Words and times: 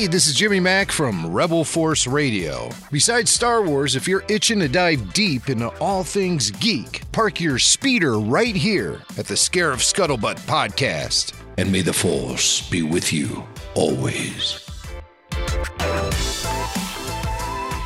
Hey, 0.00 0.06
this 0.06 0.28
is 0.28 0.34
Jimmy 0.34 0.60
Mack 0.60 0.90
from 0.90 1.30
Rebel 1.30 1.62
Force 1.62 2.06
Radio. 2.06 2.70
Besides 2.90 3.30
Star 3.30 3.60
Wars, 3.60 3.96
if 3.96 4.08
you're 4.08 4.24
itching 4.30 4.58
to 4.60 4.66
dive 4.66 5.12
deep 5.12 5.50
into 5.50 5.68
all 5.78 6.04
things 6.04 6.50
geek, 6.52 7.02
park 7.12 7.38
your 7.38 7.58
speeder 7.58 8.18
right 8.18 8.56
here 8.56 9.02
at 9.18 9.26
the 9.26 9.34
Scarif 9.34 9.82
Scuttlebutt 9.82 10.38
podcast. 10.46 11.34
And 11.58 11.70
may 11.70 11.82
the 11.82 11.92
Force 11.92 12.66
be 12.70 12.80
with 12.80 13.12
you 13.12 13.44
always. 13.74 14.66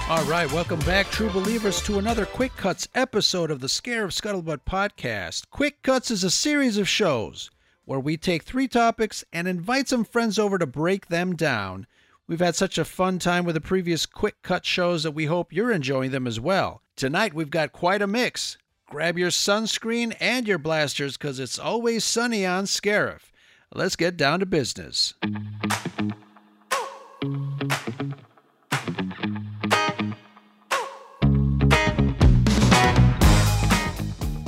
All 0.08 0.25
right, 0.26 0.49
welcome 0.53 0.79
back, 0.86 1.11
true 1.11 1.31
believers, 1.31 1.82
to 1.82 1.99
another 1.99 2.26
Quick 2.26 2.57
Cuts 2.57 2.86
episode 2.94 3.50
of 3.50 3.58
the 3.58 3.67
Scarif 3.67 4.12
Scuttlebutt 4.12 4.61
podcast. 4.64 5.50
Quick 5.50 5.82
Cuts 5.82 6.12
is 6.12 6.22
a 6.22 6.31
series 6.31 6.79
of 6.79 6.89
shows 6.89 7.50
where 7.86 7.99
we 7.99 8.17
take 8.17 8.44
three 8.44 8.68
topics 8.68 9.25
and 9.32 9.49
invite 9.49 9.89
some 9.89 10.04
friends 10.04 10.39
over 10.39 10.58
to 10.58 10.67
break 10.67 11.08
them 11.08 11.35
down. 11.35 11.89
We've 12.27 12.41
had 12.41 12.57
such 12.57 12.79
a 12.79 12.87
fun 12.87 13.19
time 13.19 13.45
with 13.45 13.55
the 13.55 13.61
previous 13.61 14.07
Quick 14.07 14.41
Cut 14.43 14.64
shows 14.64 15.03
that 15.03 15.11
we 15.11 15.27
hope 15.27 15.53
you're 15.53 15.71
enjoying 15.71 16.11
them 16.11 16.27
as 16.27 16.41
well. 16.41 16.81
Tonight, 16.97 17.35
we've 17.35 17.50
got 17.50 17.73
quite 17.73 18.00
a 18.00 18.07
mix. 18.07 18.57
Grab 18.89 19.19
your 19.19 19.29
sunscreen 19.29 20.17
and 20.21 20.49
your 20.49 20.57
blasters 20.57 21.19
because 21.19 21.39
it's 21.39 21.59
always 21.59 22.03
sunny 22.03 22.47
on 22.47 22.64
Scarif. 22.64 23.31
Let's 23.75 23.95
get 23.95 24.17
down 24.17 24.41
to 24.41 24.47
business. 24.47 25.13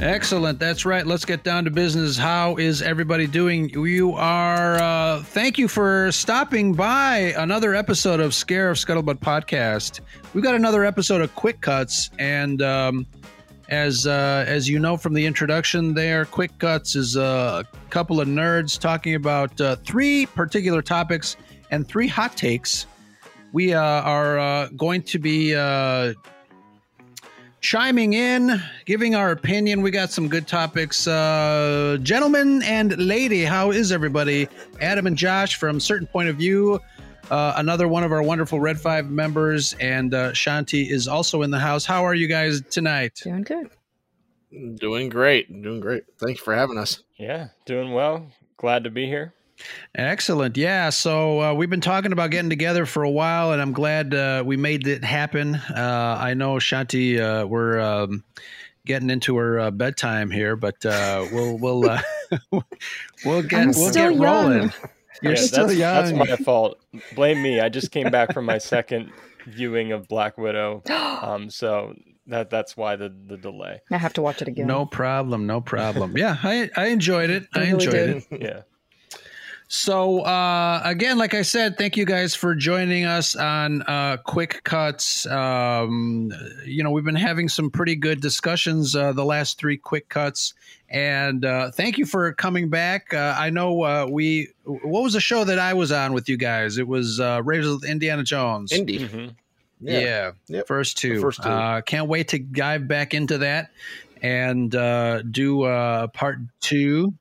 Excellent. 0.00 0.58
That's 0.58 0.84
right. 0.84 1.06
Let's 1.06 1.24
get 1.24 1.42
down 1.42 1.64
to 1.64 1.70
business. 1.70 2.18
How 2.18 2.56
is 2.56 2.82
everybody 2.82 3.26
doing? 3.26 3.70
You 3.70 4.12
are, 4.12 4.74
uh, 4.76 5.22
thank 5.22 5.56
you 5.56 5.68
for 5.68 6.12
stopping 6.12 6.74
by 6.74 7.34
another 7.38 7.74
episode 7.74 8.20
of 8.20 8.32
Scarif 8.32 8.76
Scuttlebutt 8.76 9.20
podcast. 9.20 10.00
We've 10.34 10.44
got 10.44 10.54
another 10.54 10.84
episode 10.84 11.22
of 11.22 11.34
Quick 11.34 11.62
Cuts. 11.62 12.10
And 12.18 12.60
um, 12.60 13.06
as, 13.70 14.06
uh, 14.06 14.44
as 14.46 14.68
you 14.68 14.78
know 14.78 14.98
from 14.98 15.14
the 15.14 15.24
introduction 15.24 15.94
there, 15.94 16.26
Quick 16.26 16.58
Cuts 16.58 16.94
is 16.94 17.16
a 17.16 17.64
couple 17.88 18.20
of 18.20 18.28
nerds 18.28 18.78
talking 18.78 19.14
about 19.14 19.58
uh, 19.62 19.76
three 19.76 20.26
particular 20.26 20.82
topics 20.82 21.38
and 21.70 21.88
three 21.88 22.06
hot 22.06 22.36
takes. 22.36 22.86
We 23.52 23.72
uh, 23.72 23.80
are 23.80 24.38
uh, 24.38 24.68
going 24.76 25.04
to 25.04 25.18
be 25.18 25.54
uh, 25.54 26.12
chiming 27.60 28.12
in, 28.14 28.62
giving 28.84 29.14
our 29.14 29.30
opinion. 29.30 29.82
We 29.82 29.90
got 29.90 30.10
some 30.10 30.28
good 30.28 30.46
topics. 30.46 31.06
Uh, 31.06 31.98
gentlemen 32.02 32.62
and 32.62 32.96
lady, 32.98 33.44
how 33.44 33.70
is 33.70 33.92
everybody? 33.92 34.48
Adam 34.80 35.06
and 35.06 35.16
Josh 35.16 35.56
from 35.56 35.80
Certain 35.80 36.06
Point 36.06 36.28
of 36.28 36.36
View, 36.36 36.80
uh, 37.30 37.54
another 37.56 37.88
one 37.88 38.04
of 38.04 38.12
our 38.12 38.22
wonderful 38.22 38.60
Red 38.60 38.80
Five 38.80 39.10
members, 39.10 39.74
and 39.80 40.14
uh, 40.14 40.32
Shanti 40.32 40.90
is 40.90 41.08
also 41.08 41.42
in 41.42 41.50
the 41.50 41.58
house. 41.58 41.84
How 41.84 42.04
are 42.04 42.14
you 42.14 42.28
guys 42.28 42.62
tonight? 42.70 43.20
Doing 43.22 43.42
good. 43.42 43.70
Doing 44.78 45.08
great. 45.08 45.62
Doing 45.62 45.80
great. 45.80 46.04
Thank 46.18 46.38
you 46.38 46.44
for 46.44 46.54
having 46.54 46.78
us. 46.78 47.02
Yeah, 47.18 47.48
doing 47.64 47.92
well. 47.92 48.26
Glad 48.58 48.84
to 48.84 48.90
be 48.90 49.06
here. 49.06 49.34
Excellent. 49.94 50.56
Yeah. 50.56 50.90
So 50.90 51.40
uh, 51.40 51.54
we've 51.54 51.70
been 51.70 51.80
talking 51.80 52.12
about 52.12 52.30
getting 52.30 52.50
together 52.50 52.86
for 52.86 53.02
a 53.02 53.10
while, 53.10 53.52
and 53.52 53.60
I'm 53.62 53.72
glad 53.72 54.14
uh, 54.14 54.42
we 54.44 54.56
made 54.56 54.86
it 54.86 55.04
happen. 55.04 55.54
Uh, 55.54 56.18
I 56.20 56.34
know 56.34 56.56
Shanti, 56.56 57.18
uh, 57.18 57.46
we're 57.46 57.80
um, 57.80 58.22
getting 58.84 59.10
into 59.10 59.36
her 59.36 59.58
uh, 59.58 59.70
bedtime 59.70 60.30
here, 60.30 60.56
but 60.56 60.84
uh, 60.84 61.26
we'll 61.32 61.58
we'll 61.58 61.80
we'll 63.24 63.42
get 63.42 63.60
I'm 63.60 63.66
we'll 63.68 63.90
still 63.90 64.10
get 64.10 64.14
young. 64.14 64.18
rolling. 64.20 64.72
You're 65.22 65.32
Yeah, 65.32 65.40
still 65.40 65.66
that's, 65.68 65.78
young. 65.78 66.16
That's 66.18 66.30
my 66.30 66.36
fault. 66.36 66.78
Blame 67.14 67.42
me. 67.42 67.60
I 67.60 67.68
just 67.70 67.90
came 67.90 68.10
back 68.10 68.34
from 68.34 68.44
my 68.44 68.58
second 68.58 69.10
viewing 69.46 69.92
of 69.92 70.08
Black 70.08 70.36
Widow, 70.36 70.82
um, 71.22 71.48
so 71.48 71.94
that 72.26 72.50
that's 72.50 72.76
why 72.76 72.96
the 72.96 73.08
the 73.26 73.38
delay. 73.38 73.80
I 73.90 73.96
have 73.96 74.12
to 74.14 74.22
watch 74.22 74.42
it 74.42 74.48
again. 74.48 74.66
No 74.66 74.84
problem. 74.84 75.46
No 75.46 75.62
problem. 75.62 76.18
Yeah, 76.18 76.36
I 76.42 76.68
I 76.76 76.88
enjoyed 76.88 77.30
it. 77.30 77.46
I 77.54 77.60
really 77.60 77.70
enjoyed 77.72 77.92
did. 77.92 78.16
it. 78.30 78.42
Yeah. 78.42 78.62
So 79.68 80.20
uh, 80.20 80.80
again, 80.84 81.18
like 81.18 81.34
I 81.34 81.42
said, 81.42 81.76
thank 81.76 81.96
you 81.96 82.04
guys 82.04 82.36
for 82.36 82.54
joining 82.54 83.04
us 83.04 83.34
on 83.34 83.82
uh, 83.82 84.16
Quick 84.18 84.62
Cuts. 84.62 85.26
Um, 85.26 86.32
you 86.64 86.84
know, 86.84 86.92
we've 86.92 87.04
been 87.04 87.16
having 87.16 87.48
some 87.48 87.70
pretty 87.70 87.96
good 87.96 88.20
discussions 88.20 88.94
uh, 88.94 89.12
the 89.12 89.24
last 89.24 89.58
three 89.58 89.76
Quick 89.76 90.08
Cuts, 90.08 90.54
and 90.88 91.44
uh, 91.44 91.72
thank 91.72 91.98
you 91.98 92.06
for 92.06 92.32
coming 92.32 92.68
back. 92.68 93.12
Uh, 93.12 93.34
I 93.36 93.50
know 93.50 93.82
uh, 93.82 94.06
we. 94.08 94.50
What 94.64 95.02
was 95.02 95.14
the 95.14 95.20
show 95.20 95.42
that 95.42 95.58
I 95.58 95.74
was 95.74 95.90
on 95.90 96.12
with 96.12 96.28
you 96.28 96.36
guys? 96.36 96.78
It 96.78 96.86
was 96.86 97.18
uh, 97.18 97.42
Raiders 97.44 97.66
of 97.66 97.84
Indiana 97.84 98.22
Jones. 98.22 98.70
Indy. 98.72 99.04
hmm 99.04 99.26
yeah, 99.80 100.32
Yep. 100.48 100.66
first 100.68 100.96
two. 100.96 101.16
The 101.16 101.20
first 101.20 101.42
two. 101.42 101.48
Uh, 101.48 101.80
can't 101.82 102.08
wait 102.08 102.28
to 102.28 102.38
dive 102.38 102.88
back 102.88 103.12
into 103.14 103.38
that 103.38 103.70
and 104.22 104.74
uh, 104.74 105.22
do 105.22 105.64
uh, 105.64 106.06
part 106.08 106.38
two. 106.60 107.12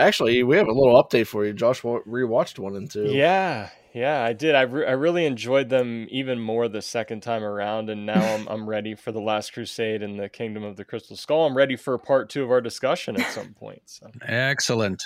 Actually, 0.00 0.42
we 0.42 0.56
have 0.56 0.66
a 0.66 0.72
little 0.72 1.02
update 1.02 1.26
for 1.26 1.44
you. 1.44 1.52
Josh 1.52 1.84
wa- 1.84 2.00
rewatched 2.06 2.58
one 2.58 2.74
and 2.76 2.90
two. 2.90 3.06
Yeah, 3.12 3.70
yeah, 3.92 4.22
I 4.22 4.32
did. 4.32 4.54
I, 4.54 4.62
re- 4.62 4.86
I 4.86 4.92
really 4.92 5.26
enjoyed 5.26 5.68
them 5.68 6.06
even 6.10 6.40
more 6.40 6.68
the 6.68 6.82
second 6.82 7.22
time 7.22 7.44
around, 7.44 7.90
and 7.90 8.06
now 8.06 8.22
I'm 8.22 8.48
I'm 8.48 8.68
ready 8.68 8.94
for 8.94 9.12
the 9.12 9.20
Last 9.20 9.52
Crusade 9.52 10.02
and 10.02 10.18
the 10.18 10.28
Kingdom 10.28 10.64
of 10.64 10.76
the 10.76 10.84
Crystal 10.84 11.16
Skull. 11.16 11.46
I'm 11.46 11.56
ready 11.56 11.76
for 11.76 11.96
part 11.98 12.30
two 12.30 12.42
of 12.42 12.50
our 12.50 12.60
discussion 12.60 13.20
at 13.20 13.30
some 13.30 13.52
point. 13.54 13.82
So 13.86 14.10
Excellent. 14.22 15.02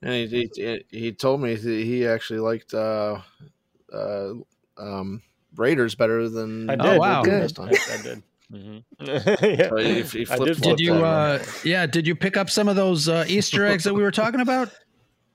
And 0.00 0.30
he, 0.30 0.48
he, 0.54 0.84
he 0.90 1.12
told 1.12 1.40
me 1.40 1.56
that 1.56 1.68
he 1.68 2.06
actually 2.06 2.38
liked 2.38 2.72
uh, 2.72 3.20
uh, 3.92 4.30
um, 4.76 5.22
Raiders 5.56 5.96
better 5.96 6.28
than 6.28 6.70
I 6.70 6.76
Oh, 6.78 6.98
wow. 6.98 7.22
this 7.22 7.52
Good. 7.52 7.56
time. 7.56 7.68
I, 7.70 7.94
I 7.94 8.02
did. 8.02 8.22
Hmm 8.50 8.78
yeah. 9.00 9.68
So 9.68 9.76
he, 9.76 10.02
he 10.02 10.24
did 10.24 10.60
Did 10.60 10.80
you? 10.80 10.94
Uh, 10.94 11.42
yeah. 11.64 11.86
Did 11.86 12.06
you 12.06 12.14
pick 12.14 12.36
up 12.36 12.48
some 12.50 12.68
of 12.68 12.76
those 12.76 13.08
uh, 13.08 13.24
Easter 13.28 13.66
eggs 13.66 13.84
that 13.84 13.94
we 13.94 14.02
were 14.02 14.10
talking 14.10 14.40
about? 14.40 14.70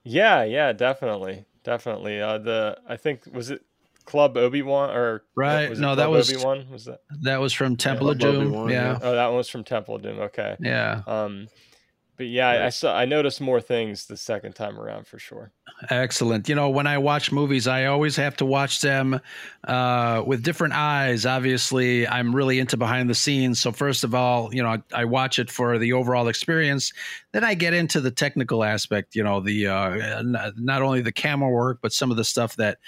Yeah, 0.04 0.44
yeah, 0.44 0.72
definitely, 0.72 1.44
definitely. 1.62 2.20
Uh, 2.20 2.38
the 2.38 2.78
I 2.88 2.96
think 2.96 3.22
was 3.32 3.50
it 3.50 3.62
Club 4.04 4.36
Obi 4.36 4.62
Wan 4.62 4.90
or 4.90 5.24
Right, 5.34 5.70
Was 5.70 5.78
it 5.78 5.82
no, 5.82 5.94
that 5.94 6.10
was- 6.10 6.30
Obi-Wan? 6.32 6.66
Was 6.70 6.84
that? 6.84 7.00
That 7.22 7.40
was 7.40 7.52
from 7.52 7.76
Temple 7.76 8.10
of 8.10 8.18
Doom. 8.18 8.36
Obi-Wan, 8.36 8.68
yeah. 8.68 8.92
yeah. 8.92 8.98
Oh, 9.00 9.14
that 9.14 9.26
one 9.28 9.36
was 9.36 9.48
from 9.48 9.64
Temple 9.64 9.96
of 9.96 10.02
Doom. 10.02 10.18
Okay. 10.20 10.56
Yeah. 10.60 11.02
Um, 11.06 11.48
but 12.16 12.26
yeah, 12.26 12.48
I, 12.48 12.66
I 12.66 12.68
saw 12.68 12.96
I 12.96 13.04
noticed 13.04 13.40
more 13.40 13.60
things 13.60 14.06
the 14.06 14.16
second 14.16 14.54
time 14.54 14.78
around 14.78 15.06
for 15.06 15.18
sure. 15.18 15.50
Excellent. 15.90 16.48
You 16.48 16.54
know, 16.54 16.70
when 16.70 16.86
I 16.86 16.98
watch 16.98 17.32
movies, 17.32 17.66
I 17.66 17.86
always 17.86 18.14
have 18.16 18.36
to 18.36 18.44
watch 18.44 18.80
them 18.80 19.20
uh, 19.66 20.22
with 20.24 20.42
different 20.44 20.74
eyes. 20.74 21.26
Obviously, 21.26 22.06
I'm 22.06 22.34
really 22.34 22.60
into 22.60 22.76
behind 22.76 23.10
the 23.10 23.14
scenes. 23.14 23.60
So, 23.60 23.72
first 23.72 24.04
of 24.04 24.14
all, 24.14 24.54
you 24.54 24.62
know, 24.62 24.68
I, 24.68 24.82
I 24.92 25.04
watch 25.04 25.38
it 25.38 25.50
for 25.50 25.78
the 25.78 25.92
overall 25.92 26.28
experience. 26.28 26.92
Then 27.32 27.42
I 27.42 27.54
get 27.54 27.74
into 27.74 28.00
the 28.00 28.12
technical 28.12 28.62
aspect, 28.62 29.16
you 29.16 29.24
know, 29.24 29.40
the 29.40 29.66
uh, 29.66 29.90
n- 30.18 30.52
not 30.56 30.82
only 30.82 31.00
the 31.00 31.12
camera 31.12 31.50
work, 31.50 31.80
but 31.82 31.92
some 31.92 32.10
of 32.12 32.16
the 32.16 32.24
stuff 32.24 32.54
that 32.56 32.78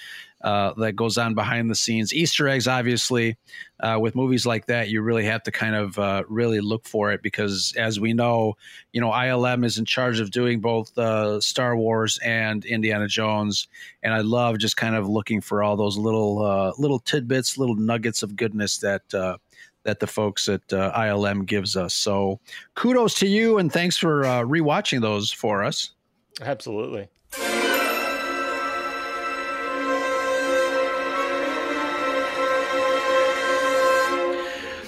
uh, 0.47 0.73
that 0.75 0.93
goes 0.93 1.19
on 1.19 1.35
behind 1.35 1.69
the 1.69 1.75
scenes. 1.75 2.15
Easter 2.15 2.47
eggs, 2.47 2.69
obviously, 2.69 3.37
uh, 3.81 3.99
with 4.01 4.15
movies 4.15 4.47
like 4.47 4.67
that, 4.67 4.89
you 4.89 5.03
really 5.03 5.25
have 5.25 5.43
to 5.43 5.51
kind 5.51 5.75
of 5.75 5.99
uh, 5.99 6.23
really 6.29 6.61
look 6.61 6.87
for 6.87 7.11
it 7.11 7.21
because, 7.21 7.75
as 7.77 7.99
we 7.99 8.13
know, 8.13 8.57
you 8.93 9.01
know, 9.01 9.11
ILM 9.11 9.65
is 9.65 9.77
in 9.77 9.85
charge 9.85 10.21
of 10.21 10.31
doing 10.31 10.61
both 10.61 10.97
uh, 10.97 11.41
Star 11.41 11.77
Wars 11.77 12.21
and 12.25 12.65
Indiana 12.65 13.09
Jones, 13.09 13.67
and 14.05 14.15
I 14.15 14.21
love 14.21 14.59
just 14.59 14.77
kind 14.77 14.95
of 14.95 15.09
looking 15.09 15.41
for 15.41 15.65
all 15.65 15.77
those 15.77 15.99
little 15.99 16.45
uh, 16.45 16.73
little 16.79 17.01
tidbits, 17.01 17.59
little 17.59 17.75
nuggets 17.75 18.23
of 18.23 18.37
goodness 18.37 18.79
that. 18.79 19.43
That 19.83 20.01
the 20.01 20.09
folks 20.09 20.49
at 20.49 20.73
uh, 20.73 20.93
ILM 20.99 21.47
gives 21.47 21.77
us. 21.77 21.95
So, 21.95 22.41
kudos 22.75 23.15
to 23.21 23.29
you, 23.29 23.59
and 23.59 23.73
thanks 23.73 23.97
for 23.97 24.25
uh, 24.25 24.43
rewatching 24.43 25.01
those 25.01 25.31
for 25.31 25.63
us. 25.63 25.93
Absolutely. 26.41 27.09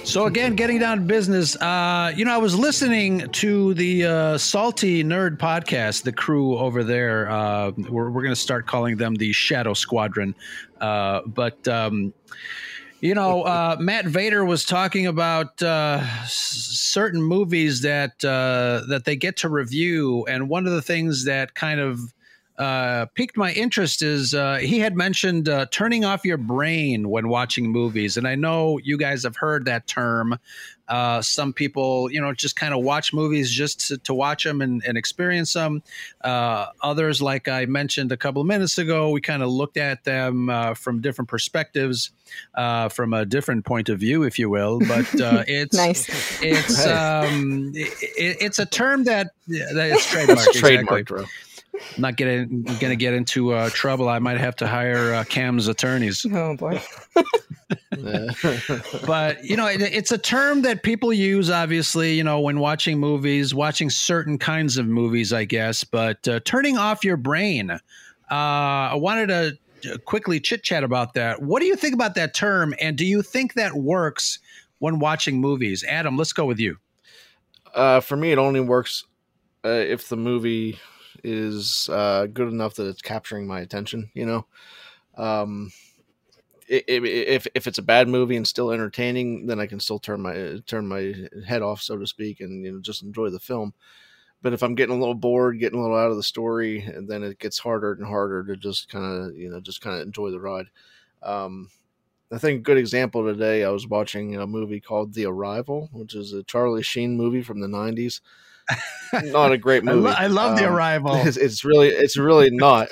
So 0.08 0.24
again, 0.24 0.56
getting 0.56 0.78
down 0.78 0.96
to 0.96 1.04
business, 1.04 1.54
uh, 1.56 2.14
you 2.16 2.24
know, 2.24 2.32
I 2.32 2.38
was 2.38 2.58
listening 2.58 3.28
to 3.28 3.74
the 3.74 4.06
uh, 4.06 4.38
Salty 4.38 5.04
Nerd 5.04 5.36
podcast, 5.36 6.04
the 6.04 6.12
crew 6.12 6.56
over 6.56 6.82
there. 6.82 7.30
Uh, 7.30 7.72
we're 7.76 8.08
we're 8.10 8.22
going 8.22 8.34
to 8.34 8.40
start 8.40 8.66
calling 8.66 8.96
them 8.96 9.16
the 9.16 9.32
Shadow 9.32 9.74
Squadron, 9.74 10.34
uh, 10.80 11.20
but. 11.26 11.68
Um, 11.68 12.14
you 13.00 13.14
know, 13.14 13.42
uh, 13.44 13.76
Matt 13.78 14.06
Vader 14.06 14.44
was 14.44 14.64
talking 14.64 15.06
about 15.06 15.62
uh, 15.62 16.04
certain 16.24 17.22
movies 17.22 17.82
that 17.82 18.24
uh, 18.24 18.82
that 18.88 19.02
they 19.04 19.14
get 19.14 19.36
to 19.36 19.48
review, 19.48 20.26
and 20.26 20.48
one 20.48 20.66
of 20.66 20.72
the 20.72 20.82
things 20.82 21.24
that 21.26 21.54
kind 21.54 21.78
of 21.78 22.00
uh, 22.58 23.06
piqued 23.14 23.36
my 23.36 23.52
interest 23.52 24.02
is 24.02 24.34
uh, 24.34 24.56
he 24.56 24.80
had 24.80 24.96
mentioned 24.96 25.48
uh, 25.48 25.66
turning 25.70 26.04
off 26.04 26.24
your 26.24 26.36
brain 26.36 27.08
when 27.08 27.28
watching 27.28 27.70
movies, 27.70 28.16
and 28.16 28.26
I 28.26 28.34
know 28.34 28.78
you 28.78 28.98
guys 28.98 29.22
have 29.22 29.36
heard 29.36 29.64
that 29.66 29.86
term. 29.86 30.38
Uh, 30.88 31.20
some 31.20 31.52
people, 31.52 32.10
you 32.10 32.20
know, 32.20 32.32
just 32.32 32.56
kind 32.56 32.72
of 32.72 32.82
watch 32.82 33.12
movies 33.12 33.50
just 33.50 33.88
to, 33.88 33.98
to 33.98 34.14
watch 34.14 34.42
them 34.42 34.62
and, 34.62 34.82
and 34.86 34.96
experience 34.96 35.52
them. 35.52 35.82
Uh, 36.24 36.66
others, 36.82 37.20
like 37.20 37.46
I 37.46 37.66
mentioned 37.66 38.10
a 38.10 38.16
couple 38.16 38.40
of 38.40 38.48
minutes 38.48 38.78
ago, 38.78 39.10
we 39.10 39.20
kind 39.20 39.42
of 39.42 39.50
looked 39.50 39.76
at 39.76 40.02
them 40.04 40.48
uh, 40.48 40.72
from 40.72 41.02
different 41.02 41.28
perspectives, 41.28 42.10
uh, 42.54 42.88
from 42.88 43.12
a 43.12 43.26
different 43.26 43.66
point 43.66 43.90
of 43.90 44.00
view, 44.00 44.22
if 44.22 44.38
you 44.38 44.48
will. 44.48 44.80
But 44.80 45.20
uh, 45.20 45.44
it's 45.46 45.76
Nice. 45.76 46.08
it's 46.42 46.86
um, 46.86 47.70
it, 47.74 48.38
it's 48.40 48.58
a 48.58 48.66
term 48.66 49.04
that 49.04 49.28
that 49.46 49.90
is 49.92 50.00
trademarked. 50.06 50.28
It's 50.30 50.46
exactly. 50.56 51.02
trademarked, 51.02 51.06
bro. 51.06 51.24
I'm 51.96 52.02
not 52.02 52.16
getting 52.16 52.62
going 52.62 52.90
to 52.90 52.96
get 52.96 53.14
into 53.14 53.52
uh, 53.52 53.70
trouble. 53.70 54.08
I 54.08 54.18
might 54.18 54.38
have 54.38 54.56
to 54.56 54.66
hire 54.66 55.14
uh, 55.14 55.24
Cam's 55.24 55.68
attorneys. 55.68 56.26
Oh 56.38 56.56
boy. 56.56 56.80
But 59.06 59.44
you 59.44 59.56
know 59.56 59.66
it, 59.66 59.80
it's 59.82 60.12
a 60.12 60.18
term 60.18 60.62
that 60.62 60.82
people 60.82 61.12
use 61.12 61.50
obviously 61.50 62.14
you 62.14 62.22
know 62.22 62.40
when 62.40 62.60
watching 62.60 62.98
movies 62.98 63.54
watching 63.54 63.90
certain 63.90 64.38
kinds 64.38 64.78
of 64.78 64.86
movies 64.86 65.32
i 65.32 65.44
guess 65.44 65.84
but 65.84 66.26
uh, 66.28 66.40
turning 66.44 66.78
off 66.78 67.04
your 67.04 67.16
brain 67.16 67.70
uh, 67.70 67.78
i 68.30 68.94
wanted 68.94 69.26
to 69.28 69.92
uh, 69.92 69.98
quickly 70.04 70.38
chit 70.38 70.62
chat 70.62 70.84
about 70.84 71.14
that 71.14 71.42
what 71.42 71.60
do 71.60 71.66
you 71.66 71.76
think 71.76 71.92
about 71.92 72.14
that 72.14 72.34
term 72.34 72.74
and 72.80 72.96
do 72.96 73.04
you 73.04 73.20
think 73.20 73.54
that 73.54 73.74
works 73.74 74.38
when 74.78 74.98
watching 74.98 75.40
movies 75.40 75.84
adam 75.88 76.16
let's 76.16 76.32
go 76.32 76.46
with 76.46 76.60
you 76.60 76.78
uh, 77.74 78.00
for 78.00 78.16
me, 78.16 78.32
it 78.32 78.38
only 78.38 78.60
works 78.60 79.04
uh, 79.64 79.68
if 79.68 80.08
the 80.08 80.16
movie 80.16 80.78
is 81.24 81.88
uh, 81.92 82.26
good 82.26 82.48
enough 82.48 82.74
that 82.74 82.86
it's 82.88 83.02
capturing 83.02 83.46
my 83.46 83.60
attention. 83.60 84.10
You 84.14 84.26
know, 84.26 84.46
um, 85.16 85.72
if 86.68 87.46
if 87.54 87.66
it's 87.66 87.78
a 87.78 87.82
bad 87.82 88.08
movie 88.08 88.36
and 88.36 88.46
still 88.46 88.70
entertaining, 88.70 89.46
then 89.46 89.58
I 89.60 89.66
can 89.66 89.80
still 89.80 89.98
turn 89.98 90.20
my 90.20 90.58
turn 90.66 90.86
my 90.86 91.14
head 91.46 91.62
off, 91.62 91.80
so 91.82 91.96
to 91.96 92.06
speak, 92.06 92.40
and 92.40 92.64
you 92.64 92.72
know 92.72 92.80
just 92.80 93.02
enjoy 93.02 93.30
the 93.30 93.40
film. 93.40 93.72
But 94.42 94.52
if 94.52 94.62
I'm 94.62 94.74
getting 94.74 94.94
a 94.94 94.98
little 94.98 95.14
bored, 95.14 95.58
getting 95.58 95.78
a 95.78 95.82
little 95.82 95.96
out 95.96 96.10
of 96.10 96.16
the 96.16 96.22
story, 96.22 96.88
then 97.08 97.24
it 97.24 97.38
gets 97.38 97.58
harder 97.58 97.92
and 97.92 98.06
harder 98.06 98.44
to 98.44 98.56
just 98.56 98.88
kind 98.88 99.04
of 99.30 99.36
you 99.36 99.50
know 99.50 99.60
just 99.60 99.80
kind 99.80 99.96
of 99.96 100.06
enjoy 100.06 100.30
the 100.30 100.40
ride. 100.40 100.66
Um, 101.22 101.70
I 102.30 102.38
think 102.38 102.60
a 102.60 102.62
good 102.62 102.78
example 102.78 103.24
today. 103.24 103.64
I 103.64 103.70
was 103.70 103.86
watching 103.86 104.36
a 104.36 104.46
movie 104.46 104.80
called 104.80 105.14
The 105.14 105.26
Arrival, 105.26 105.88
which 105.92 106.14
is 106.14 106.32
a 106.34 106.42
Charlie 106.42 106.82
Sheen 106.82 107.16
movie 107.16 107.42
from 107.42 107.60
the 107.60 107.68
'90s. 107.68 108.20
Not 109.24 109.52
a 109.52 109.58
great 109.58 109.82
I, 109.86 109.92
movie. 109.92 110.08
lo- 110.08 110.14
I 110.16 110.26
love 110.26 110.56
the 110.56 110.64
Um, 110.64 110.74
arrival 110.74 111.14
It's, 111.26 111.36
it's 111.36 111.64
really, 111.64 111.88
it's 111.88 112.16
really 112.18 112.50
not. 112.50 112.88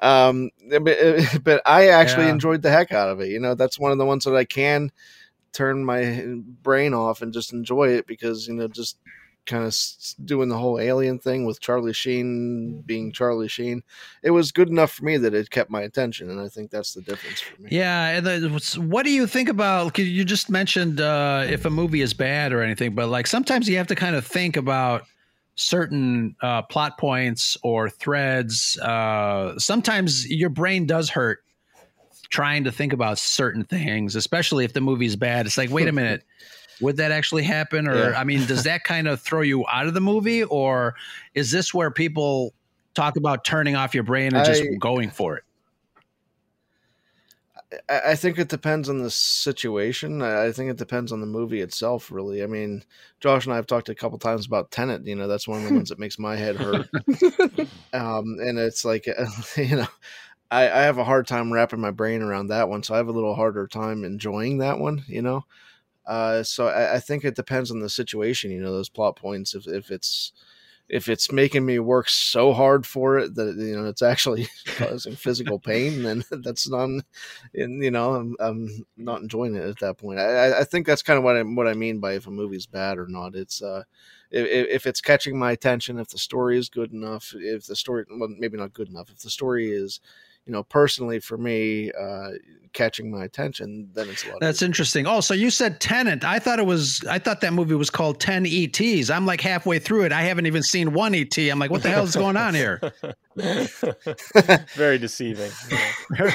Um, 0.00 0.50
but, 0.68 0.98
but 1.44 1.62
I 1.64 1.88
actually 1.88 2.24
Yeah. 2.24 2.32
enjoyed 2.32 2.62
the 2.62 2.70
heck 2.70 2.92
out 2.92 3.08
of 3.08 3.20
it. 3.20 3.28
You 3.28 3.40
know, 3.40 3.54
that's 3.54 3.78
one 3.78 3.92
of 3.92 3.98
the 3.98 4.04
ones 4.04 4.24
that 4.24 4.34
I 4.36 4.44
can 4.44 4.90
turn 5.52 5.84
my 5.84 6.24
brain 6.62 6.94
off 6.94 7.22
and 7.22 7.32
just 7.32 7.52
enjoy 7.52 7.88
it 7.90 8.06
because 8.06 8.48
you 8.48 8.54
know 8.54 8.66
just 8.68 8.98
kind 9.46 9.64
of 9.64 9.74
doing 10.24 10.48
the 10.48 10.56
whole 10.58 10.78
alien 10.78 11.18
thing 11.18 11.44
with 11.44 11.60
Charlie 11.60 11.92
Sheen 11.92 12.82
being 12.82 13.12
Charlie 13.12 13.48
Sheen. 13.48 13.82
It 14.22 14.30
was 14.30 14.52
good 14.52 14.68
enough 14.68 14.92
for 14.92 15.04
me 15.04 15.16
that 15.18 15.34
it 15.34 15.50
kept 15.50 15.70
my 15.70 15.82
attention, 15.82 16.30
and 16.30 16.40
I 16.40 16.48
think 16.48 16.70
that's 16.70 16.94
the 16.94 17.02
difference 17.02 17.40
for 17.40 17.60
me. 17.60 17.68
Yeah, 17.72 18.08
and 18.18 18.60
what 18.90 19.04
do 19.04 19.10
you 19.10 19.26
think 19.26 19.48
about? 19.48 19.92
'cause 19.94 20.06
You 20.06 20.24
just 20.24 20.50
mentioned 20.50 21.00
uh, 21.00 21.46
if 21.48 21.64
a 21.64 21.70
movie 21.70 22.00
is 22.00 22.14
bad 22.14 22.52
or 22.52 22.62
anything, 22.62 22.94
but 22.94 23.08
like 23.08 23.26
sometimes 23.26 23.68
you 23.68 23.76
have 23.76 23.86
to 23.88 23.94
kind 23.94 24.16
of 24.16 24.26
think 24.26 24.56
about 24.56 25.02
certain 25.56 26.34
uh, 26.42 26.62
plot 26.62 26.98
points 26.98 27.56
or 27.62 27.88
threads. 27.88 28.78
Uh, 28.78 29.58
sometimes 29.58 30.26
your 30.28 30.50
brain 30.50 30.86
does 30.86 31.10
hurt 31.10 31.40
trying 32.30 32.64
to 32.64 32.72
think 32.72 32.92
about 32.92 33.18
certain 33.18 33.64
things, 33.64 34.16
especially 34.16 34.64
if 34.64 34.72
the 34.72 34.80
movie's 34.80 35.14
bad. 35.14 35.46
It's 35.46 35.56
like, 35.56 35.70
wait 35.70 35.86
a 35.86 35.92
minute. 36.02 36.24
Would 36.80 36.96
that 36.96 37.12
actually 37.12 37.44
happen? 37.44 37.86
Or, 37.88 38.10
Yeah. 38.10 38.18
I 38.18 38.24
mean, 38.24 38.46
does 38.46 38.64
that 38.64 38.84
kind 38.84 39.08
of 39.08 39.20
throw 39.20 39.42
you 39.42 39.64
out 39.66 39.86
of 39.86 39.94
the 39.94 40.00
movie? 40.00 40.44
Or 40.44 40.94
is 41.34 41.50
this 41.50 41.72
where 41.72 41.90
people 41.90 42.52
talk 42.94 43.16
about 43.16 43.44
turning 43.44 43.76
off 43.76 43.94
your 43.94 44.04
brain 44.04 44.34
and 44.34 44.44
just 44.44 44.62
I- 44.62 44.76
going 44.78 45.10
for 45.10 45.36
it? 45.36 45.44
I 47.88 48.00
I 48.10 48.14
think 48.14 48.38
it 48.38 48.48
depends 48.48 48.88
on 48.88 48.98
the 48.98 49.10
situation. 49.10 50.22
I 50.22 50.46
I 50.46 50.52
think 50.52 50.70
it 50.70 50.76
depends 50.76 51.12
on 51.12 51.20
the 51.20 51.26
movie 51.26 51.60
itself, 51.60 52.10
really. 52.10 52.42
I 52.42 52.46
mean, 52.46 52.84
Josh 53.20 53.46
and 53.46 53.52
I 53.52 53.56
have 53.56 53.66
talked 53.66 53.88
a 53.88 53.94
couple 53.94 54.18
times 54.18 54.46
about 54.46 54.70
Tenet. 54.70 55.06
You 55.06 55.16
know, 55.16 55.26
that's 55.26 55.48
one 55.48 55.62
of 55.62 55.68
the 55.68 55.74
ones 55.74 55.88
that 55.88 55.98
makes 55.98 56.18
my 56.18 56.36
head 56.36 56.56
hurt. 56.56 56.88
um, 57.92 58.36
and 58.40 58.58
it's 58.58 58.84
like, 58.84 59.06
you 59.56 59.76
know, 59.76 59.86
I, 60.50 60.62
I 60.68 60.82
have 60.82 60.98
a 60.98 61.04
hard 61.04 61.26
time 61.26 61.52
wrapping 61.52 61.80
my 61.80 61.90
brain 61.90 62.22
around 62.22 62.48
that 62.48 62.68
one, 62.68 62.82
so 62.82 62.94
I 62.94 62.98
have 62.98 63.08
a 63.08 63.12
little 63.12 63.34
harder 63.34 63.66
time 63.66 64.04
enjoying 64.04 64.58
that 64.58 64.78
one. 64.78 65.04
You 65.08 65.22
know, 65.22 65.44
uh, 66.06 66.42
so 66.42 66.68
I, 66.68 66.96
I 66.96 67.00
think 67.00 67.24
it 67.24 67.36
depends 67.36 67.70
on 67.70 67.80
the 67.80 67.88
situation. 67.88 68.50
You 68.50 68.60
know, 68.60 68.72
those 68.72 68.88
plot 68.88 69.16
points. 69.16 69.54
If 69.54 69.66
if 69.66 69.90
it's 69.90 70.32
if 70.88 71.08
it's 71.08 71.32
making 71.32 71.64
me 71.66 71.78
work 71.78 72.08
so 72.10 72.52
hard 72.52 72.86
for 72.86 73.18
it 73.18 73.34
that 73.36 73.56
you 73.56 73.76
know 73.76 73.86
it's 73.86 74.02
actually 74.02 74.48
causing 74.76 75.16
physical 75.16 75.58
pain, 75.58 76.02
then 76.02 76.24
that's 76.42 76.68
not, 76.68 76.90
and 77.54 77.82
you 77.82 77.90
know, 77.90 78.14
I'm, 78.14 78.36
I'm 78.38 78.86
not 78.96 79.22
enjoying 79.22 79.54
it 79.56 79.64
at 79.64 79.78
that 79.80 79.98
point. 79.98 80.18
I, 80.18 80.60
I- 80.60 80.64
think 80.64 80.86
that's 80.86 81.02
kind 81.02 81.18
of 81.18 81.24
what 81.24 81.36
I 81.36 81.42
what 81.42 81.68
I 81.68 81.74
mean 81.74 82.00
by 82.00 82.14
if 82.14 82.26
a 82.26 82.30
movie's 82.30 82.66
bad 82.66 82.98
or 82.98 83.06
not. 83.06 83.34
It's 83.34 83.62
uh, 83.62 83.84
if, 84.30 84.46
if 84.68 84.86
it's 84.86 85.00
catching 85.00 85.38
my 85.38 85.52
attention, 85.52 85.98
if 85.98 86.08
the 86.08 86.18
story 86.18 86.58
is 86.58 86.68
good 86.68 86.92
enough, 86.92 87.32
if 87.36 87.66
the 87.66 87.76
story, 87.76 88.04
well, 88.10 88.28
maybe 88.38 88.56
not 88.58 88.72
good 88.72 88.88
enough, 88.88 89.10
if 89.10 89.20
the 89.20 89.30
story 89.30 89.70
is, 89.70 90.00
you 90.46 90.52
know, 90.52 90.62
personally 90.62 91.20
for 91.20 91.38
me, 91.38 91.90
uh, 91.92 92.30
catching 92.74 93.10
my 93.10 93.24
attention, 93.24 93.88
then 93.94 94.08
it's 94.10 94.26
a 94.26 94.30
lot. 94.30 94.40
That's 94.40 94.60
interesting. 94.60 95.06
Oh, 95.06 95.20
so 95.20 95.32
you 95.32 95.48
said 95.48 95.80
Tenet. 95.80 96.24
I 96.24 96.38
thought 96.38 96.58
it 96.58 96.66
was. 96.66 97.02
I 97.08 97.18
thought 97.18 97.40
that 97.40 97.54
movie 97.54 97.74
was 97.74 97.88
called 97.88 98.20
Ten 98.20 98.44
ETs. 98.46 99.08
I'm 99.08 99.24
like 99.24 99.40
halfway 99.40 99.78
through 99.78 100.04
it. 100.04 100.12
I 100.12 100.22
haven't 100.22 100.46
even 100.46 100.62
seen 100.62 100.92
one 100.92 101.14
ET. 101.14 101.36
I'm 101.38 101.58
like, 101.58 101.70
what 101.70 101.82
the 101.82 101.88
hell 101.88 102.04
is 102.04 102.14
going 102.14 102.36
on 102.36 102.54
here? 102.54 102.80
Very 104.74 104.98
deceiving. 104.98 105.50
Yeah. 105.70 106.34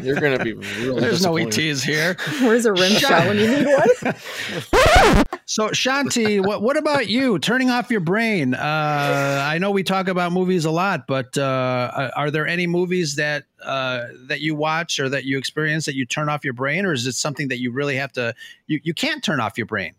You're 0.00 0.20
gonna 0.20 0.44
be 0.44 0.52
really. 0.80 1.00
There's 1.00 1.24
no 1.24 1.36
disappointed. 1.36 1.70
ETs 1.70 1.82
here. 1.82 2.16
Where's 2.40 2.66
a 2.66 2.72
rim 2.72 2.92
shot 2.92 3.26
when 3.26 3.38
you 3.38 3.48
need 3.48 3.66
one? 3.66 5.24
So 5.44 5.68
Shanti, 5.68 6.44
what 6.44 6.62
what 6.62 6.76
about 6.76 7.08
you? 7.08 7.38
Turning 7.38 7.70
off 7.70 7.90
your 7.90 8.00
brain. 8.00 8.54
Uh, 8.54 9.44
I 9.44 9.58
know 9.58 9.70
we 9.70 9.82
talk 9.82 10.08
about 10.08 10.32
movies 10.32 10.64
a 10.64 10.70
lot, 10.70 11.06
but 11.06 11.36
uh, 11.36 12.10
are 12.16 12.30
there 12.30 12.46
any 12.46 12.66
movies 12.66 13.16
that 13.16 13.44
uh, 13.62 14.06
that 14.28 14.40
you 14.40 14.54
watch 14.54 15.00
or 15.00 15.08
that 15.08 15.24
you 15.24 15.38
experience 15.38 15.84
that 15.86 15.94
you 15.94 16.06
turn 16.06 16.28
off 16.28 16.44
your 16.44 16.54
brain, 16.54 16.86
or 16.86 16.92
is 16.92 17.06
it 17.06 17.14
something 17.14 17.48
that 17.48 17.60
you 17.60 17.72
really 17.72 17.96
have 17.96 18.12
to? 18.12 18.34
You 18.66 18.80
you 18.82 18.94
can't 18.94 19.22
turn 19.22 19.40
off 19.40 19.58
your 19.58 19.66
brain. 19.66 19.94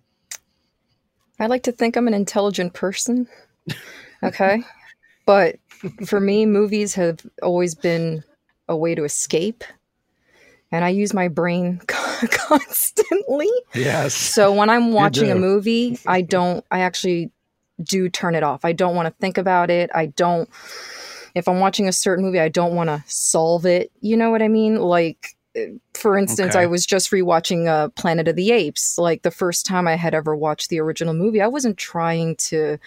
I 1.40 1.48
like 1.48 1.64
to 1.64 1.72
think 1.72 1.98
I'm 1.98 2.08
an 2.08 2.14
intelligent 2.14 2.74
person. 2.74 3.28
Okay. 4.22 4.64
But 5.26 5.56
for 6.06 6.20
me, 6.20 6.46
movies 6.46 6.94
have 6.96 7.26
always 7.42 7.76
been 7.76 8.26
a 8.68 8.76
way 8.76 8.94
to 8.94 9.06
escape. 9.06 9.64
And 10.74 10.84
I 10.84 10.90
use 10.90 11.14
my 11.14 11.28
brain 11.28 11.80
constantly. 11.88 13.50
Yes. 13.76 14.14
So 14.16 14.52
when 14.52 14.70
I'm 14.72 14.92
watching 14.92 15.30
a 15.30 15.36
movie, 15.36 16.00
I 16.08 16.22
don't, 16.22 16.66
I 16.72 16.80
actually 16.80 17.32
do 17.82 18.10
turn 18.10 18.34
it 18.34 18.42
off. 18.42 18.66
I 18.66 18.74
don't 18.74 18.96
want 18.96 19.06
to 19.08 19.14
think 19.22 19.38
about 19.38 19.70
it. 19.70 19.92
I 19.94 20.08
don't, 20.08 20.50
if 21.36 21.48
I'm 21.48 21.60
watching 21.60 21.88
a 21.88 21.92
certain 21.94 22.26
movie, 22.26 22.40
I 22.40 22.50
don't 22.50 22.76
want 22.76 22.88
to 22.90 23.04
solve 23.08 23.68
it. 23.68 23.92
You 24.02 24.18
know 24.18 24.32
what 24.32 24.42
I 24.42 24.48
mean? 24.48 24.78
Like, 24.78 25.36
for 25.94 26.18
instance, 26.18 26.56
Okay. 26.56 26.64
I 26.64 26.66
was 26.66 26.86
just 26.88 27.12
rewatching 27.12 27.68
uh, 27.68 27.90
Planet 27.90 28.28
of 28.28 28.36
the 28.36 28.52
Apes. 28.52 28.98
Like 28.98 29.22
the 29.22 29.30
first 29.32 29.68
time 29.68 29.88
I 29.88 29.96
had 29.96 30.16
ever 30.16 30.36
watched 30.36 30.70
the 30.70 30.80
original 30.80 31.14
movie, 31.14 31.42
I 31.42 31.48
wasn't 31.48 31.78
trying 31.78 32.36
to 32.38 32.80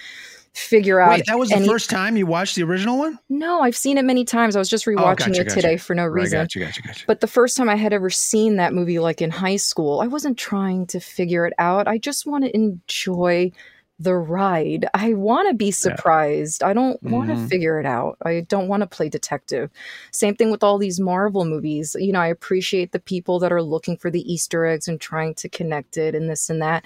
figure 0.56 1.00
out. 1.00 1.10
Wait, 1.10 1.26
that 1.26 1.38
was 1.38 1.50
the 1.50 1.56
any- 1.56 1.68
first 1.68 1.90
time 1.90 2.16
you 2.16 2.26
watched 2.26 2.56
the 2.56 2.62
original 2.62 2.98
one? 2.98 3.18
No, 3.28 3.60
I've 3.60 3.76
seen 3.76 3.98
it 3.98 4.04
many 4.04 4.25
times. 4.25 4.56
I 4.56 4.58
was 4.58 4.68
just 4.68 4.86
rewatching 4.86 4.98
Oh, 4.98 5.14
gotcha, 5.14 5.30
it 5.30 5.48
gotcha. 5.48 5.54
today 5.54 5.76
for 5.76 5.94
no 5.94 6.04
Right, 6.06 6.22
reason. 6.22 6.40
gotcha, 6.40 6.58
gotcha, 6.60 6.82
gotcha. 6.82 7.04
But 7.06 7.20
the 7.20 7.26
first 7.26 7.56
time 7.56 7.68
I 7.68 7.76
had 7.76 7.92
ever 7.92 8.10
seen 8.10 8.56
that 8.56 8.72
movie, 8.75 8.98
like 8.98 9.20
in 9.20 9.30
high 9.30 9.56
school, 9.56 10.00
I 10.00 10.06
wasn't 10.06 10.38
trying 10.38 10.86
to 10.88 11.00
figure 11.00 11.46
it 11.46 11.52
out. 11.58 11.86
I 11.88 11.98
just 11.98 12.26
want 12.26 12.44
to 12.44 12.54
enjoy 12.54 13.52
the 13.98 14.14
ride. 14.14 14.84
I 14.92 15.14
want 15.14 15.48
to 15.48 15.54
be 15.54 15.70
surprised. 15.70 16.62
I 16.62 16.75
don't 16.75 17.02
want 17.02 17.30
to 17.30 17.34
Mhm. 17.34 17.48
figure 17.48 17.80
it 17.80 17.86
out. 17.86 18.18
I 18.26 18.40
don't 18.46 18.68
want 18.68 18.82
to 18.82 18.86
play 18.86 19.08
detective. 19.08 19.70
Same 20.10 20.34
thing 20.36 20.50
with 20.50 20.62
all 20.62 20.76
these 20.76 21.00
Marvel 21.00 21.46
movies. 21.46 21.96
You 21.98 22.12
know, 22.12 22.20
I 22.20 22.26
appreciate 22.26 22.92
the 22.92 22.98
people 22.98 23.38
that 23.38 23.52
are 23.52 23.62
looking 23.62 23.96
for 23.96 24.10
the 24.10 24.20
Easter 24.30 24.66
eggs 24.66 24.86
and 24.86 25.00
trying 25.00 25.32
to 25.36 25.48
connect 25.48 25.96
it 25.96 26.14
and 26.14 26.28
this 26.28 26.50
and 26.50 26.60
that. 26.60 26.84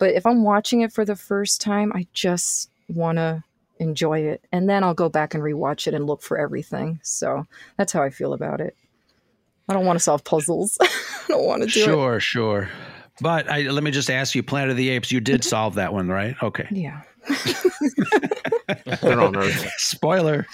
But 0.00 0.10
if 0.14 0.26
I'm 0.26 0.42
watching 0.42 0.80
it 0.80 0.92
for 0.92 1.04
the 1.04 1.14
first 1.14 1.60
time, 1.60 1.92
I 1.94 2.08
just 2.14 2.68
want 2.94 3.18
to 3.18 3.42
enjoy 3.78 4.20
it. 4.20 4.44
And 4.52 4.68
then 4.68 4.84
I'll 4.84 4.94
go 4.94 5.08
back 5.08 5.34
and 5.34 5.42
rewatch 5.42 5.86
it 5.86 5.94
and 5.94 6.06
look 6.06 6.22
for 6.22 6.38
everything. 6.38 7.00
So 7.02 7.46
that's 7.76 7.92
how 7.92 8.02
I 8.02 8.10
feel 8.10 8.32
about 8.32 8.60
it. 8.60 8.76
I 9.68 9.72
don't 9.72 9.86
want 9.86 9.98
to 9.98 10.02
solve 10.02 10.24
puzzles. 10.24 10.76
I 10.80 10.88
don't 11.28 11.46
want 11.46 11.62
to 11.62 11.68
do 11.68 11.80
it. 11.80 11.84
Sure, 11.84 12.20
sure. 12.20 12.68
But 13.20 13.50
I, 13.50 13.62
let 13.62 13.84
me 13.84 13.90
just 13.90 14.10
ask 14.10 14.34
you, 14.34 14.42
Planet 14.42 14.70
of 14.70 14.76
the 14.76 14.90
Apes, 14.90 15.12
you 15.12 15.20
did 15.20 15.40
mm-hmm. 15.40 15.48
solve 15.48 15.74
that 15.74 15.92
one, 15.92 16.08
right? 16.08 16.34
Okay. 16.42 16.66
Yeah. 16.70 17.02
They're 19.02 19.20
on 19.20 19.36
Earth. 19.36 19.70
Spoiler. 19.76 20.46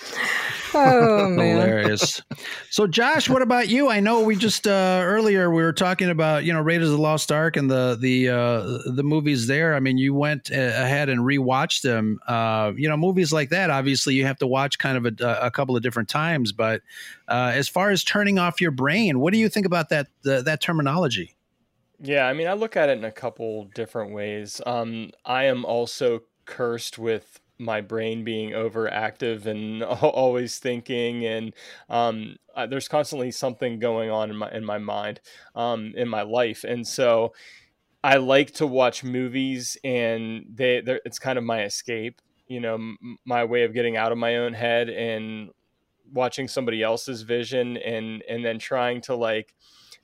Oh 0.74 1.28
man, 1.28 1.56
hilarious. 1.56 2.22
So, 2.70 2.86
Josh, 2.86 3.28
what 3.28 3.42
about 3.42 3.68
you? 3.68 3.88
I 3.88 4.00
know 4.00 4.22
we 4.22 4.36
just 4.36 4.66
uh, 4.66 5.00
earlier 5.02 5.50
we 5.50 5.62
were 5.62 5.72
talking 5.72 6.10
about 6.10 6.44
you 6.44 6.52
know 6.52 6.60
Raiders 6.60 6.88
of 6.88 6.96
the 6.96 7.02
Lost 7.02 7.32
Ark 7.32 7.56
and 7.56 7.70
the 7.70 7.96
the 8.00 8.28
uh, 8.28 8.92
the 8.92 9.02
movies 9.02 9.46
there. 9.46 9.74
I 9.74 9.80
mean, 9.80 9.98
you 9.98 10.14
went 10.14 10.50
uh, 10.50 10.54
ahead 10.54 11.08
and 11.08 11.20
rewatched 11.20 11.82
them. 11.82 12.18
Uh, 12.26 12.72
you 12.76 12.88
know, 12.88 12.96
movies 12.96 13.32
like 13.32 13.50
that. 13.50 13.70
Obviously, 13.70 14.14
you 14.14 14.26
have 14.26 14.38
to 14.38 14.46
watch 14.46 14.78
kind 14.78 14.96
of 14.96 15.20
a, 15.20 15.38
a 15.42 15.50
couple 15.50 15.76
of 15.76 15.82
different 15.82 16.08
times. 16.08 16.52
But 16.52 16.82
uh, 17.28 17.52
as 17.54 17.68
far 17.68 17.90
as 17.90 18.04
turning 18.04 18.38
off 18.38 18.60
your 18.60 18.70
brain, 18.70 19.20
what 19.20 19.32
do 19.32 19.38
you 19.38 19.48
think 19.48 19.66
about 19.66 19.88
that 19.90 20.08
the, 20.22 20.42
that 20.42 20.60
terminology? 20.60 21.36
Yeah, 22.00 22.26
I 22.26 22.34
mean, 22.34 22.46
I 22.46 22.52
look 22.52 22.76
at 22.76 22.88
it 22.88 22.98
in 22.98 23.04
a 23.04 23.12
couple 23.12 23.64
different 23.74 24.12
ways. 24.12 24.60
Um, 24.66 25.12
I 25.24 25.44
am 25.44 25.64
also 25.64 26.22
cursed 26.44 26.98
with 26.98 27.40
my 27.58 27.80
brain 27.80 28.24
being 28.24 28.50
overactive 28.50 29.46
and 29.46 29.82
always 30.02 30.58
thinking 30.58 31.24
and 31.24 31.54
um, 31.88 32.36
there's 32.68 32.88
constantly 32.88 33.30
something 33.30 33.78
going 33.78 34.10
on 34.10 34.30
in 34.30 34.36
my 34.36 34.50
in 34.52 34.64
my 34.64 34.78
mind 34.78 35.20
um, 35.54 35.92
in 35.96 36.08
my 36.08 36.22
life. 36.22 36.64
And 36.64 36.86
so 36.86 37.32
I 38.04 38.16
like 38.16 38.52
to 38.54 38.66
watch 38.66 39.04
movies 39.04 39.76
and 39.84 40.46
they 40.52 40.82
it's 41.04 41.18
kind 41.18 41.38
of 41.38 41.44
my 41.44 41.64
escape 41.64 42.20
you 42.48 42.60
know 42.60 42.74
m- 42.74 43.18
my 43.24 43.44
way 43.44 43.64
of 43.64 43.74
getting 43.74 43.96
out 43.96 44.12
of 44.12 44.18
my 44.18 44.36
own 44.36 44.52
head 44.52 44.88
and 44.88 45.50
watching 46.12 46.46
somebody 46.48 46.82
else's 46.82 47.22
vision 47.22 47.76
and 47.78 48.22
and 48.28 48.44
then 48.44 48.58
trying 48.58 49.00
to 49.02 49.14
like 49.14 49.54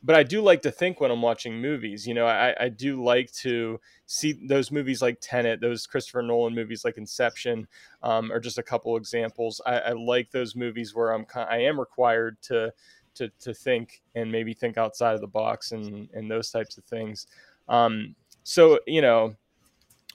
but 0.02 0.16
I 0.16 0.22
do 0.22 0.42
like 0.42 0.62
to 0.62 0.70
think 0.70 1.00
when 1.00 1.10
I'm 1.10 1.22
watching 1.22 1.60
movies. 1.60 2.06
You 2.06 2.14
know, 2.14 2.26
I, 2.26 2.54
I 2.58 2.68
do 2.68 3.02
like 3.02 3.30
to 3.34 3.80
see 4.06 4.32
those 4.46 4.72
movies 4.72 5.00
like 5.00 5.18
Tenet, 5.20 5.60
those 5.60 5.86
Christopher 5.86 6.22
Nolan 6.22 6.54
movies 6.54 6.84
like 6.84 6.98
Inception, 6.98 7.68
um, 8.02 8.32
are 8.32 8.40
just 8.40 8.58
a 8.58 8.62
couple 8.62 8.96
examples. 8.96 9.60
I, 9.64 9.78
I, 9.78 9.92
like 9.92 10.30
those 10.30 10.56
movies 10.56 10.94
where 10.94 11.12
I'm 11.12 11.24
I 11.34 11.58
am 11.58 11.78
required 11.78 12.36
to 12.42 12.72
to 13.14 13.30
to 13.40 13.54
think 13.54 14.02
and 14.14 14.32
maybe 14.32 14.54
think 14.54 14.76
outside 14.76 15.14
of 15.14 15.20
the 15.20 15.26
box 15.26 15.72
and 15.72 16.08
and 16.12 16.30
those 16.30 16.50
types 16.50 16.76
of 16.78 16.84
things. 16.84 17.28
Um, 17.68 18.16
so 18.42 18.80
you 18.86 19.02
know, 19.02 19.36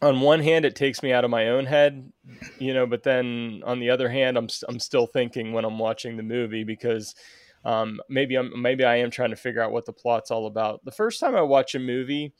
on 0.01 0.19
one 0.19 0.41
hand, 0.41 0.65
it 0.65 0.75
takes 0.75 1.01
me 1.01 1.13
out 1.13 1.23
of 1.23 1.31
my 1.31 1.49
own 1.49 1.65
head, 1.65 2.11
you 2.59 2.73
know, 2.73 2.85
but 2.85 3.03
then 3.03 3.63
on 3.65 3.79
the 3.79 3.89
other 3.89 4.09
hand, 4.09 4.37
I'm 4.37 4.49
I'm 4.67 4.79
still 4.79 5.07
thinking 5.07 5.53
when 5.53 5.63
I'm 5.63 5.79
watching 5.79 6.17
the 6.17 6.23
movie 6.23 6.65
because 6.65 7.15
um, 7.67 7.99
maybe 8.07 8.35
I'm 8.35 8.61
maybe 8.61 8.85
I 8.85 8.95
am 8.95 9.11
trying 9.11 9.31
to 9.31 9.35
figure 9.35 9.61
out 9.61 9.73
what 9.73 9.85
the 9.85 9.91
plot's 9.91 10.31
all 10.31 10.47
about. 10.47 10.85
The 10.85 10.91
first 10.91 11.19
time 11.19 11.35
I 11.35 11.41
watch 11.41 11.75
a 11.75 11.79
movie, 11.79 12.33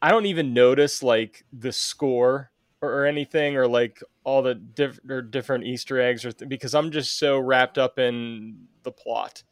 I 0.00 0.10
don't 0.10 0.24
even 0.24 0.54
notice 0.54 1.02
like 1.02 1.44
the 1.52 1.72
score 1.72 2.50
or, 2.80 2.90
or 2.90 3.04
anything 3.04 3.58
or 3.58 3.68
like 3.68 4.02
all 4.24 4.40
the 4.40 4.54
diff- 4.54 5.00
or 5.10 5.20
different 5.20 5.64
Easter 5.64 6.00
eggs 6.00 6.24
or 6.24 6.32
th- 6.32 6.48
because 6.48 6.74
I'm 6.74 6.90
just 6.90 7.18
so 7.18 7.38
wrapped 7.38 7.76
up 7.76 7.98
in 7.98 8.66
the 8.82 8.92
plot. 8.92 9.42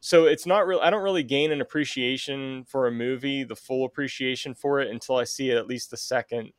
So 0.00 0.24
it's 0.24 0.46
not 0.46 0.66
real. 0.66 0.80
I 0.82 0.88
don't 0.88 1.04
really 1.04 1.24
gain 1.24 1.52
an 1.52 1.60
appreciation 1.60 2.64
for 2.64 2.86
a 2.86 2.92
movie, 2.92 3.44
the 3.44 3.56
full 3.56 3.84
appreciation 3.84 4.54
for 4.54 4.80
it, 4.80 4.90
until 4.90 5.16
I 5.16 5.24
see 5.24 5.50
it 5.50 5.58
at 5.58 5.66
least 5.66 5.90
the 5.90 5.98
second, 5.98 6.52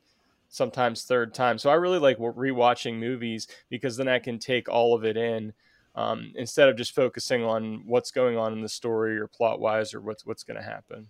sometimes 0.50 1.06
third 1.06 1.34
time. 1.34 1.58
So 1.58 1.72
I 1.72 1.76
really 1.76 2.00
like 2.00 2.20
rewatching 2.20 3.00
movies 3.00 3.48
because 3.68 3.98
then 3.98 4.08
I 4.08 4.20
can 4.20 4.38
take 4.38 4.70
all 4.70 4.94
of 4.94 5.04
it 5.06 5.18
in 5.18 5.54
um, 5.96 6.34
instead 6.36 6.70
of 6.70 6.78
just 6.78 6.94
focusing 6.94 7.44
on 7.44 7.84
what's 7.86 8.12
going 8.12 8.38
on 8.38 8.54
in 8.54 8.62
the 8.62 8.70
story 8.70 9.18
or 9.18 9.28
plot 9.28 9.60
wise 9.60 9.94
or 9.94 10.02
what's 10.02 10.26
what's 10.26 10.44
going 10.44 10.58
to 10.58 10.64
happen. 10.64 11.08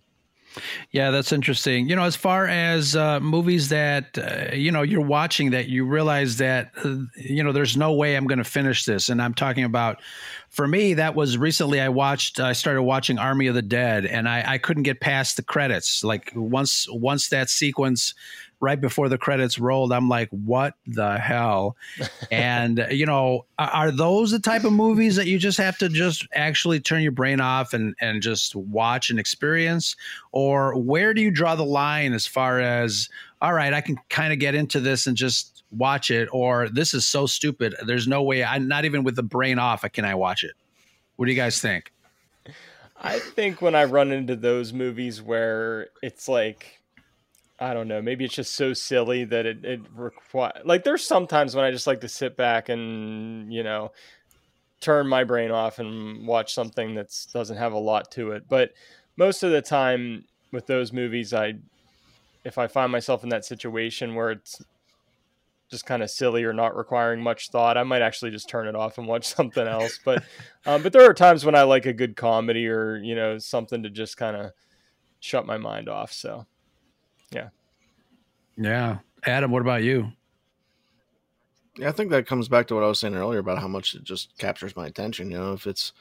Yeah, 0.90 1.10
that's 1.10 1.32
interesting. 1.32 1.88
You 1.88 1.96
know, 1.96 2.04
as 2.04 2.16
far 2.16 2.46
as 2.46 2.96
uh, 2.96 3.20
movies 3.20 3.68
that 3.68 4.16
uh, 4.16 4.54
you 4.54 4.70
know 4.70 4.82
you're 4.82 5.04
watching 5.04 5.50
that 5.50 5.68
you 5.68 5.84
realize 5.84 6.36
that 6.38 6.70
uh, 6.84 6.98
you 7.16 7.42
know 7.42 7.52
there's 7.52 7.76
no 7.76 7.92
way 7.92 8.16
I'm 8.16 8.26
going 8.26 8.38
to 8.38 8.44
finish 8.44 8.84
this, 8.84 9.08
and 9.08 9.20
I'm 9.20 9.34
talking 9.34 9.64
about 9.64 10.00
for 10.48 10.66
me 10.66 10.94
that 10.94 11.14
was 11.14 11.36
recently 11.36 11.80
I 11.80 11.88
watched 11.88 12.40
I 12.40 12.52
started 12.52 12.82
watching 12.84 13.18
Army 13.18 13.48
of 13.48 13.54
the 13.54 13.62
Dead, 13.62 14.06
and 14.06 14.28
I, 14.28 14.52
I 14.52 14.58
couldn't 14.58 14.84
get 14.84 15.00
past 15.00 15.36
the 15.36 15.42
credits. 15.42 16.02
Like 16.02 16.32
once 16.34 16.86
once 16.90 17.28
that 17.28 17.50
sequence 17.50 18.14
right 18.60 18.80
before 18.80 19.08
the 19.08 19.18
credits 19.18 19.58
rolled, 19.58 19.92
I'm 19.92 20.08
like, 20.08 20.28
what 20.30 20.74
the 20.86 21.18
hell? 21.18 21.76
and, 22.30 22.86
you 22.90 23.06
know, 23.06 23.44
are 23.58 23.90
those 23.90 24.30
the 24.30 24.38
type 24.38 24.64
of 24.64 24.72
movies 24.72 25.16
that 25.16 25.26
you 25.26 25.38
just 25.38 25.58
have 25.58 25.76
to 25.78 25.88
just 25.88 26.26
actually 26.34 26.80
turn 26.80 27.02
your 27.02 27.12
brain 27.12 27.40
off 27.40 27.74
and, 27.74 27.94
and 28.00 28.22
just 28.22 28.54
watch 28.54 29.10
and 29.10 29.18
experience? 29.18 29.96
Or 30.32 30.76
where 30.78 31.12
do 31.12 31.20
you 31.20 31.30
draw 31.30 31.54
the 31.54 31.64
line 31.64 32.12
as 32.12 32.26
far 32.26 32.60
as, 32.60 33.08
all 33.42 33.52
right, 33.52 33.72
I 33.72 33.80
can 33.80 33.98
kind 34.08 34.32
of 34.32 34.38
get 34.38 34.54
into 34.54 34.80
this 34.80 35.06
and 35.06 35.16
just 35.16 35.62
watch 35.70 36.10
it, 36.10 36.28
or 36.32 36.68
this 36.68 36.94
is 36.94 37.06
so 37.06 37.26
stupid. 37.26 37.74
There's 37.84 38.08
no 38.08 38.22
way, 38.22 38.42
I'm 38.42 38.68
not 38.68 38.84
even 38.84 39.04
with 39.04 39.16
the 39.16 39.22
brain 39.22 39.58
off, 39.58 39.84
can 39.92 40.04
I 40.04 40.14
watch 40.14 40.44
it? 40.44 40.52
What 41.16 41.26
do 41.26 41.32
you 41.32 41.36
guys 41.36 41.60
think? 41.60 41.92
I 43.00 43.18
think 43.18 43.60
when 43.60 43.74
I 43.74 43.84
run 43.84 44.10
into 44.10 44.36
those 44.36 44.72
movies 44.72 45.20
where 45.20 45.88
it's 46.02 46.28
like 46.28 46.80
I 47.58 47.72
don't 47.72 47.88
know. 47.88 48.02
Maybe 48.02 48.24
it's 48.24 48.34
just 48.34 48.54
so 48.54 48.74
silly 48.74 49.24
that 49.24 49.46
it 49.46 49.64
it 49.64 49.80
require 49.94 50.52
like 50.64 50.84
there's 50.84 51.04
sometimes 51.04 51.54
when 51.54 51.64
I 51.64 51.70
just 51.70 51.86
like 51.86 52.00
to 52.02 52.08
sit 52.08 52.36
back 52.36 52.68
and 52.68 53.52
you 53.52 53.62
know 53.62 53.92
turn 54.80 55.06
my 55.06 55.24
brain 55.24 55.50
off 55.50 55.78
and 55.78 56.26
watch 56.26 56.52
something 56.52 56.94
that 56.96 57.08
doesn't 57.32 57.56
have 57.56 57.72
a 57.72 57.78
lot 57.78 58.10
to 58.12 58.32
it. 58.32 58.44
But 58.48 58.72
most 59.16 59.42
of 59.42 59.52
the 59.52 59.62
time 59.62 60.24
with 60.52 60.66
those 60.66 60.92
movies, 60.92 61.32
I 61.32 61.54
if 62.44 62.58
I 62.58 62.66
find 62.66 62.92
myself 62.92 63.22
in 63.22 63.30
that 63.30 63.44
situation 63.44 64.14
where 64.14 64.32
it's 64.32 64.62
just 65.70 65.86
kind 65.86 66.02
of 66.02 66.10
silly 66.10 66.44
or 66.44 66.52
not 66.52 66.76
requiring 66.76 67.20
much 67.22 67.50
thought, 67.50 67.76
I 67.76 67.82
might 67.82 68.02
actually 68.02 68.30
just 68.30 68.48
turn 68.48 68.68
it 68.68 68.76
off 68.76 68.98
and 68.98 69.08
watch 69.08 69.24
something 69.34 69.66
else. 69.66 69.98
But 70.04 70.24
um, 70.66 70.82
but 70.82 70.92
there 70.92 71.08
are 71.08 71.14
times 71.14 71.46
when 71.46 71.54
I 71.54 71.62
like 71.62 71.86
a 71.86 71.94
good 71.94 72.16
comedy 72.16 72.68
or 72.68 72.98
you 72.98 73.14
know 73.14 73.38
something 73.38 73.82
to 73.82 73.88
just 73.88 74.18
kind 74.18 74.36
of 74.36 74.52
shut 75.20 75.46
my 75.46 75.56
mind 75.56 75.88
off. 75.88 76.12
So. 76.12 76.44
Yeah. 78.56 78.98
Adam, 79.24 79.50
what 79.50 79.62
about 79.62 79.82
you? 79.82 80.12
Yeah, 81.76 81.88
I 81.88 81.92
think 81.92 82.10
that 82.10 82.26
comes 82.26 82.48
back 82.48 82.66
to 82.68 82.74
what 82.74 82.84
I 82.84 82.88
was 82.88 82.98
saying 82.98 83.14
earlier 83.14 83.38
about 83.38 83.58
how 83.58 83.68
much 83.68 83.94
it 83.94 84.04
just 84.04 84.36
captures 84.38 84.76
my 84.76 84.86
attention. 84.86 85.30
You 85.30 85.38
know, 85.38 85.52
if 85.52 85.66
it's 85.66 85.92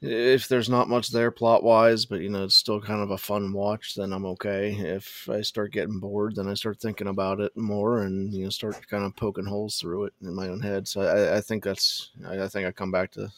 if 0.00 0.46
there's 0.46 0.68
not 0.68 0.88
much 0.88 1.10
there 1.10 1.30
plot 1.30 1.64
wise, 1.64 2.06
but 2.06 2.20
you 2.20 2.30
know 2.30 2.44
it's 2.44 2.54
still 2.54 2.80
kind 2.80 3.02
of 3.02 3.10
a 3.10 3.18
fun 3.18 3.52
watch, 3.52 3.94
then 3.94 4.12
I'm 4.12 4.24
okay. 4.26 4.70
If 4.70 5.28
I 5.28 5.42
start 5.42 5.72
getting 5.72 5.98
bored, 5.98 6.36
then 6.36 6.48
I 6.48 6.54
start 6.54 6.80
thinking 6.80 7.08
about 7.08 7.40
it 7.40 7.54
more 7.56 8.02
and 8.02 8.32
you 8.32 8.44
know 8.44 8.50
start 8.50 8.88
kind 8.88 9.04
of 9.04 9.16
poking 9.16 9.44
holes 9.44 9.78
through 9.78 10.04
it 10.04 10.14
in 10.22 10.34
my 10.34 10.48
own 10.48 10.60
head. 10.60 10.86
So 10.86 11.02
I, 11.02 11.38
I 11.38 11.40
think 11.40 11.64
that's 11.64 12.10
I, 12.26 12.44
I 12.44 12.48
think 12.48 12.66
I 12.66 12.72
come 12.72 12.92
back 12.92 13.10
to 13.12 13.28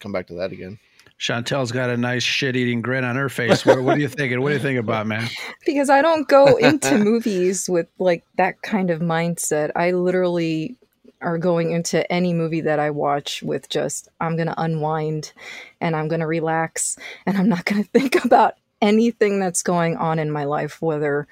come 0.00 0.12
back 0.12 0.26
to 0.26 0.34
that 0.34 0.52
again. 0.52 0.78
Chantel's 1.18 1.72
got 1.72 1.90
a 1.90 1.96
nice 1.96 2.22
shit-eating 2.22 2.80
grin 2.80 3.04
on 3.04 3.16
her 3.16 3.28
face. 3.28 3.66
What, 3.66 3.82
what 3.82 3.96
are 3.96 4.00
you 4.00 4.08
thinking? 4.08 4.40
What 4.40 4.50
do 4.50 4.54
you 4.54 4.60
think 4.60 4.78
about, 4.78 5.06
man? 5.06 5.28
Because 5.66 5.90
I 5.90 6.00
don't 6.00 6.26
go 6.26 6.56
into 6.56 6.96
movies 7.04 7.68
with 7.68 7.88
like 7.98 8.24
that 8.36 8.62
kind 8.62 8.90
of 8.90 9.00
mindset. 9.00 9.70
I 9.76 9.90
literally 9.90 10.76
are 11.20 11.36
going 11.36 11.72
into 11.72 12.10
any 12.10 12.32
movie 12.32 12.62
that 12.62 12.78
I 12.78 12.90
watch 12.90 13.42
with 13.42 13.68
just 13.68 14.08
I'm 14.20 14.36
going 14.36 14.48
to 14.48 14.60
unwind 14.60 15.32
and 15.80 15.94
I'm 15.94 16.08
going 16.08 16.20
to 16.20 16.26
relax 16.26 16.96
and 17.26 17.36
I'm 17.36 17.48
not 17.48 17.64
going 17.64 17.84
to 17.84 17.90
think 17.90 18.24
about 18.24 18.54
anything 18.80 19.40
that's 19.40 19.62
going 19.62 19.96
on 19.96 20.18
in 20.18 20.30
my 20.30 20.44
life, 20.44 20.80
whether 20.80 21.26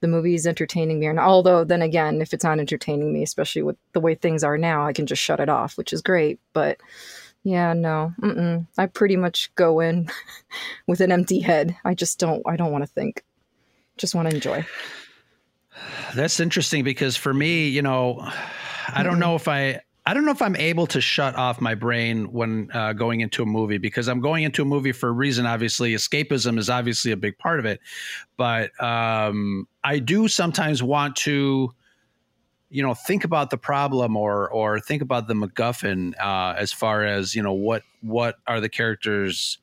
the 0.00 0.08
movie 0.08 0.34
is 0.34 0.46
entertaining 0.46 1.00
me 1.00 1.06
or 1.06 1.14
not. 1.14 1.26
Although, 1.26 1.64
then 1.64 1.82
again, 1.82 2.20
if 2.20 2.32
it's 2.32 2.44
not 2.44 2.58
entertaining 2.58 3.12
me, 3.12 3.22
especially 3.22 3.62
with 3.62 3.76
the 3.92 4.00
way 4.00 4.14
things 4.14 4.44
are 4.44 4.58
now, 4.58 4.86
I 4.86 4.92
can 4.92 5.06
just 5.06 5.22
shut 5.22 5.40
it 5.40 5.48
off, 5.48 5.78
which 5.78 5.92
is 5.92 6.02
great. 6.02 6.38
But 6.52 6.78
yeah, 7.42 7.72
no. 7.72 8.12
Mm-mm. 8.20 8.66
I 8.76 8.86
pretty 8.86 9.16
much 9.16 9.54
go 9.54 9.80
in 9.80 10.08
with 10.86 11.00
an 11.00 11.12
empty 11.12 11.40
head. 11.40 11.76
I 11.84 11.94
just 11.94 12.18
don't 12.18 12.42
I 12.46 12.56
don't 12.56 12.72
want 12.72 12.82
to 12.82 12.90
think. 12.90 13.24
Just 13.96 14.14
want 14.14 14.28
to 14.28 14.34
enjoy. 14.34 14.66
That's 16.14 16.40
interesting 16.40 16.84
because 16.84 17.16
for 17.16 17.32
me, 17.32 17.68
you 17.68 17.82
know, 17.82 18.28
I 18.88 19.02
don't 19.02 19.18
know 19.18 19.36
if 19.36 19.48
I 19.48 19.80
I 20.06 20.14
don't 20.14 20.24
know 20.24 20.32
if 20.32 20.42
I'm 20.42 20.56
able 20.56 20.86
to 20.88 21.00
shut 21.00 21.36
off 21.36 21.60
my 21.60 21.74
brain 21.74 22.32
when 22.32 22.70
uh, 22.72 22.94
going 22.94 23.20
into 23.20 23.42
a 23.42 23.46
movie 23.46 23.78
because 23.78 24.08
I'm 24.08 24.20
going 24.20 24.44
into 24.44 24.62
a 24.62 24.64
movie 24.64 24.92
for 24.92 25.08
a 25.08 25.12
reason. 25.12 25.46
Obviously, 25.46 25.94
escapism 25.94 26.58
is 26.58 26.70
obviously 26.70 27.12
a 27.12 27.16
big 27.16 27.38
part 27.38 27.58
of 27.60 27.66
it, 27.66 27.80
but 28.36 28.70
um, 28.82 29.68
I 29.84 29.98
do 29.98 30.26
sometimes 30.26 30.82
want 30.82 31.16
to 31.16 31.72
you 32.70 32.82
know 32.82 32.94
think 32.94 33.24
about 33.24 33.50
the 33.50 33.58
problem 33.58 34.16
or 34.16 34.48
or 34.48 34.80
think 34.80 35.02
about 35.02 35.28
the 35.28 35.34
MacGuffin 35.34 36.14
uh, 36.20 36.54
as 36.56 36.72
far 36.72 37.04
as 37.04 37.34
you 37.34 37.42
know 37.42 37.52
what 37.52 37.82
what 38.00 38.36
are 38.46 38.60
the 38.60 38.68
characters 38.68 39.58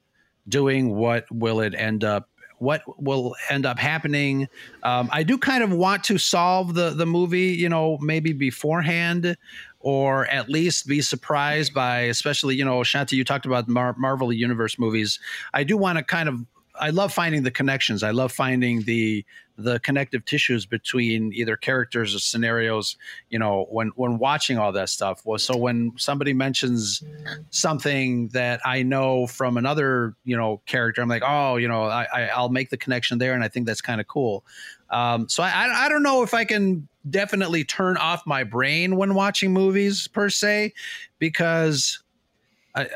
doing? 0.48 0.96
What 0.96 1.26
will 1.32 1.60
it 1.60 1.74
end 1.76 2.04
up? 2.04 2.30
What 2.60 2.82
will 3.02 3.36
end 3.50 3.68
up 3.68 3.78
happening? 3.78 4.48
Um, 4.82 5.10
I 5.12 5.22
do 5.24 5.38
kind 5.38 5.64
of 5.64 5.72
want 5.72 6.04
to 6.06 6.18
solve 6.18 6.74
the 6.74 6.90
the 6.90 7.06
movie, 7.06 7.54
you 7.54 7.70
know, 7.70 7.98
maybe 8.02 8.34
beforehand, 8.34 9.38
or 9.80 10.26
at 10.28 10.50
least 10.50 10.88
be 10.88 11.02
surprised 11.02 11.74
by, 11.74 12.02
especially 12.02 12.56
you 12.56 12.66
know, 12.66 12.80
Shanti, 12.80 13.14
you 13.14 13.24
talked 13.24 13.46
about 13.46 13.68
Mar- 13.68 13.96
Marvel 13.98 14.34
Universe 14.34 14.80
movies. 14.80 15.20
I 15.54 15.64
do 15.64 15.78
want 15.78 15.98
to 16.00 16.04
kind 16.04 16.28
of 16.28 16.46
I 16.80 16.90
love 16.92 17.14
finding 17.14 17.44
the 17.44 17.52
connections. 17.52 18.04
I 18.04 18.12
love 18.12 18.32
finding 18.32 18.84
the 18.84 19.26
the 19.60 19.80
connective 19.80 20.24
tissues 20.24 20.68
between 20.68 21.34
either 21.34 21.58
characters 21.58 22.14
or 22.14 22.20
scenarios. 22.20 22.96
You 23.30 23.40
know, 23.40 23.66
when 23.70 23.90
when 23.96 24.20
watching 24.20 24.58
all 24.58 24.72
that 24.74 24.90
stuff. 24.90 25.26
Was 25.26 25.44
so 25.44 25.58
when 25.58 25.94
somebody 25.98 26.34
mentions 26.34 27.04
something 27.50 28.30
that 28.30 28.60
I 28.66 28.84
know 28.84 29.28
from 29.28 29.58
another 29.58 30.16
you 30.24 30.38
know 30.38 30.62
character, 30.66 31.02
I'm 31.02 31.10
like, 31.10 31.24
oh, 31.26 31.58
you 31.58 31.68
know, 31.68 31.84
I, 31.84 32.08
I 32.14 32.28
I'll 32.28 32.50
make 32.50 32.70
the 32.70 32.78
connection 32.78 33.18
there, 33.18 33.34
and 33.34 33.44
I 33.44 33.48
think 33.48 33.66
that's 33.66 33.82
kind 33.82 34.00
of 34.00 34.08
cool. 34.08 34.46
Um, 34.90 35.28
so 35.30 35.44
I 35.44 35.86
I 35.86 35.90
don't 35.90 36.04
know 36.04 36.24
if 36.24 36.34
I 36.34 36.46
can 36.46 36.88
definitely 37.10 37.64
turn 37.64 37.98
off 37.98 38.26
my 38.26 38.44
brain 38.44 38.96
when 38.96 39.14
watching 39.14 39.54
movies 39.54 40.08
per 40.08 40.30
se, 40.30 40.74
because 41.20 42.04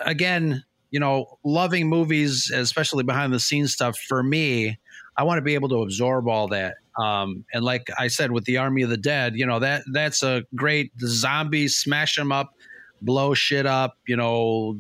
again, 0.06 0.64
you 0.92 1.00
know, 1.00 1.38
loving 1.44 1.88
movies, 1.88 2.52
especially 2.54 3.04
behind 3.04 3.34
the 3.34 3.40
scenes 3.40 3.74
stuff, 3.74 3.98
for 3.98 4.22
me, 4.22 4.78
I 5.18 5.24
want 5.24 5.38
to 5.38 5.42
be 5.42 5.56
able 5.56 5.70
to 5.70 5.82
absorb 5.82 6.28
all 6.28 6.48
that. 6.50 6.76
Um, 7.02 7.46
and 7.54 7.64
like 7.64 7.88
I 7.98 8.08
said, 8.08 8.32
with 8.32 8.44
the 8.44 8.58
Army 8.58 8.82
of 8.82 8.90
the 8.90 8.98
Dead, 8.98 9.36
you 9.36 9.46
know 9.46 9.60
that 9.60 9.84
that's 9.94 10.24
a 10.24 10.44
great 10.56 10.92
zombies 11.00 11.78
smash 11.78 12.16
them 12.16 12.32
up, 12.32 12.54
blow 13.02 13.34
shit 13.34 13.66
up, 13.66 13.98
you 14.06 14.18
know, 14.18 14.78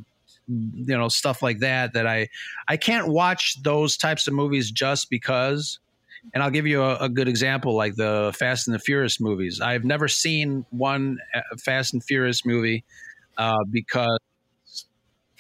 you 0.48 0.98
know 0.98 1.08
stuff 1.08 1.42
like 1.42 1.60
that. 1.60 1.94
That 1.94 2.06
I 2.06 2.28
I 2.68 2.76
can't 2.76 3.08
watch 3.08 3.62
those 3.64 3.96
types 3.98 4.28
of 4.28 4.34
movies 4.34 4.72
just 4.72 5.10
because. 5.10 5.80
And 6.36 6.44
I'll 6.44 6.52
give 6.52 6.68
you 6.68 6.84
a, 6.84 6.98
a 6.98 7.10
good 7.10 7.28
example, 7.28 7.76
like 7.76 7.96
the 7.96 8.32
Fast 8.38 8.68
and 8.68 8.76
the 8.76 8.80
Furious 8.80 9.20
movies. 9.20 9.60
I've 9.60 9.84
never 9.84 10.08
seen 10.08 10.68
one 10.70 11.18
uh, 11.34 11.42
Fast 11.58 11.94
and 11.94 12.04
Furious 12.04 12.46
movie 12.46 12.84
uh, 13.40 13.64
because 13.72 14.20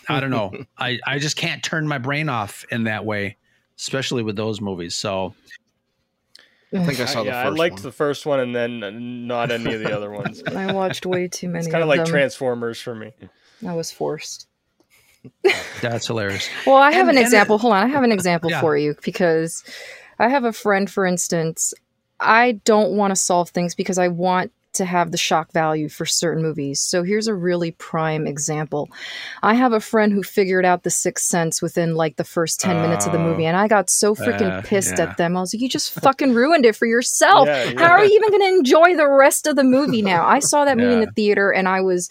I 0.10 0.20
don't 0.20 0.29
know. 0.31 0.51
I, 0.77 1.00
I 1.05 1.20
just 1.20 1.36
can't 1.38 1.63
turn 1.63 1.88
my 1.88 1.98
brain 1.98 2.29
off 2.29 2.65
in 2.72 2.86
that 2.86 3.05
way, 3.05 3.38
especially 3.77 4.24
with 4.24 4.36
those 4.36 4.60
movies. 4.62 4.96
So 4.96 5.34
I 6.74 6.84
think 6.86 7.00
I 7.00 7.05
saw 7.05 7.22
I, 7.22 7.24
the 7.24 7.29
yeah, 7.29 7.43
first 7.43 7.55
I 7.55 7.58
liked 7.60 7.74
one. 7.75 7.84
the 7.84 7.91
first 7.91 8.25
one 8.25 8.39
and 8.39 8.55
then 8.55 8.84
uh, 8.84 8.89
not 8.93 9.51
any 9.51 9.74
of 9.74 9.79
the 9.81 9.96
other 9.96 10.10
ones. 10.22 10.41
I 10.43 10.72
watched 10.74 11.05
way 11.05 11.27
too 11.27 11.48
many. 11.50 11.60
It's 11.65 11.67
kind 11.72 11.84
of 11.84 11.89
of 11.89 11.89
like 11.89 12.00
them. 12.00 12.08
Transformers 12.08 12.79
for 12.79 12.96
me. 12.96 13.12
I 13.67 13.74
was 13.74 13.91
forced. 13.91 14.48
that's 15.81 16.08
hilarious. 16.08 16.50
Well, 16.65 16.77
I 16.77 16.91
have 16.91 17.01
And- 17.08 17.12
an 17.12 17.17
and 17.17 17.25
example. 17.25 17.58
Hold 17.60 17.74
on, 17.74 17.84
I 17.84 17.88
have 17.89 18.03
an 18.03 18.12
example 18.12 18.50
Yeah. 18.50 18.60
for 18.62 18.75
you 18.75 18.96
because 19.03 19.63
I 20.20 20.29
have 20.29 20.43
a 20.46 20.53
friend, 20.53 20.89
for 20.89 21.05
instance. 21.05 21.74
I 22.20 22.53
don't 22.65 22.91
want 22.91 23.12
to 23.12 23.15
solve 23.15 23.50
things 23.50 23.74
because 23.75 23.98
I 23.98 24.08
want 24.08 24.51
to 24.74 24.86
have 24.86 25.12
the 25.12 25.18
shock 25.18 25.51
value 25.51 25.90
for 25.90 26.06
certain 26.06 26.42
movies. 26.42 26.80
So 26.82 27.04
here's 27.04 27.28
a 27.28 27.34
really 27.36 27.72
prime 27.72 28.25
example. 28.25 28.90
I 29.44 29.54
have 29.56 29.74
a 29.74 29.80
friend 29.80 30.13
who 30.13 30.24
figured 30.24 30.66
out 30.66 30.84
The 30.84 30.90
Sixth 30.90 31.25
Sense 31.25 31.62
within 31.62 31.96
like 31.96 32.16
the 32.16 32.24
first 32.24 32.60
10 32.62 32.82
minutes 32.82 33.06
of 33.06 33.12
the 33.12 33.20
movie, 33.20 33.46
and 33.46 33.58
I 33.58 33.68
got 33.68 33.90
so 33.90 34.16
freaking 34.16 34.50
Uh, 34.51 34.62
pissed 34.62 34.98
yeah. 34.98 35.04
at 35.10 35.18
them. 35.18 35.36
I 35.36 35.42
was 35.42 35.54
like, 35.54 35.62
you 35.62 35.70
just 35.70 35.92
fucking 36.00 36.34
ruined 36.34 36.66
it 36.66 36.75
for 36.75 36.86
yourself. 36.86 37.48
Yeah, 37.48 37.72
yeah. 37.72 37.80
How 37.80 37.92
are 37.92 38.06
you 38.06 38.16
even 38.16 38.30
going 38.30 38.42
to 38.42 38.58
enjoy 38.58 38.96
the 38.96 39.10
rest 39.10 39.48
of 39.48 39.56
the 39.56 39.63
movie 39.63 40.01
now? 40.01 40.25
I 40.25 40.40
saw 40.40 40.66
that 40.66 40.78
movie 40.78 40.94
in 40.94 41.01
the 41.01 41.12
theater 41.12 41.51
and 41.51 41.68
I 41.68 41.82
was 41.82 42.10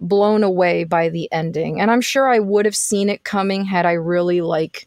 blown 0.00 0.44
away 0.44 0.84
by 0.84 1.08
the 1.08 1.28
ending. 1.32 1.80
And 1.80 1.90
I'm 1.90 2.00
sure 2.00 2.28
I 2.28 2.38
would 2.38 2.64
have 2.66 2.76
seen 2.76 3.08
it 3.08 3.24
coming 3.24 3.64
had 3.64 3.84
I 3.86 3.92
really 3.94 4.40
like 4.40 4.86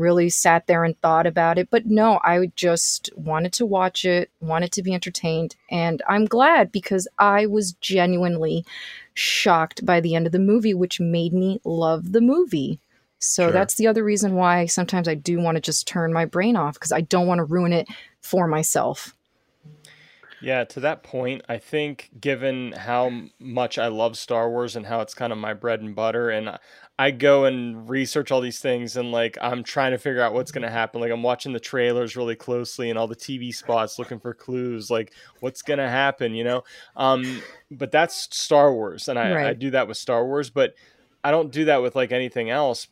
really 0.00 0.30
sat 0.30 0.66
there 0.66 0.82
and 0.82 0.98
thought 1.00 1.26
about 1.26 1.58
it. 1.58 1.68
But 1.70 1.86
no, 1.86 2.18
I 2.24 2.50
just 2.56 3.10
wanted 3.14 3.52
to 3.54 3.66
watch 3.66 4.04
it, 4.04 4.30
wanted 4.40 4.72
to 4.72 4.82
be 4.82 4.94
entertained, 4.94 5.54
and 5.70 6.02
I'm 6.08 6.24
glad 6.24 6.72
because 6.72 7.06
I 7.18 7.46
was 7.46 7.72
genuinely 7.74 8.64
shocked 9.14 9.84
by 9.84 10.00
the 10.00 10.14
end 10.14 10.26
of 10.26 10.32
the 10.32 10.38
movie, 10.38 10.74
which 10.74 10.98
made 11.00 11.32
me 11.32 11.60
love 11.64 12.12
the 12.12 12.20
movie. 12.20 12.80
So 13.18 13.44
Sure. 13.44 13.52
that's 13.52 13.74
the 13.74 13.86
other 13.86 14.02
reason 14.02 14.34
why 14.34 14.66
sometimes 14.66 15.06
I 15.06 15.14
do 15.14 15.38
want 15.38 15.56
to 15.56 15.60
just 15.60 15.86
turn 15.86 16.12
my 16.12 16.24
brain 16.24 16.56
off 16.56 16.74
because 16.74 16.92
I 16.92 17.02
don't 17.02 17.26
want 17.26 17.38
to 17.38 17.44
ruin 17.44 17.72
it 17.72 17.86
for 18.22 18.46
myself. 18.48 19.14
Yeah, 20.42 20.64
to 20.64 20.80
that 20.80 21.02
point, 21.02 21.42
I 21.48 21.58
think 21.58 22.10
given 22.20 22.72
how 22.72 23.12
much 23.38 23.78
I 23.78 23.88
love 23.88 24.16
Star 24.16 24.48
Wars 24.48 24.74
and 24.76 24.86
how 24.86 25.00
it's 25.00 25.14
kind 25.14 25.32
of 25.32 25.38
my 25.38 25.52
bread 25.54 25.80
and 25.80 25.94
butter, 25.94 26.30
and 26.30 26.58
I- 26.98 27.10
go 27.12 27.44
and 27.46 27.88
research 27.88 28.30
all 28.30 28.42
these 28.42 28.58
things 28.58 28.94
and 28.96 29.10
like 29.10 29.38
I'm 29.40 29.62
trying 29.64 29.92
to 29.92 29.98
figure 29.98 30.20
out 30.20 30.34
what's 30.34 30.52
going 30.52 30.62
to 30.64 30.70
happen. 30.70 31.00
Like 31.00 31.10
I'm 31.10 31.22
watching 31.22 31.54
the 31.54 31.60
trailers 31.60 32.14
really 32.14 32.36
closely 32.36 32.90
and 32.90 32.98
all 32.98 33.06
the 33.08 33.16
TV 33.16 33.52
spots 33.54 33.98
looking 33.98 34.20
for 34.20 34.34
clues, 34.34 34.90
like 34.90 35.12
what's 35.40 35.62
going 35.62 35.78
to 35.78 35.88
happen, 35.88 36.34
you 36.34 36.44
know? 36.44 36.62
Um, 36.96 37.42
but 37.70 37.90
that's 37.90 38.28
Star 38.36 38.72
Wars, 38.72 39.08
and 39.08 39.18
I, 39.18 39.30
I 39.48 39.54
do 39.54 39.70
that 39.70 39.88
with 39.88 39.96
Star 39.96 40.26
Wars, 40.26 40.50
but 40.50 40.74
I 41.24 41.30
don't 41.30 41.50
do 41.50 41.66
that 41.66 41.82
with 41.82 41.96
like 41.96 42.12
anything 42.12 42.50
else. 42.50 42.88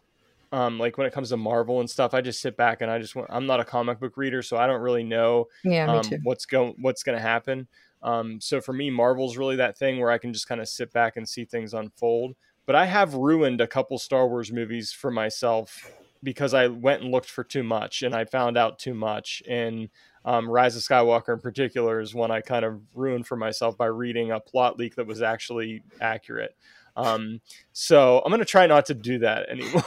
Um, 0.51 0.79
like 0.79 0.97
when 0.97 1.07
it 1.07 1.13
comes 1.13 1.29
to 1.29 1.37
Marvel 1.37 1.81
and 1.81 1.91
stuff, 1.91 2.15
I 2.15 2.21
just 2.21 2.41
sit 2.41 2.57
back 2.57 2.81
and 2.81 2.91
I 2.91 2.99
just 2.99 3.15
want, 3.15 3.29
I'm 3.31 3.47
not 3.47 3.61
a 3.61 3.65
comic 3.65 4.01
book 4.01 4.17
reader, 4.17 4.43
so 4.43 4.57
I 4.57 4.67
don't 4.67 4.81
really 4.81 5.05
know 5.05 5.47
Yeah, 5.63 5.87
um, 5.87 6.19
what's 6.23 6.47
going 6.47 6.75
what's 6.81 7.03
going 7.03 7.17
to 7.17 7.23
happen. 7.23 7.69
Um, 8.03 8.41
so 8.41 8.61
for 8.61 8.73
me, 8.73 8.91
Marvel's 8.91 9.37
really 9.37 9.57
that 9.57 9.77
thing 9.77 9.99
where 10.01 10.11
I 10.11 10.19
can 10.19 10.33
just 10.33 10.49
kind 10.49 10.61
of 10.61 10.69
sit 10.69 10.93
back 10.93 11.17
and 11.17 11.29
see 11.29 11.45
things 11.45 11.75
unfold. 11.75 12.37
But 12.65 12.77
I 12.77 12.87
have 12.87 13.15
ruined 13.15 13.61
a 13.61 13.67
couple 13.67 13.99
Star 13.99 14.29
Wars 14.29 14.53
movies 14.53 14.93
for 14.93 15.11
myself 15.11 15.91
because 16.23 16.53
I 16.55 16.67
went 16.67 17.03
and 17.03 17.13
looked 17.13 17.31
for 17.31 17.45
too 17.45 17.63
much 17.63 18.03
and 18.03 18.15
I 18.15 18.25
found 18.25 18.57
out 18.59 18.79
too 18.79 18.95
much. 18.95 19.43
And 19.49 19.89
um, 20.25 20.51
Rise 20.51 20.77
of 20.77 20.83
Skywalker 20.83 21.33
in 21.33 21.41
particular 21.41 22.01
is 22.01 22.15
one 22.15 22.31
I 22.31 22.41
kind 22.41 22.65
of 22.65 22.83
ruined 22.95 23.27
for 23.27 23.37
myself 23.37 23.77
by 23.79 23.87
reading 23.87 24.31
a 24.31 24.41
plot 24.41 24.79
leak 24.79 24.97
that 24.97 25.07
was 25.07 25.23
actually 25.23 25.85
accurate. 26.01 26.57
Um, 26.99 27.41
so 27.73 28.19
I'm 28.25 28.31
going 28.31 28.41
to 28.41 28.45
try 28.45 28.67
not 28.67 28.87
to 28.87 28.95
do 28.95 29.21
that 29.21 29.49
anymore. 29.49 29.85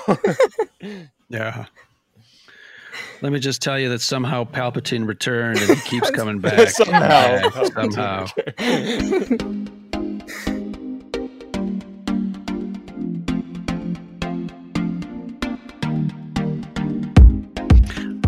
Yeah. 1.29 1.65
Let 3.21 3.31
me 3.31 3.39
just 3.39 3.61
tell 3.61 3.79
you 3.79 3.87
that 3.89 4.01
somehow 4.01 4.43
Palpatine 4.43 5.07
returned 5.07 5.59
and 5.59 5.69
he 5.69 5.81
keeps 5.89 6.11
coming 6.11 6.39
back. 6.39 6.67
Somehow. 6.69 7.39
Okay, 7.45 7.69
somehow. 7.69 8.25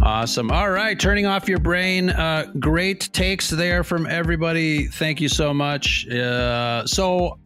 Awesome. 0.01 0.51
All 0.51 0.69
right, 0.69 0.97
turning 0.99 1.25
off 1.25 1.49
your 1.49 1.59
brain. 1.59 2.09
Uh, 2.09 2.45
great 2.59 3.09
takes 3.13 3.49
there 3.49 3.83
from 3.83 4.05
everybody. 4.05 4.87
Thank 4.87 5.19
you 5.19 5.27
so 5.27 5.53
much. 5.53 6.07
Uh, 6.07 6.85
so, 6.85 7.39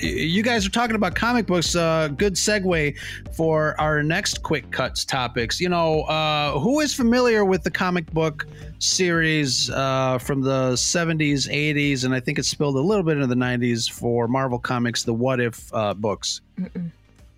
you 0.00 0.42
guys 0.42 0.66
are 0.66 0.70
talking 0.70 0.96
about 0.96 1.14
comic 1.14 1.46
books. 1.46 1.74
Uh, 1.74 2.08
good 2.08 2.34
segue 2.34 2.96
for 3.34 3.78
our 3.80 4.02
next 4.02 4.42
quick 4.42 4.70
cuts 4.70 5.04
topics. 5.04 5.60
You 5.60 5.68
know, 5.68 6.02
uh, 6.02 6.58
who 6.58 6.80
is 6.80 6.94
familiar 6.94 7.44
with 7.44 7.62
the 7.62 7.70
comic 7.70 8.10
book 8.12 8.46
series 8.78 9.70
uh, 9.70 10.18
from 10.18 10.42
the 10.42 10.72
70s, 10.72 11.48
80s, 11.48 12.04
and 12.04 12.14
I 12.14 12.20
think 12.20 12.38
it 12.38 12.44
spilled 12.44 12.76
a 12.76 12.80
little 12.80 13.04
bit 13.04 13.16
into 13.16 13.26
the 13.26 13.34
90s 13.34 13.90
for 13.90 14.28
Marvel 14.28 14.58
Comics, 14.58 15.02
the 15.02 15.14
What 15.14 15.40
If 15.40 15.72
uh, 15.74 15.94
books? 15.94 16.40
Mm-mm. 16.58 16.90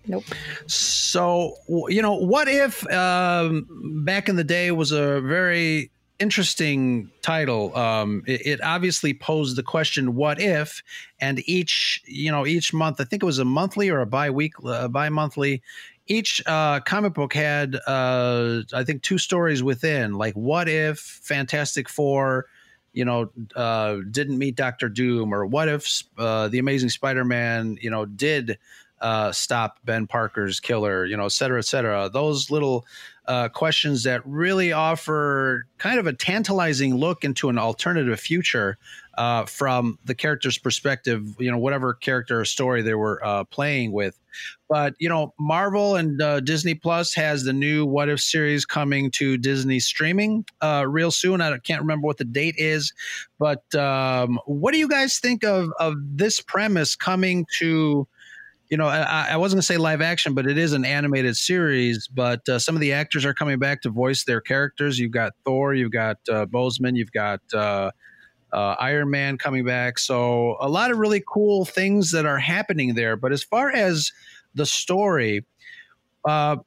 Nope. 0.07 0.23
So, 0.65 1.55
you 1.67 2.01
know, 2.01 2.15
what 2.15 2.47
if 2.47 2.89
um, 2.91 3.67
back 4.03 4.29
in 4.29 4.35
the 4.35 4.43
day 4.43 4.71
was 4.71 4.91
a 4.91 5.21
very 5.21 5.91
interesting 6.21 7.09
title. 7.21 7.75
Um, 7.75 8.23
it, 8.27 8.45
it 8.45 8.63
obviously 8.63 9.13
posed 9.13 9.55
the 9.55 9.63
question, 9.63 10.15
"What 10.15 10.39
if?" 10.39 10.83
And 11.19 11.41
each, 11.47 12.01
you 12.05 12.31
know, 12.31 12.45
each 12.45 12.73
month, 12.73 13.01
I 13.01 13.05
think 13.05 13.23
it 13.23 13.25
was 13.25 13.39
a 13.39 13.45
monthly 13.45 13.89
or 13.89 13.99
a 13.99 14.05
bi-week, 14.05 14.53
uh, 14.63 14.87
bi-monthly. 14.87 15.61
Each 16.07 16.41
uh, 16.45 16.79
comic 16.81 17.13
book 17.13 17.33
had, 17.33 17.75
uh, 17.87 18.61
I 18.73 18.83
think, 18.83 19.01
two 19.01 19.17
stories 19.17 19.63
within. 19.63 20.13
Like, 20.13 20.33
what 20.35 20.67
if 20.67 20.99
Fantastic 20.99 21.87
Four, 21.89 22.47
you 22.93 23.05
know, 23.05 23.31
uh, 23.55 23.97
didn't 24.09 24.37
meet 24.37 24.55
Doctor 24.55 24.89
Doom, 24.89 25.33
or 25.33 25.45
what 25.45 25.69
if 25.69 26.03
uh, 26.17 26.49
the 26.49 26.59
Amazing 26.59 26.89
Spider-Man, 26.89 27.77
you 27.81 27.89
know, 27.89 28.05
did 28.05 28.57
uh, 28.99 29.31
stop 29.31 29.79
Ben 29.85 30.05
Parker's 30.05 30.59
killer, 30.59 31.05
you 31.05 31.17
know, 31.17 31.25
et 31.25 31.31
cetera, 31.31 31.59
et 31.59 31.65
cetera. 31.65 32.09
Those 32.09 32.51
little 32.51 32.85
uh, 33.27 33.49
questions 33.49 34.03
that 34.03 34.25
really 34.25 34.71
offer 34.71 35.65
kind 35.77 35.99
of 35.99 36.07
a 36.07 36.13
tantalizing 36.13 36.95
look 36.95 37.23
into 37.23 37.49
an 37.49 37.57
alternative 37.57 38.19
future 38.19 38.77
uh, 39.17 39.45
from 39.45 39.99
the 40.05 40.15
character's 40.15 40.57
perspective, 40.57 41.35
you 41.37 41.51
know, 41.51 41.57
whatever 41.57 41.93
character 41.93 42.39
or 42.39 42.45
story 42.45 42.81
they 42.81 42.93
were 42.93 43.23
uh, 43.23 43.43
playing 43.45 43.91
with. 43.91 44.17
But, 44.69 44.95
you 44.99 45.09
know, 45.09 45.33
Marvel 45.39 45.95
and 45.95 46.21
uh, 46.21 46.39
Disney 46.39 46.73
Plus 46.73 47.13
has 47.13 47.43
the 47.43 47.53
new 47.53 47.85
What 47.85 48.09
If 48.09 48.21
series 48.21 48.65
coming 48.65 49.11
to 49.11 49.37
Disney 49.37 49.79
streaming 49.79 50.45
uh, 50.61 50.85
real 50.87 51.11
soon. 51.11 51.41
I 51.41 51.57
can't 51.57 51.81
remember 51.81 52.07
what 52.07 52.17
the 52.17 52.25
date 52.25 52.55
is, 52.57 52.93
but 53.37 53.75
um, 53.75 54.39
what 54.45 54.71
do 54.71 54.77
you 54.77 54.87
guys 54.87 55.19
think 55.19 55.43
of, 55.43 55.69
of 55.79 55.95
this 56.15 56.39
premise 56.39 56.95
coming 56.95 57.45
to? 57.59 58.07
You 58.71 58.77
know, 58.77 58.87
I, 58.87 59.27
I 59.31 59.37
wasn't 59.37 59.57
going 59.57 59.61
to 59.61 59.67
say 59.67 59.77
live 59.77 60.01
action, 60.01 60.33
but 60.33 60.47
it 60.47 60.57
is 60.57 60.71
an 60.71 60.85
animated 60.85 61.35
series. 61.35 62.07
But 62.07 62.47
uh, 62.47 62.57
some 62.57 62.73
of 62.73 62.81
the 62.81 62.93
actors 62.93 63.25
are 63.25 63.33
coming 63.33 63.59
back 63.59 63.81
to 63.81 63.89
voice 63.89 64.23
their 64.23 64.41
characters. 64.41 64.97
You've 64.97 65.11
got 65.11 65.33
Thor, 65.43 65.73
you've 65.73 65.91
got 65.91 66.17
uh, 66.29 66.45
Boseman, 66.45 66.95
you've 66.95 67.11
got 67.11 67.41
uh, 67.53 67.91
uh, 68.53 68.75
Iron 68.79 69.09
Man 69.09 69.37
coming 69.37 69.65
back. 69.65 69.99
So 69.99 70.57
a 70.61 70.69
lot 70.69 70.89
of 70.89 70.97
really 70.97 71.21
cool 71.27 71.65
things 71.65 72.11
that 72.11 72.25
are 72.25 72.39
happening 72.39 72.95
there. 72.95 73.17
But 73.17 73.33
as 73.33 73.43
far 73.43 73.71
as 73.71 74.11
the 74.55 74.65
story, 74.65 75.45
uh, 76.25 76.57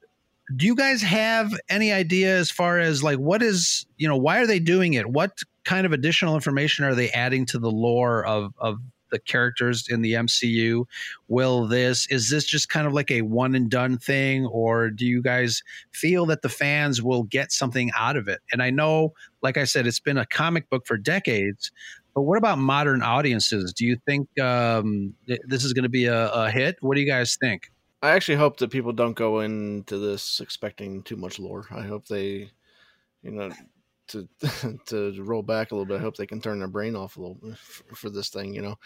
do 0.54 0.66
you 0.66 0.74
guys 0.74 1.02
have 1.02 1.52
any 1.68 1.90
idea 1.90 2.36
as 2.36 2.50
far 2.50 2.78
as 2.78 3.02
like 3.02 3.18
what 3.18 3.42
is 3.42 3.86
you 3.96 4.06
know 4.06 4.16
why 4.16 4.38
are 4.38 4.46
they 4.46 4.58
doing 4.58 4.94
it? 4.94 5.08
What 5.08 5.38
kind 5.64 5.86
of 5.86 5.92
additional 5.92 6.34
information 6.34 6.84
are 6.84 6.94
they 6.94 7.10
adding 7.10 7.46
to 7.46 7.58
the 7.58 7.70
lore 7.70 8.24
of 8.26 8.52
of 8.58 8.78
the 9.14 9.20
characters 9.20 9.86
in 9.88 10.02
the 10.02 10.12
MCU? 10.12 10.84
Will 11.28 11.66
this 11.66 12.06
is 12.10 12.28
this 12.28 12.44
just 12.44 12.68
kind 12.68 12.86
of 12.86 12.92
like 12.92 13.10
a 13.10 13.22
one 13.22 13.54
and 13.54 13.70
done 13.70 13.96
thing, 13.96 14.46
or 14.46 14.90
do 14.90 15.06
you 15.06 15.22
guys 15.22 15.62
feel 15.92 16.26
that 16.26 16.42
the 16.42 16.48
fans 16.48 17.00
will 17.00 17.22
get 17.22 17.52
something 17.52 17.90
out 17.96 18.16
of 18.16 18.28
it? 18.28 18.40
And 18.52 18.62
I 18.62 18.70
know, 18.70 19.12
like 19.42 19.56
I 19.56 19.64
said, 19.64 19.86
it's 19.86 20.00
been 20.00 20.18
a 20.18 20.26
comic 20.26 20.68
book 20.68 20.86
for 20.86 20.96
decades. 20.96 21.70
But 22.14 22.22
what 22.22 22.38
about 22.38 22.58
modern 22.58 23.02
audiences? 23.02 23.72
Do 23.72 23.84
you 23.84 23.96
think 24.06 24.28
um, 24.40 25.14
this 25.26 25.64
is 25.64 25.72
going 25.72 25.82
to 25.82 25.88
be 25.88 26.06
a, 26.06 26.30
a 26.30 26.50
hit? 26.50 26.76
What 26.80 26.94
do 26.94 27.00
you 27.00 27.08
guys 27.08 27.36
think? 27.36 27.72
I 28.02 28.10
actually 28.10 28.36
hope 28.36 28.58
that 28.58 28.70
people 28.70 28.92
don't 28.92 29.14
go 29.16 29.40
into 29.40 29.98
this 29.98 30.40
expecting 30.40 31.02
too 31.02 31.16
much 31.16 31.38
lore. 31.38 31.66
I 31.70 31.82
hope 31.82 32.06
they, 32.06 32.50
you 33.22 33.30
know, 33.30 33.50
to 34.08 34.28
to 34.86 35.22
roll 35.22 35.42
back 35.42 35.70
a 35.70 35.74
little 35.74 35.86
bit. 35.86 35.98
I 35.98 36.02
hope 36.02 36.16
they 36.16 36.26
can 36.26 36.40
turn 36.40 36.58
their 36.58 36.68
brain 36.68 36.96
off 36.96 37.16
a 37.16 37.20
little 37.20 37.36
bit 37.36 37.56
for 37.58 38.10
this 38.10 38.28
thing, 38.28 38.54
you 38.54 38.62
know, 38.62 38.76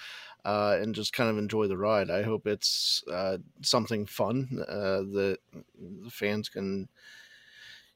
uh, 0.44 0.78
and 0.80 0.94
just 0.94 1.12
kind 1.12 1.30
of 1.30 1.38
enjoy 1.38 1.66
the 1.66 1.76
ride. 1.76 2.10
I 2.10 2.22
hope 2.22 2.46
it's 2.46 3.02
uh, 3.10 3.38
something 3.62 4.06
fun 4.06 4.64
uh, 4.68 5.02
that 5.12 5.38
the 5.78 6.10
fans 6.10 6.48
can, 6.48 6.88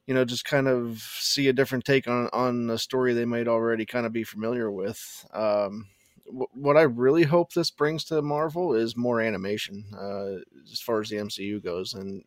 you 0.05 0.13
know, 0.13 0.25
just 0.25 0.45
kind 0.45 0.67
of 0.67 0.99
see 0.99 1.47
a 1.47 1.53
different 1.53 1.85
take 1.85 2.07
on 2.07 2.29
on 2.33 2.69
a 2.69 2.77
story 2.77 3.13
they 3.13 3.25
might 3.25 3.47
already 3.47 3.85
kind 3.85 4.05
of 4.05 4.13
be 4.13 4.23
familiar 4.23 4.71
with. 4.71 5.25
Um, 5.33 5.87
what 6.25 6.77
I 6.77 6.83
really 6.83 7.23
hope 7.23 7.53
this 7.53 7.69
brings 7.69 8.05
to 8.05 8.21
Marvel 8.21 8.73
is 8.73 8.95
more 8.95 9.19
animation, 9.21 9.85
uh, 9.93 10.41
as 10.71 10.79
far 10.79 11.01
as 11.01 11.09
the 11.09 11.17
MCU 11.17 11.61
goes, 11.63 11.93
and 11.93 12.23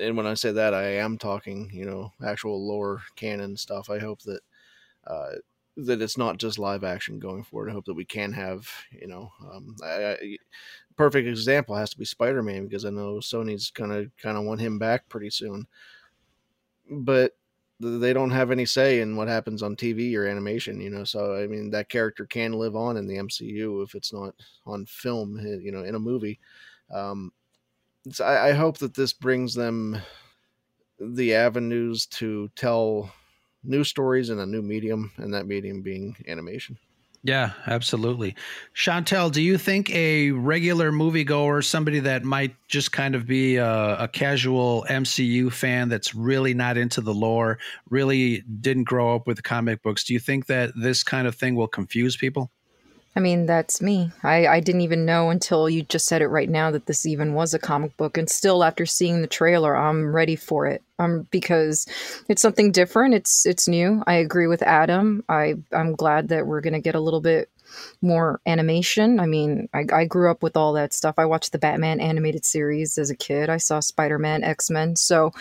and 0.00 0.16
when 0.16 0.26
I 0.26 0.34
say 0.34 0.52
that, 0.52 0.74
I 0.74 0.96
am 0.96 1.18
talking, 1.18 1.70
you 1.72 1.84
know, 1.84 2.12
actual 2.24 2.66
lore 2.66 3.02
canon 3.16 3.56
stuff. 3.56 3.90
I 3.90 3.98
hope 3.98 4.22
that 4.22 4.40
uh, 5.06 5.32
that 5.76 6.02
it's 6.02 6.18
not 6.18 6.38
just 6.38 6.58
live 6.58 6.84
action 6.84 7.18
going 7.18 7.42
forward. 7.42 7.70
I 7.70 7.72
hope 7.72 7.86
that 7.86 7.94
we 7.94 8.04
can 8.04 8.32
have, 8.32 8.68
you 8.90 9.06
know, 9.06 9.32
um, 9.50 9.76
I, 9.82 10.12
I, 10.12 10.36
perfect 10.96 11.28
example 11.28 11.74
has 11.74 11.90
to 11.90 11.98
be 11.98 12.04
Spider 12.04 12.42
Man 12.42 12.64
because 12.64 12.84
I 12.84 12.90
know 12.90 13.16
Sony's 13.16 13.70
gonna 13.70 14.06
kind 14.18 14.36
of 14.36 14.44
want 14.44 14.60
him 14.60 14.78
back 14.78 15.08
pretty 15.08 15.30
soon, 15.30 15.66
but 16.90 17.36
they 17.80 18.12
don't 18.12 18.30
have 18.30 18.50
any 18.50 18.64
say 18.64 19.00
in 19.00 19.16
what 19.16 19.28
happens 19.28 19.62
on 19.62 19.74
TV 19.76 20.14
or 20.16 20.26
animation, 20.26 20.80
you 20.80 20.90
know. 20.90 21.04
So 21.04 21.34
I 21.36 21.46
mean, 21.46 21.70
that 21.70 21.88
character 21.88 22.26
can 22.26 22.52
live 22.52 22.76
on 22.76 22.96
in 22.96 23.06
the 23.06 23.16
MCU 23.16 23.82
if 23.82 23.94
it's 23.94 24.12
not 24.12 24.34
on 24.66 24.86
film, 24.86 25.38
eh, 25.38 25.58
you 25.60 25.72
know, 25.72 25.82
in 25.82 25.94
a 25.94 26.00
movie. 26.00 26.38
Um, 26.92 27.32
so 28.10 28.24
I, 28.24 28.48
I 28.48 28.52
hope 28.52 28.78
that 28.78 28.94
this 28.94 29.12
brings 29.12 29.54
them 29.54 29.98
the 30.98 31.34
avenues 31.34 32.06
to 32.06 32.48
tell 32.56 33.12
new 33.64 33.84
stories 33.84 34.30
in 34.30 34.38
a 34.38 34.46
new 34.46 34.62
medium, 34.62 35.12
and 35.16 35.34
that 35.34 35.46
medium 35.46 35.82
being 35.82 36.16
animation. 36.26 36.78
Yeah, 37.24 37.52
absolutely. 37.68 38.34
Chantel, 38.74 39.30
do 39.30 39.40
you 39.40 39.56
think 39.56 39.94
a 39.94 40.32
regular 40.32 40.90
moviegoer, 40.90 41.64
somebody 41.64 42.00
that 42.00 42.24
might 42.24 42.56
just 42.66 42.90
kind 42.90 43.14
of 43.14 43.28
be 43.28 43.56
a, 43.56 43.96
a, 43.96 44.08
casual 44.08 44.84
MCU 44.90 45.52
fan 45.52 45.88
that's 45.88 46.16
really 46.16 46.52
not 46.52 46.76
into 46.76 47.00
the 47.00 47.14
lore, 47.14 47.60
really 47.88 48.42
didn't 48.60 48.84
grow 48.84 49.14
up 49.14 49.28
with 49.28 49.44
comic 49.44 49.84
books, 49.84 50.02
do 50.02 50.14
you 50.14 50.18
think 50.18 50.46
that 50.46 50.72
this 50.74 51.04
kind 51.04 51.28
of 51.28 51.36
thing 51.36 51.54
will 51.54 51.68
confuse 51.68 52.16
people? 52.16 52.50
I 53.14 53.20
mean, 53.20 53.44
that's 53.44 53.82
me. 53.82 54.10
I, 54.22 54.46
I 54.46 54.60
didn't 54.60 54.80
even 54.80 55.04
know 55.04 55.28
until 55.28 55.68
you 55.68 55.82
just 55.82 56.06
said 56.06 56.22
it 56.22 56.28
right 56.28 56.48
now 56.48 56.70
that 56.70 56.86
this 56.86 57.04
even 57.04 57.34
was 57.34 57.52
a 57.52 57.58
comic 57.58 57.96
book. 57.98 58.16
And 58.16 58.28
still, 58.28 58.64
after 58.64 58.86
seeing 58.86 59.20
the 59.20 59.26
trailer, 59.26 59.76
I'm 59.76 60.14
ready 60.14 60.36
for 60.36 60.66
it. 60.66 60.82
Um, 60.98 61.26
because 61.30 61.86
it's 62.28 62.40
something 62.40 62.72
different. 62.72 63.14
It's 63.14 63.44
it's 63.44 63.68
new. 63.68 64.02
I 64.06 64.14
agree 64.14 64.46
with 64.46 64.62
Adam. 64.62 65.24
I 65.28 65.54
I'm 65.72 65.94
glad 65.94 66.28
that 66.28 66.46
we're 66.46 66.60
gonna 66.60 66.80
get 66.80 66.94
a 66.94 67.00
little 67.00 67.20
bit 67.20 67.50
more 68.00 68.40
animation. 68.46 69.20
I 69.20 69.26
mean, 69.26 69.68
I, 69.74 69.84
I 69.92 70.04
grew 70.04 70.30
up 70.30 70.42
with 70.42 70.56
all 70.56 70.74
that 70.74 70.92
stuff. 70.92 71.14
I 71.18 71.24
watched 71.24 71.52
the 71.52 71.58
Batman 71.58 72.00
animated 72.00 72.44
series 72.44 72.98
as 72.98 73.10
a 73.10 73.16
kid. 73.16 73.50
I 73.50 73.56
saw 73.56 73.80
Spider 73.80 74.18
Man, 74.18 74.44
X 74.44 74.70
Men. 74.70 74.96
So, 74.96 75.32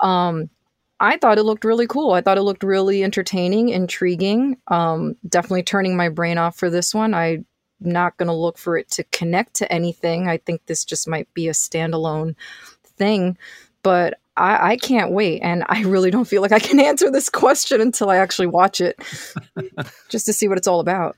um, 0.00 0.50
I 0.98 1.18
thought 1.18 1.38
it 1.38 1.42
looked 1.42 1.64
really 1.64 1.86
cool. 1.86 2.12
I 2.12 2.20
thought 2.20 2.38
it 2.38 2.42
looked 2.42 2.62
really 2.62 3.04
entertaining, 3.04 3.68
intriguing. 3.68 4.56
Um, 4.68 5.16
definitely 5.28 5.62
turning 5.62 5.96
my 5.96 6.08
brain 6.08 6.38
off 6.38 6.56
for 6.56 6.70
this 6.70 6.94
one. 6.94 7.12
I'm 7.12 7.44
not 7.80 8.16
going 8.16 8.28
to 8.28 8.32
look 8.32 8.56
for 8.56 8.78
it 8.78 8.90
to 8.92 9.04
connect 9.04 9.54
to 9.54 9.70
anything. 9.70 10.28
I 10.28 10.38
think 10.38 10.64
this 10.66 10.84
just 10.84 11.06
might 11.06 11.32
be 11.34 11.48
a 11.48 11.52
standalone 11.52 12.34
thing, 12.84 13.36
but 13.82 14.18
I, 14.38 14.72
I 14.72 14.76
can't 14.76 15.12
wait. 15.12 15.40
And 15.40 15.64
I 15.68 15.82
really 15.82 16.10
don't 16.10 16.26
feel 16.26 16.40
like 16.40 16.52
I 16.52 16.58
can 16.58 16.80
answer 16.80 17.10
this 17.10 17.28
question 17.28 17.80
until 17.80 18.08
I 18.08 18.16
actually 18.16 18.46
watch 18.46 18.80
it 18.80 18.98
just 20.08 20.26
to 20.26 20.32
see 20.32 20.48
what 20.48 20.58
it's 20.58 20.68
all 20.68 20.80
about. 20.80 21.16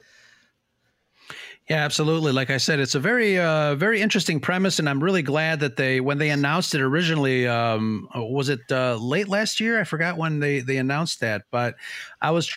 Yeah, 1.68 1.85
absolutely. 1.85 2.33
Like 2.33 2.48
I 2.48 2.57
said, 2.57 2.81
it's 2.81 2.94
a 2.94 3.00
very, 3.00 3.38
uh, 3.38 3.74
very 3.74 4.00
interesting 4.00 4.40
premise, 4.40 4.78
and 4.78 4.88
I'm 4.88 5.04
really 5.04 5.20
glad 5.20 5.61
that 5.61 5.76
they, 5.76 6.00
when 6.00 6.16
they 6.16 6.31
announced 6.31 6.74
it 6.74 6.81
originally, 6.81 7.46
um, 7.46 8.09
was 8.14 8.48
it 8.48 8.61
uh, 8.70 8.96
late 8.96 9.28
last 9.28 9.61
year? 9.61 9.78
I 9.78 9.85
forgot 9.85 10.16
when 10.16 10.40
they 10.40 10.61
they 10.61 10.78
announced 10.78 11.20
that, 11.20 11.42
but 11.50 11.74
I 12.22 12.31
was, 12.31 12.57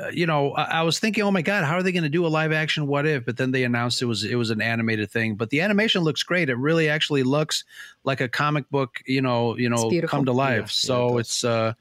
uh, 0.00 0.08
you 0.08 0.26
know, 0.26 0.54
I, 0.54 0.80
I, 0.80 0.82
was 0.82 0.98
thinking, 0.98 1.22
oh 1.22 1.30
my 1.30 1.42
god, 1.42 1.62
how 1.62 1.76
are 1.76 1.84
they 1.84 1.92
going 1.92 2.02
to 2.02 2.08
do 2.08 2.26
a 2.26 2.28
live 2.28 2.50
action 2.50 2.88
What 2.88 3.06
If? 3.06 3.24
But 3.24 3.36
then 3.36 3.52
they 3.52 3.62
announced 3.62 4.02
it 4.02 4.06
was 4.06 4.24
it 4.24 4.34
was 4.34 4.50
an 4.50 4.60
animated 4.60 5.08
thing. 5.12 5.36
But 5.36 5.50
the 5.50 5.60
animation 5.60 6.02
looks 6.02 6.24
great. 6.24 6.50
It 6.50 6.56
really 6.56 6.88
actually 6.88 7.22
looks 7.22 7.62
like 8.02 8.20
a 8.20 8.28
comic 8.28 8.68
book, 8.70 9.00
you 9.06 9.22
know, 9.22 9.56
you 9.56 9.68
know, 9.68 9.88
come 10.08 10.24
to 10.24 10.32
life. 10.32 10.58
Yeah, 10.58 10.66
so 10.66 11.12
yeah, 11.12 11.20
it's. 11.20 11.44
Uh, 11.44 11.74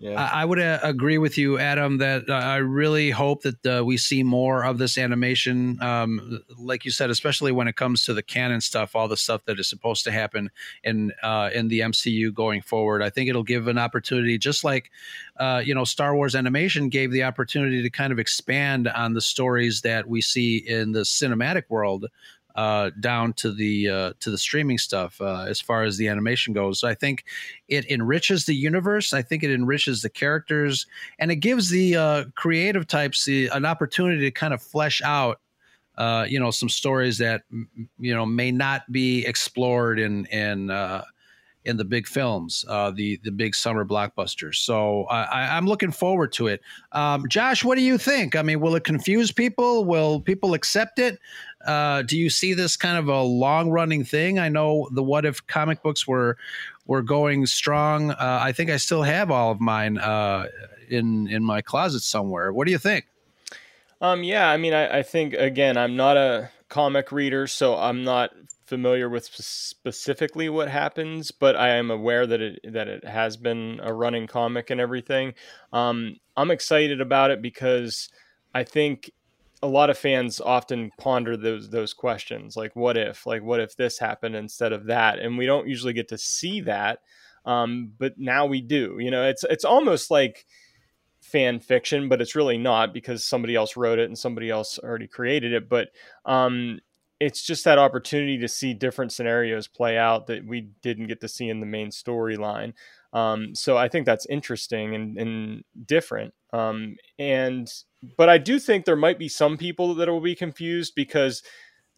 yeah. 0.00 0.30
I, 0.32 0.46
would 0.46 0.58
uh, 0.58 0.78
agree 0.82 1.18
with 1.18 1.36
you, 1.36 1.58
Adam, 1.58 1.98
that 1.98 2.30
uh, 2.30 2.32
I 2.32 2.56
really 2.56 3.10
hope 3.10 3.42
that 3.42 3.66
uh, 3.66 3.84
we 3.84 3.98
see 3.98 4.22
more 4.22 4.64
of 4.64 4.78
this 4.78 4.96
animation. 4.96 5.80
Um, 5.82 6.40
like 6.58 6.86
you 6.86 6.90
said, 6.90 7.10
especially 7.10 7.52
when 7.52 7.68
it 7.68 7.76
comes 7.76 8.06
to 8.06 8.14
the 8.14 8.22
canon 8.22 8.62
stuff, 8.62 8.96
all 8.96 9.08
the 9.08 9.16
stuff 9.18 9.44
that 9.44 9.60
is 9.60 9.68
supposed 9.68 10.04
to 10.04 10.10
happen 10.10 10.50
in 10.82 11.12
uh, 11.22 11.50
in 11.52 11.68
the 11.68 11.80
MCU 11.80 12.32
going 12.32 12.62
forward. 12.62 13.02
I 13.02 13.10
think 13.10 13.28
it'll 13.28 13.42
give 13.42 13.68
an 13.68 13.76
opportunity, 13.76 14.38
just 14.38 14.64
like 14.64 14.90
uh, 15.36 15.62
you 15.64 15.74
know, 15.74 15.84
Star 15.84 16.14
Wars 16.14 16.34
animation 16.34 16.88
gave 16.88 17.12
the 17.12 17.24
opportunity 17.24 17.82
to 17.82 17.90
kind 17.90 18.10
of 18.10 18.18
expand 18.18 18.88
on 18.88 19.12
the 19.12 19.20
stories 19.20 19.82
that 19.82 20.08
we 20.08 20.22
see 20.22 20.56
in 20.56 20.92
the 20.92 21.00
cinematic 21.00 21.64
world 21.68 22.06
uh, 22.56 22.90
down 23.00 23.32
to 23.34 23.52
the 23.52 23.88
uh, 23.88 24.12
to 24.20 24.30
the 24.30 24.38
streaming 24.38 24.78
stuff 24.78 25.20
uh, 25.20 25.44
as 25.48 25.60
far 25.60 25.84
as 25.84 25.96
the 25.96 26.08
animation 26.08 26.52
goes. 26.52 26.80
So 26.80 26.88
I 26.88 26.94
think 26.94 27.24
it 27.68 27.90
enriches 27.90 28.46
the 28.46 28.54
universe. 28.54 29.12
I 29.12 29.22
think 29.22 29.42
it 29.42 29.50
enriches 29.50 30.02
the 30.02 30.10
characters, 30.10 30.86
and 31.18 31.30
it 31.30 31.36
gives 31.36 31.70
the 31.70 31.96
uh, 31.96 32.24
creative 32.34 32.86
types 32.86 33.24
the, 33.24 33.48
an 33.48 33.64
opportunity 33.64 34.20
to 34.22 34.30
kind 34.30 34.54
of 34.54 34.62
flesh 34.62 35.02
out. 35.02 35.40
Uh, 35.98 36.24
you 36.26 36.40
know 36.40 36.50
some 36.50 36.68
stories 36.68 37.18
that 37.18 37.42
you 37.98 38.14
know 38.14 38.24
may 38.24 38.50
not 38.50 38.90
be 38.90 39.26
explored 39.26 39.98
in 39.98 40.24
in 40.26 40.70
uh, 40.70 41.04
in 41.64 41.76
the 41.76 41.84
big 41.84 42.06
films, 42.06 42.64
uh, 42.68 42.90
the 42.90 43.20
the 43.22 43.30
big 43.30 43.54
summer 43.54 43.84
blockbusters. 43.84 44.56
So 44.56 45.04
I, 45.04 45.56
am 45.56 45.66
looking 45.66 45.92
forward 45.92 46.32
to 46.34 46.46
it. 46.46 46.62
Um, 46.92 47.28
Josh, 47.28 47.64
what 47.64 47.76
do 47.76 47.82
you 47.82 47.98
think? 47.98 48.34
I 48.34 48.42
mean, 48.42 48.60
will 48.60 48.74
it 48.76 48.84
confuse 48.84 49.30
people? 49.30 49.84
Will 49.84 50.20
people 50.20 50.54
accept 50.54 50.98
it? 50.98 51.18
Uh, 51.64 52.02
do 52.02 52.18
you 52.18 52.30
see 52.30 52.54
this 52.54 52.76
kind 52.76 52.96
of 52.96 53.08
a 53.08 53.22
long 53.22 53.70
running 53.70 54.04
thing? 54.04 54.38
I 54.38 54.48
know 54.48 54.88
the 54.92 55.02
What 55.02 55.24
If 55.24 55.46
comic 55.46 55.82
books 55.82 56.06
were 56.06 56.36
were 56.86 57.02
going 57.02 57.46
strong. 57.46 58.10
Uh, 58.12 58.40
I 58.42 58.52
think 58.52 58.70
I 58.70 58.76
still 58.76 59.02
have 59.02 59.30
all 59.30 59.50
of 59.50 59.60
mine 59.60 59.98
uh, 59.98 60.46
in 60.88 61.28
in 61.28 61.44
my 61.44 61.60
closet 61.60 62.00
somewhere. 62.00 62.52
What 62.52 62.66
do 62.66 62.72
you 62.72 62.78
think? 62.78 63.06
Um, 64.00 64.24
yeah, 64.24 64.48
I 64.48 64.56
mean, 64.56 64.72
I, 64.72 64.98
I 64.98 65.02
think 65.02 65.34
again, 65.34 65.76
I'm 65.76 65.96
not 65.96 66.16
a 66.16 66.50
comic 66.68 67.12
reader, 67.12 67.46
so 67.46 67.76
I'm 67.76 68.02
not 68.02 68.30
familiar 68.70 69.08
with 69.08 69.26
specifically 69.26 70.48
what 70.48 70.68
happens, 70.68 71.32
but 71.32 71.56
I 71.56 71.70
am 71.70 71.90
aware 71.90 72.26
that 72.26 72.40
it 72.40 72.72
that 72.72 72.88
it 72.88 73.04
has 73.04 73.36
been 73.36 73.80
a 73.82 73.92
running 73.92 74.26
comic 74.26 74.70
and 74.70 74.80
everything. 74.80 75.34
Um, 75.72 76.16
I'm 76.36 76.50
excited 76.50 77.00
about 77.00 77.30
it 77.30 77.42
because 77.42 78.08
I 78.54 78.64
think 78.64 79.10
a 79.62 79.66
lot 79.66 79.90
of 79.90 79.98
fans 79.98 80.40
often 80.40 80.90
ponder 80.98 81.36
those 81.36 81.68
those 81.70 81.92
questions, 81.92 82.56
like 82.56 82.74
what 82.74 82.96
if, 82.96 83.26
like 83.26 83.42
what 83.42 83.60
if 83.60 83.76
this 83.76 83.98
happened 83.98 84.34
instead 84.34 84.72
of 84.72 84.86
that, 84.86 85.18
and 85.18 85.36
we 85.36 85.46
don't 85.46 85.68
usually 85.68 85.92
get 85.92 86.08
to 86.08 86.18
see 86.18 86.60
that, 86.62 87.00
um, 87.44 87.92
but 87.98 88.18
now 88.18 88.46
we 88.46 88.60
do. 88.60 88.96
You 88.98 89.10
know, 89.10 89.24
it's 89.28 89.44
it's 89.44 89.64
almost 89.64 90.10
like 90.10 90.46
fan 91.20 91.60
fiction, 91.60 92.08
but 92.08 92.20
it's 92.20 92.34
really 92.34 92.58
not 92.58 92.94
because 92.94 93.24
somebody 93.24 93.54
else 93.54 93.76
wrote 93.76 93.98
it 93.98 94.06
and 94.06 94.18
somebody 94.18 94.50
else 94.50 94.78
already 94.78 95.06
created 95.06 95.52
it. 95.52 95.68
But 95.68 95.88
um, 96.24 96.80
it's 97.20 97.42
just 97.42 97.64
that 97.64 97.78
opportunity 97.78 98.38
to 98.38 98.48
see 98.48 98.72
different 98.72 99.12
scenarios 99.12 99.68
play 99.68 99.98
out 99.98 100.26
that 100.28 100.46
we 100.46 100.70
didn't 100.82 101.08
get 101.08 101.20
to 101.20 101.28
see 101.28 101.48
in 101.48 101.60
the 101.60 101.66
main 101.66 101.90
storyline. 101.90 102.72
Um, 103.12 103.54
so 103.54 103.76
I 103.76 103.88
think 103.88 104.06
that's 104.06 104.26
interesting 104.26 104.94
and, 104.94 105.18
and 105.18 105.64
different. 105.84 106.32
Um, 106.52 106.96
and 107.18 107.68
but 108.16 108.28
I 108.28 108.38
do 108.38 108.58
think 108.58 108.84
there 108.84 108.96
might 108.96 109.18
be 109.18 109.28
some 109.28 109.56
people 109.56 109.94
that 109.96 110.08
will 110.08 110.20
be 110.20 110.34
confused 110.34 110.94
because 110.94 111.42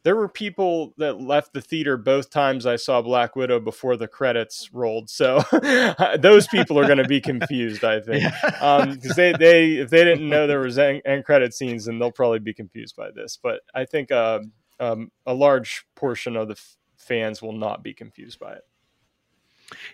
there 0.04 0.16
were 0.16 0.28
people 0.28 0.94
that 0.98 1.20
left 1.20 1.52
the 1.52 1.60
theater 1.60 1.96
both 1.96 2.30
times 2.30 2.66
I 2.66 2.76
saw 2.76 3.02
Black 3.02 3.36
Widow 3.36 3.60
before 3.60 3.96
the 3.96 4.08
credits 4.08 4.70
rolled. 4.72 5.08
So 5.08 5.42
those 6.18 6.48
people 6.48 6.78
are 6.78 6.86
going 6.86 6.98
to 6.98 7.06
be 7.06 7.20
confused, 7.20 7.84
I 7.84 8.00
think, 8.00 8.24
because 8.24 8.88
um, 8.88 8.98
they 9.16 9.32
they 9.32 9.72
if 9.74 9.90
they 9.90 10.04
didn't 10.04 10.28
know 10.28 10.46
there 10.46 10.60
was 10.60 10.78
end, 10.78 11.02
end 11.04 11.24
credit 11.24 11.54
scenes, 11.54 11.84
then 11.84 11.98
they'll 11.98 12.10
probably 12.10 12.40
be 12.40 12.54
confused 12.54 12.96
by 12.96 13.10
this. 13.10 13.38
But 13.40 13.60
I 13.74 13.84
think 13.84 14.10
uh, 14.10 14.40
um, 14.80 15.10
a 15.24 15.34
large 15.34 15.84
portion 15.94 16.36
of 16.36 16.48
the 16.48 16.54
f- 16.54 16.76
fans 16.96 17.40
will 17.40 17.52
not 17.52 17.84
be 17.84 17.94
confused 17.94 18.40
by 18.40 18.54
it. 18.54 18.62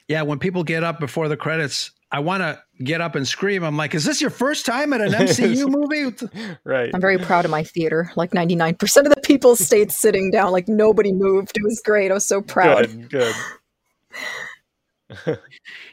Yeah, 0.09 0.23
when 0.23 0.39
people 0.39 0.65
get 0.65 0.85
up 0.85 1.01
before 1.01 1.29
the 1.29 1.37
credits, 1.37 1.91
I 2.11 2.21
want 2.21 2.43
to 2.43 2.63
get 2.83 3.01
up 3.01 3.15
and 3.15 3.29
scream. 3.29 3.63
I'm 3.63 3.77
like, 3.77 3.95
is 3.95 4.05
this 4.05 4.21
your 4.21 4.31
first 4.31 4.65
time 4.65 4.93
at 4.93 5.01
an 5.01 5.13
MCU 5.13 5.69
movie? 5.69 6.17
right. 6.65 6.91
I'm 6.95 7.01
very 7.01 7.19
proud 7.19 7.45
of 7.45 7.51
my 7.51 7.63
theater. 7.63 8.11
Like 8.17 8.31
99% 8.31 9.07
of 9.07 9.15
the 9.15 9.21
people 9.23 9.57
stayed 9.57 9.93
sitting 9.93 10.31
down, 10.31 10.53
like 10.53 10.69
nobody 10.69 11.13
moved. 11.13 11.57
It 11.57 11.65
was 11.65 11.83
great. 11.85 12.11
I 12.11 12.15
was 12.15 12.27
so 12.27 12.41
proud. 12.41 12.87
Good. 12.87 13.11
good. 13.11 13.35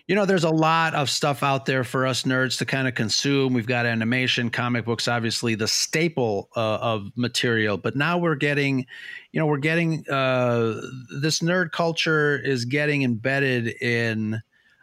you 0.07 0.15
know, 0.15 0.25
there's 0.25 0.43
a 0.43 0.49
lot 0.49 0.93
of 0.93 1.09
stuff 1.09 1.41
out 1.41 1.65
there 1.65 1.83
for 1.83 2.05
us 2.05 2.23
nerds 2.23 2.57
to 2.57 2.65
kind 2.65 2.87
of 2.87 2.95
consume. 2.95 3.53
We've 3.53 3.65
got 3.67 3.85
animation, 3.85 4.49
comic 4.49 4.85
books, 4.85 5.07
obviously 5.07 5.55
the 5.55 5.67
staple 5.67 6.49
uh, 6.55 6.75
of 6.81 7.11
material, 7.15 7.77
but 7.77 7.95
now 7.95 8.17
we're 8.17 8.35
getting, 8.35 8.85
you 9.31 9.39
know, 9.39 9.45
we're 9.45 9.57
getting 9.57 10.03
uh, 10.09 10.81
this 11.21 11.39
nerd 11.39 11.71
culture 11.71 12.37
is 12.43 12.65
getting 12.65 13.03
embedded 13.03 13.69
in, 13.81 14.41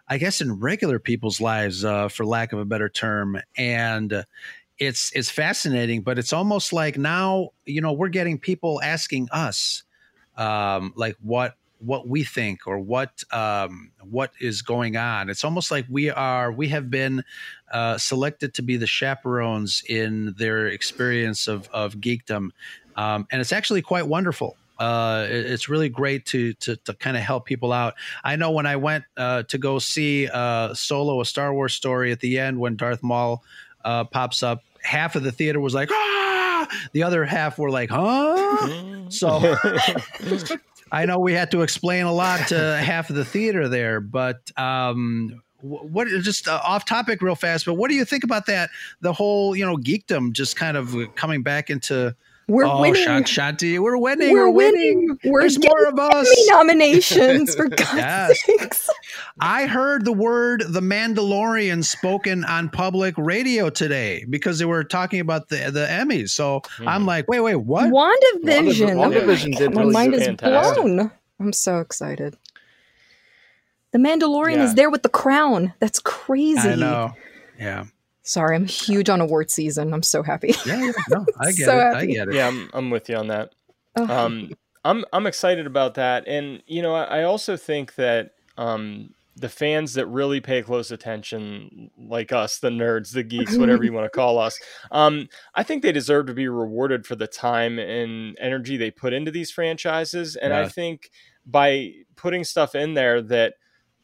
I 0.09 0.17
guess, 0.17 0.41
in 0.41 0.59
regular 0.59 0.99
people's 0.99 1.41
lives, 1.41 1.85
uh, 1.85 2.09
for 2.09 2.25
lack 2.25 2.53
of 2.55 2.59
a 2.59 2.65
better 2.65 2.89
term, 2.89 3.39
and 3.57 4.25
it's 4.79 5.13
it's 5.15 5.31
fascinating. 5.31 6.03
But 6.03 6.19
it's 6.19 6.33
almost 6.33 6.73
like 6.73 6.97
now, 6.97 7.51
you 7.67 7.81
know, 7.83 7.93
we're 7.93 8.09
getting 8.09 8.39
people 8.39 8.81
asking 8.83 9.29
us, 9.31 9.83
um, 10.37 10.93
like, 10.97 11.17
what 11.21 11.57
what 11.85 12.07
we 12.07 12.25
think 12.25 12.67
or 12.67 12.79
what 12.79 13.25
um, 13.33 13.91
what 14.03 14.33
is 14.41 14.63
going 14.63 14.97
on. 14.97 15.29
It's 15.29 15.45
almost 15.45 15.71
like 15.71 15.87
we 15.89 16.11
are 16.11 16.53
we 16.53 16.69
have 16.69 16.91
been 16.91 17.25
uh, 17.73 17.99
selected 17.99 18.55
to 18.55 18.63
be 18.63 18.77
the 18.77 18.87
chaperones 18.87 19.83
in 19.89 20.35
their 20.39 20.67
experience 20.69 21.49
of 21.49 21.69
of 21.73 21.97
geekdom, 21.97 22.51
um, 22.97 23.27
and 23.31 23.41
it's 23.41 23.53
actually 23.53 23.83
quite 23.83 24.07
wonderful. 24.07 24.57
Uh, 24.79 25.27
it's 25.29 25.69
really 25.69 25.89
great 25.89 26.27
to 26.27 26.55
to, 26.55 26.77
to 26.77 26.95
kind 26.95 27.17
of 27.17 27.23
help 27.23 27.45
people 27.45 27.73
out. 27.73 27.95
I 28.25 28.37
know 28.37 28.51
when 28.51 28.67
I 28.67 28.77
went 28.77 29.05
uh, 29.17 29.43
to 29.45 29.59
go 29.59 29.79
see 29.79 30.29
uh, 30.29 30.75
Solo, 30.75 31.21
a 31.21 31.25
Star 31.25 31.53
Wars 31.53 31.75
story, 31.75 32.13
at 32.13 32.21
the 32.21 32.39
end 32.39 32.59
when 32.59 32.77
Darth 32.77 33.03
Maul 33.03 33.43
uh, 33.85 34.05
pops 34.05 34.43
up, 34.43 34.63
half 34.83 35.17
of 35.17 35.23
the 35.23 35.33
theater 35.33 35.61
was 35.61 35.75
like 35.75 35.91
ah, 35.93 36.69
the 36.93 37.03
other 37.03 37.25
half 37.25 37.59
were 37.59 37.71
like 37.71 37.91
huh. 37.91 39.09
so 39.09 39.57
I 40.93 41.07
know 41.07 41.19
we 41.19 41.33
had 41.33 41.51
to 41.53 41.63
explain 41.63 42.05
a 42.05 42.13
lot 42.13 42.49
to 42.49 42.77
half 42.85 43.11
of 43.11 43.17
the 43.17 43.25
theater 43.25 43.69
there, 43.69 43.99
but 43.99 44.51
um, 44.59 45.43
what 45.63 46.07
just 46.09 46.47
uh, 46.47 46.61
off 46.65 46.85
topic 46.85 47.23
real 47.23 47.35
fast, 47.35 47.65
but 47.65 47.75
what 47.75 47.89
do 47.89 47.97
you 47.97 48.05
think 48.05 48.25
about 48.25 48.47
that? 48.47 48.71
The 49.01 49.13
whole, 49.13 49.57
you 49.57 49.65
know, 49.65 49.77
geekdom 49.77 50.33
just 50.33 50.55
kind 50.57 50.77
of 50.77 50.95
coming 51.15 51.43
back 51.43 51.71
into 51.71 52.15
we're 52.49 52.65
oh, 52.65 52.81
winning. 52.81 53.25
Shanti, 53.25 53.79
we're 53.79 53.97
winning. 53.97 54.33
We're, 54.33 54.49
we're 54.49 54.51
winning. 54.51 55.09
winning. 55.09 55.19
We're 55.25 55.41
There's 55.41 55.59
more 55.59 55.87
of 55.87 55.99
us. 55.99 56.29
Emmy 56.29 56.51
nominations 56.51 57.55
for 57.55 57.69
God's 57.69 57.95
yes. 57.95 58.45
sakes. 58.45 58.91
I 59.41 59.67
heard 59.67 60.05
the 60.05 60.13
word 60.13 60.65
"the 60.69 60.81
Mandalorian" 60.81 61.85
spoken 61.85 62.45
on 62.45 62.69
public 62.69 63.15
radio 63.17 63.71
today 63.71 64.25
because 64.29 64.59
they 64.59 64.65
were 64.65 64.85
talking 64.85 65.21
about 65.21 65.49
the 65.49 65.71
the 65.71 65.87
Emmys. 65.87 66.31
So 66.31 66.61
mm. 66.79 66.87
I'm 66.87 67.07
like, 67.07 67.29
wait, 67.29 67.41
wait, 67.41 67.57
what? 67.57 67.91
WandaVision. 67.91 68.97
WandaVision 68.97 69.57
did 69.57 69.75
My 69.75 69.83
really 69.83 69.93
mind 69.93 70.15
is 70.15 70.25
fantastic. 70.25 70.83
blown. 70.83 71.11
I'm 71.39 71.53
so 71.53 71.79
excited. 71.79 72.37
The 73.93 73.99
Mandalorian 73.99 74.57
yeah. 74.57 74.65
is 74.65 74.75
there 74.75 74.91
with 74.91 75.03
the 75.03 75.09
crown. 75.09 75.75
That's 75.79 76.01
crazy. 76.01 76.69
I 76.69 76.75
know. 76.75 77.13
Yeah. 77.59 77.85
Sorry, 78.23 78.55
I'm 78.55 78.67
huge 78.67 79.09
on 79.09 79.21
award 79.21 79.51
season. 79.51 79.93
I'm 79.93 80.03
so 80.03 80.23
happy. 80.23 80.55
Yeah, 80.65 80.85
yeah 80.85 80.93
no, 81.11 81.27
I 81.41 81.47
get 81.47 81.67
so 81.67 81.79
it. 81.79 81.83
Happy. 81.83 81.97
I 81.97 82.07
get 82.07 82.29
it. 82.29 82.35
Yeah, 82.35 82.49
I'm, 82.49 82.71
I'm 82.73 82.91
with 82.91 83.09
you 83.09 83.17
on 83.17 83.29
that. 83.29 83.55
Oh. 83.97 84.07
Um, 84.07 84.53
I'm 84.85 85.05
I'm 85.13 85.27
excited 85.27 85.67
about 85.67 85.95
that, 85.95 86.27
and 86.27 86.63
you 86.67 86.83
know, 86.83 86.95
I, 86.95 87.21
I 87.21 87.23
also 87.25 87.57
think 87.57 87.95
that 87.97 88.33
um, 88.57 89.11
the 89.37 89.49
fans 89.49 89.95
that 89.95 90.07
really 90.07 90.41
pay 90.41 90.63
close 90.63 90.91
attention, 90.91 91.91
like 91.97 92.33
us, 92.33 92.59
the 92.59 92.69
nerds, 92.69 93.13
the 93.13 93.23
geeks, 93.23 93.57
whatever 93.57 93.83
you 93.83 93.93
want 93.93 94.05
to 94.05 94.11
call 94.17 94.39
us, 94.39 94.59
um, 94.91 95.29
I 95.55 95.63
think 95.63 95.83
they 95.83 95.93
deserve 95.93 96.27
to 96.27 96.35
be 96.35 96.49
rewarded 96.49 97.07
for 97.07 97.17
the 97.17 97.27
time 97.27 97.79
and 97.79 98.37
energy 98.41 98.77
they 98.77 98.91
put 98.91 99.13
into 99.13 99.31
these 99.31 99.51
franchises. 99.51 100.37
And 100.37 100.53
yeah. 100.53 100.61
I 100.61 100.69
think 100.69 101.11
by 101.47 101.93
putting 102.15 102.45
stuff 102.45 102.75
in 102.75 102.95
there 102.95 103.23
that 103.23 103.55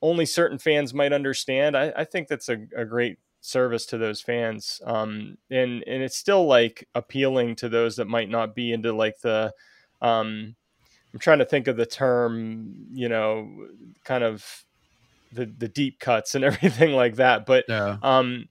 only 0.01 0.25
certain 0.25 0.59
fans 0.59 0.95
might 0.95 1.13
understand, 1.13 1.77
I, 1.77 1.93
I 1.95 2.05
think 2.05 2.29
that's 2.29 2.49
a, 2.49 2.59
a 2.77 2.85
great 2.85 3.19
service 3.49 3.87
to 3.87 3.99
those 3.99 4.21
fans 4.21 4.81
um 4.85 5.37
and 5.51 5.83
and 5.87 6.03
it's 6.03 6.17
still 6.17 6.47
like 6.47 6.87
appealing 6.95 7.57
to 7.57 7.69
those 7.69 7.97
that 7.97 8.07
might 8.07 8.29
not 8.29 8.55
be 8.55 8.73
into 8.73 8.93
like 8.93 9.19
the 9.21 9.53
um 10.03 10.55
i'm 11.13 11.19
trying 11.19 11.39
to 11.39 11.45
think 11.45 11.67
of 11.67 11.77
the 11.77 11.87
term 11.87 12.75
you 12.93 13.09
know 13.09 13.67
kind 14.05 14.23
of 14.23 14.65
the 15.33 15.47
the 15.59 15.69
deep 15.69 15.99
cuts 15.99 16.35
and 16.35 16.45
everything 16.45 16.93
like 16.93 17.17
that 17.17 17.47
but 17.47 17.65
yeah. 17.69 17.97
um 18.03 18.49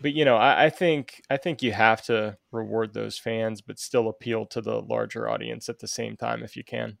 but 0.00 0.12
you 0.12 0.24
know 0.24 0.36
I, 0.36 0.66
I 0.66 0.70
think 0.70 1.22
i 1.28 1.36
think 1.36 1.62
you 1.62 1.72
have 1.72 2.02
to 2.02 2.36
reward 2.52 2.94
those 2.94 3.18
fans 3.18 3.60
but 3.60 3.78
still 3.78 4.08
appeal 4.08 4.46
to 4.46 4.60
the 4.60 4.80
larger 4.82 5.28
audience 5.28 5.68
at 5.68 5.78
the 5.80 5.88
same 5.88 6.16
time 6.16 6.42
if 6.42 6.56
you 6.56 6.64
can 6.64 6.98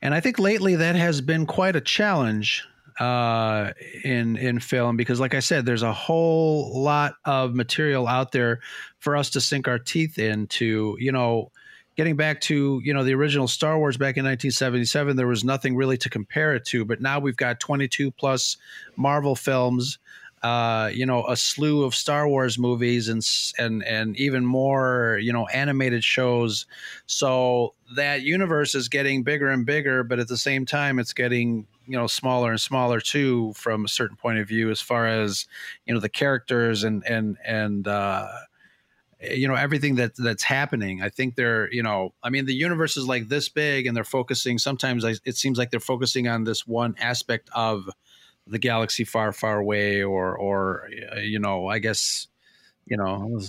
and 0.00 0.14
i 0.14 0.20
think 0.20 0.38
lately 0.38 0.74
that 0.74 0.96
has 0.96 1.20
been 1.20 1.46
quite 1.46 1.76
a 1.76 1.80
challenge 1.80 2.66
uh, 3.00 3.72
in 4.04 4.36
in 4.36 4.60
film 4.60 4.96
because, 4.96 5.20
like 5.20 5.34
I 5.34 5.40
said, 5.40 5.66
there's 5.66 5.82
a 5.82 5.92
whole 5.92 6.82
lot 6.82 7.14
of 7.24 7.54
material 7.54 8.06
out 8.06 8.32
there 8.32 8.60
for 8.98 9.16
us 9.16 9.30
to 9.30 9.40
sink 9.40 9.68
our 9.68 9.78
teeth 9.78 10.18
into. 10.18 10.96
You 10.98 11.12
know, 11.12 11.50
getting 11.96 12.16
back 12.16 12.40
to 12.42 12.80
you 12.84 12.94
know 12.94 13.04
the 13.04 13.14
original 13.14 13.48
Star 13.48 13.78
Wars 13.78 13.96
back 13.96 14.16
in 14.16 14.24
1977, 14.24 15.16
there 15.16 15.26
was 15.26 15.44
nothing 15.44 15.76
really 15.76 15.96
to 15.98 16.10
compare 16.10 16.54
it 16.54 16.64
to. 16.66 16.84
But 16.84 17.00
now 17.00 17.18
we've 17.18 17.36
got 17.36 17.60
22 17.60 18.10
plus 18.12 18.56
Marvel 18.96 19.36
films. 19.36 19.98
Uh, 20.42 20.90
you 20.92 21.06
know, 21.06 21.24
a 21.28 21.36
slew 21.36 21.84
of 21.84 21.94
Star 21.94 22.28
Wars 22.28 22.58
movies 22.58 23.08
and 23.08 23.24
and 23.58 23.84
and 23.84 24.16
even 24.16 24.44
more, 24.44 25.18
you 25.22 25.32
know, 25.32 25.46
animated 25.48 26.02
shows. 26.02 26.66
So 27.06 27.74
that 27.96 28.22
universe 28.22 28.74
is 28.74 28.88
getting 28.88 29.22
bigger 29.22 29.48
and 29.50 29.64
bigger, 29.64 30.02
but 30.02 30.18
at 30.18 30.28
the 30.28 30.36
same 30.36 30.66
time, 30.66 30.98
it's 30.98 31.12
getting 31.12 31.66
you 31.86 31.96
know 31.96 32.06
smaller 32.06 32.50
and 32.50 32.60
smaller 32.60 33.00
too 33.00 33.52
from 33.54 33.84
a 33.84 33.88
certain 33.88 34.16
point 34.16 34.38
of 34.38 34.48
view 34.48 34.70
as 34.70 34.80
far 34.80 35.06
as 35.06 35.46
you 35.86 35.94
know 35.94 36.00
the 36.00 36.08
characters 36.08 36.84
and 36.84 37.04
and 37.06 37.36
and 37.44 37.88
uh 37.88 38.28
you 39.20 39.46
know 39.46 39.54
everything 39.54 39.94
that 39.96 40.14
that's 40.16 40.42
happening 40.42 41.02
i 41.02 41.08
think 41.08 41.36
they're 41.36 41.72
you 41.72 41.82
know 41.82 42.12
i 42.24 42.30
mean 42.30 42.44
the 42.44 42.54
universe 42.54 42.96
is 42.96 43.06
like 43.06 43.28
this 43.28 43.48
big 43.48 43.86
and 43.86 43.96
they're 43.96 44.04
focusing 44.04 44.58
sometimes 44.58 45.04
it 45.04 45.36
seems 45.36 45.58
like 45.58 45.70
they're 45.70 45.78
focusing 45.80 46.26
on 46.26 46.42
this 46.44 46.66
one 46.66 46.94
aspect 47.00 47.48
of 47.54 47.88
the 48.46 48.58
galaxy 48.58 49.04
far 49.04 49.32
far 49.32 49.58
away 49.58 50.02
or 50.02 50.36
or 50.36 50.88
uh, 51.12 51.20
you 51.20 51.38
know 51.38 51.68
i 51.68 51.78
guess 51.78 52.26
you 52.86 52.96
know 52.96 53.40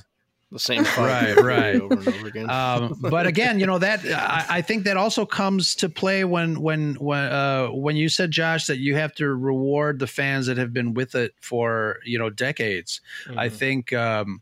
the 0.51 0.59
same 0.59 0.83
right 0.97 1.35
right. 1.41 1.81
over 1.81 1.95
and 1.95 2.07
over 2.07 2.27
again. 2.27 2.49
Um, 2.49 2.95
but 3.01 3.25
again 3.25 3.59
you 3.59 3.65
know 3.65 3.79
that 3.79 4.05
I, 4.05 4.57
I, 4.57 4.61
think 4.61 4.83
that 4.83 4.97
also 4.97 5.25
comes 5.25 5.73
to 5.75 5.89
play 5.89 6.23
when 6.23 6.61
when 6.61 6.93
when 6.95 7.23
uh, 7.25 7.69
when 7.69 7.95
you 7.95 8.07
said 8.07 8.29
josh 8.29 8.67
that 8.67 8.77
you 8.77 8.95
have 8.95 9.13
to 9.15 9.33
reward 9.33 9.97
the 9.97 10.07
fans 10.07 10.45
that 10.45 10.57
have 10.57 10.71
been 10.71 10.93
with 10.93 11.15
it 11.15 11.33
for 11.41 11.97
you 12.05 12.19
know 12.19 12.29
decades. 12.29 13.01
Mm-hmm. 13.25 13.39
i 13.39 13.49
think 13.49 13.93
um, 13.93 14.41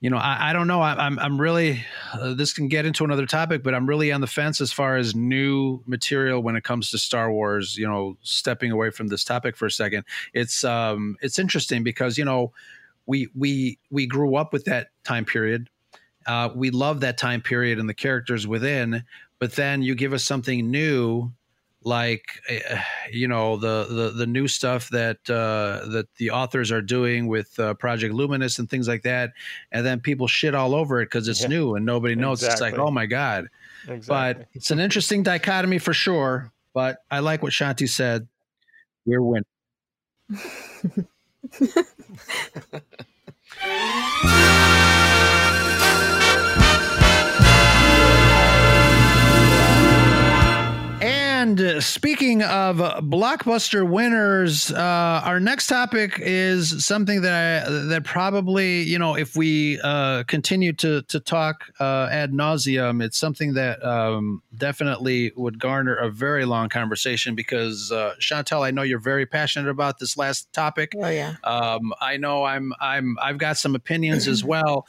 you 0.00 0.10
know 0.10 0.18
I, 0.18 0.50
I, 0.50 0.52
don't 0.52 0.66
know 0.66 0.80
I, 0.80 0.92
am 0.92 0.98
I'm, 0.98 1.18
I'm 1.18 1.40
really 1.40 1.84
uh, 2.12 2.34
this 2.34 2.52
can 2.52 2.68
get 2.68 2.84
into 2.84 3.04
another 3.04 3.26
topic 3.26 3.62
but 3.62 3.74
i'm 3.74 3.86
really 3.86 4.12
on 4.12 4.20
the 4.20 4.26
fence 4.26 4.60
as 4.60 4.70
far 4.70 4.96
as 4.96 5.14
new 5.14 5.82
material 5.86 6.42
when 6.42 6.54
it 6.54 6.64
comes 6.64 6.90
to 6.90 6.98
star 6.98 7.32
wars 7.32 7.76
you 7.78 7.86
know 7.86 8.16
stepping 8.22 8.70
away 8.72 8.90
from 8.90 9.08
this 9.08 9.24
topic 9.24 9.56
for 9.56 9.66
a 9.66 9.70
second 9.70 10.04
it's 10.34 10.64
um 10.64 11.16
it's 11.22 11.38
interesting 11.38 11.82
because 11.82 12.18
you 12.18 12.24
know 12.24 12.52
we 13.06 13.28
we 13.34 13.78
we 13.90 14.06
grew 14.06 14.36
up 14.36 14.52
with 14.52 14.64
that 14.66 14.88
time 15.04 15.24
period. 15.24 15.70
Uh, 16.26 16.50
we 16.54 16.70
love 16.70 17.00
that 17.00 17.16
time 17.16 17.40
period 17.40 17.78
and 17.78 17.88
the 17.88 17.94
characters 17.94 18.46
within, 18.46 19.04
but 19.38 19.52
then 19.52 19.80
you 19.82 19.94
give 19.94 20.12
us 20.12 20.24
something 20.24 20.70
new, 20.70 21.30
like 21.86 22.42
uh, 22.50 22.76
you 23.12 23.28
know 23.28 23.56
the, 23.56 23.86
the 23.88 24.10
the 24.10 24.26
new 24.26 24.48
stuff 24.48 24.88
that 24.90 25.18
uh, 25.30 25.86
that 25.88 26.08
the 26.16 26.30
authors 26.30 26.72
are 26.72 26.82
doing 26.82 27.28
with 27.28 27.58
uh, 27.60 27.74
Project 27.74 28.12
Luminous 28.12 28.58
and 28.58 28.68
things 28.68 28.88
like 28.88 29.02
that, 29.04 29.32
and 29.70 29.86
then 29.86 30.00
people 30.00 30.26
shit 30.26 30.54
all 30.54 30.74
over 30.74 31.00
it 31.00 31.06
because 31.06 31.28
it's 31.28 31.42
yeah. 31.42 31.48
new 31.48 31.76
and 31.76 31.86
nobody 31.86 32.16
knows. 32.16 32.42
Exactly. 32.42 32.68
It's 32.68 32.76
like 32.76 32.86
oh 32.86 32.90
my 32.90 33.06
god. 33.06 33.46
Exactly. 33.88 34.06
But 34.08 34.48
it's 34.52 34.72
an 34.72 34.80
interesting 34.80 35.22
dichotomy 35.22 35.78
for 35.78 35.94
sure. 35.94 36.50
But 36.74 37.04
I 37.10 37.20
like 37.20 37.42
what 37.42 37.52
Shanti 37.52 37.88
said. 37.88 38.26
We're 39.06 39.22
winning. 39.22 39.44
speaking 51.80 52.42
of 52.42 52.76
blockbuster 52.76 53.88
winners, 53.88 54.72
uh, 54.72 55.20
our 55.24 55.38
next 55.40 55.66
topic 55.66 56.18
is 56.18 56.84
something 56.84 57.22
that 57.22 57.66
I, 57.66 57.70
that 57.88 58.04
probably 58.04 58.82
you 58.82 58.98
know 58.98 59.16
if 59.16 59.36
we 59.36 59.80
uh, 59.82 60.24
continue 60.24 60.72
to 60.74 61.02
to 61.02 61.20
talk 61.20 61.64
uh, 61.78 62.08
ad 62.10 62.32
nauseum, 62.32 63.02
it's 63.02 63.18
something 63.18 63.54
that 63.54 63.84
um, 63.84 64.42
definitely 64.56 65.32
would 65.36 65.58
garner 65.58 65.94
a 65.94 66.10
very 66.10 66.44
long 66.44 66.68
conversation 66.68 67.34
because 67.34 67.92
uh, 67.92 68.14
Chantel, 68.20 68.64
I 68.64 68.70
know 68.70 68.82
you're 68.82 68.98
very 68.98 69.26
passionate 69.26 69.70
about 69.70 69.98
this 69.98 70.16
last 70.16 70.52
topic. 70.52 70.92
Oh 70.96 71.08
yeah. 71.08 71.34
Um, 71.44 71.92
I 72.00 72.16
know 72.16 72.44
I'm 72.44 72.72
I'm 72.80 73.16
I've 73.20 73.38
got 73.38 73.56
some 73.56 73.74
opinions 73.74 74.26
as 74.26 74.42
well. 74.44 74.86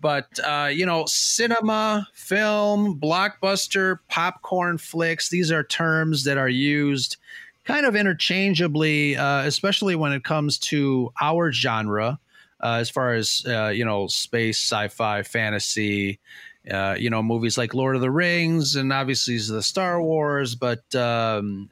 But 0.00 0.38
uh, 0.44 0.70
you 0.72 0.86
know, 0.86 1.04
cinema, 1.06 2.06
film, 2.12 2.98
blockbuster, 3.00 3.98
popcorn 4.08 4.78
flicks, 4.78 5.28
these 5.28 5.50
are 5.50 5.64
terms 5.64 6.24
that 6.24 6.38
are 6.38 6.48
used 6.48 7.16
kind 7.64 7.84
of 7.84 7.94
interchangeably, 7.94 9.14
uh, 9.16 9.42
especially 9.42 9.94
when 9.94 10.12
it 10.12 10.24
comes 10.24 10.58
to 10.58 11.12
our 11.20 11.52
genre, 11.52 12.18
uh, 12.62 12.78
as 12.80 12.88
far 12.88 13.14
as 13.14 13.44
uh, 13.46 13.68
you 13.68 13.84
know, 13.84 14.06
space, 14.06 14.58
sci-fi, 14.58 15.22
fantasy. 15.22 16.18
Uh, 16.68 16.94
you 16.98 17.08
know, 17.08 17.22
movies 17.22 17.56
like 17.56 17.72
Lord 17.72 17.94
of 17.94 18.02
the 18.02 18.10
Rings 18.10 18.76
and 18.76 18.92
obviously 18.92 19.38
the 19.38 19.62
Star 19.62 20.02
Wars, 20.02 20.54
but 20.54 20.94
um, 20.94 21.70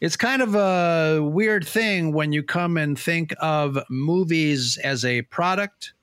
it's 0.00 0.16
kind 0.16 0.40
of 0.40 0.54
a 0.54 1.20
weird 1.20 1.66
thing 1.66 2.12
when 2.12 2.32
you 2.32 2.42
come 2.42 2.76
and 2.76 2.96
think 2.96 3.34
of 3.40 3.78
movies 3.88 4.76
as 4.84 5.04
a 5.04 5.22
product 5.22 5.93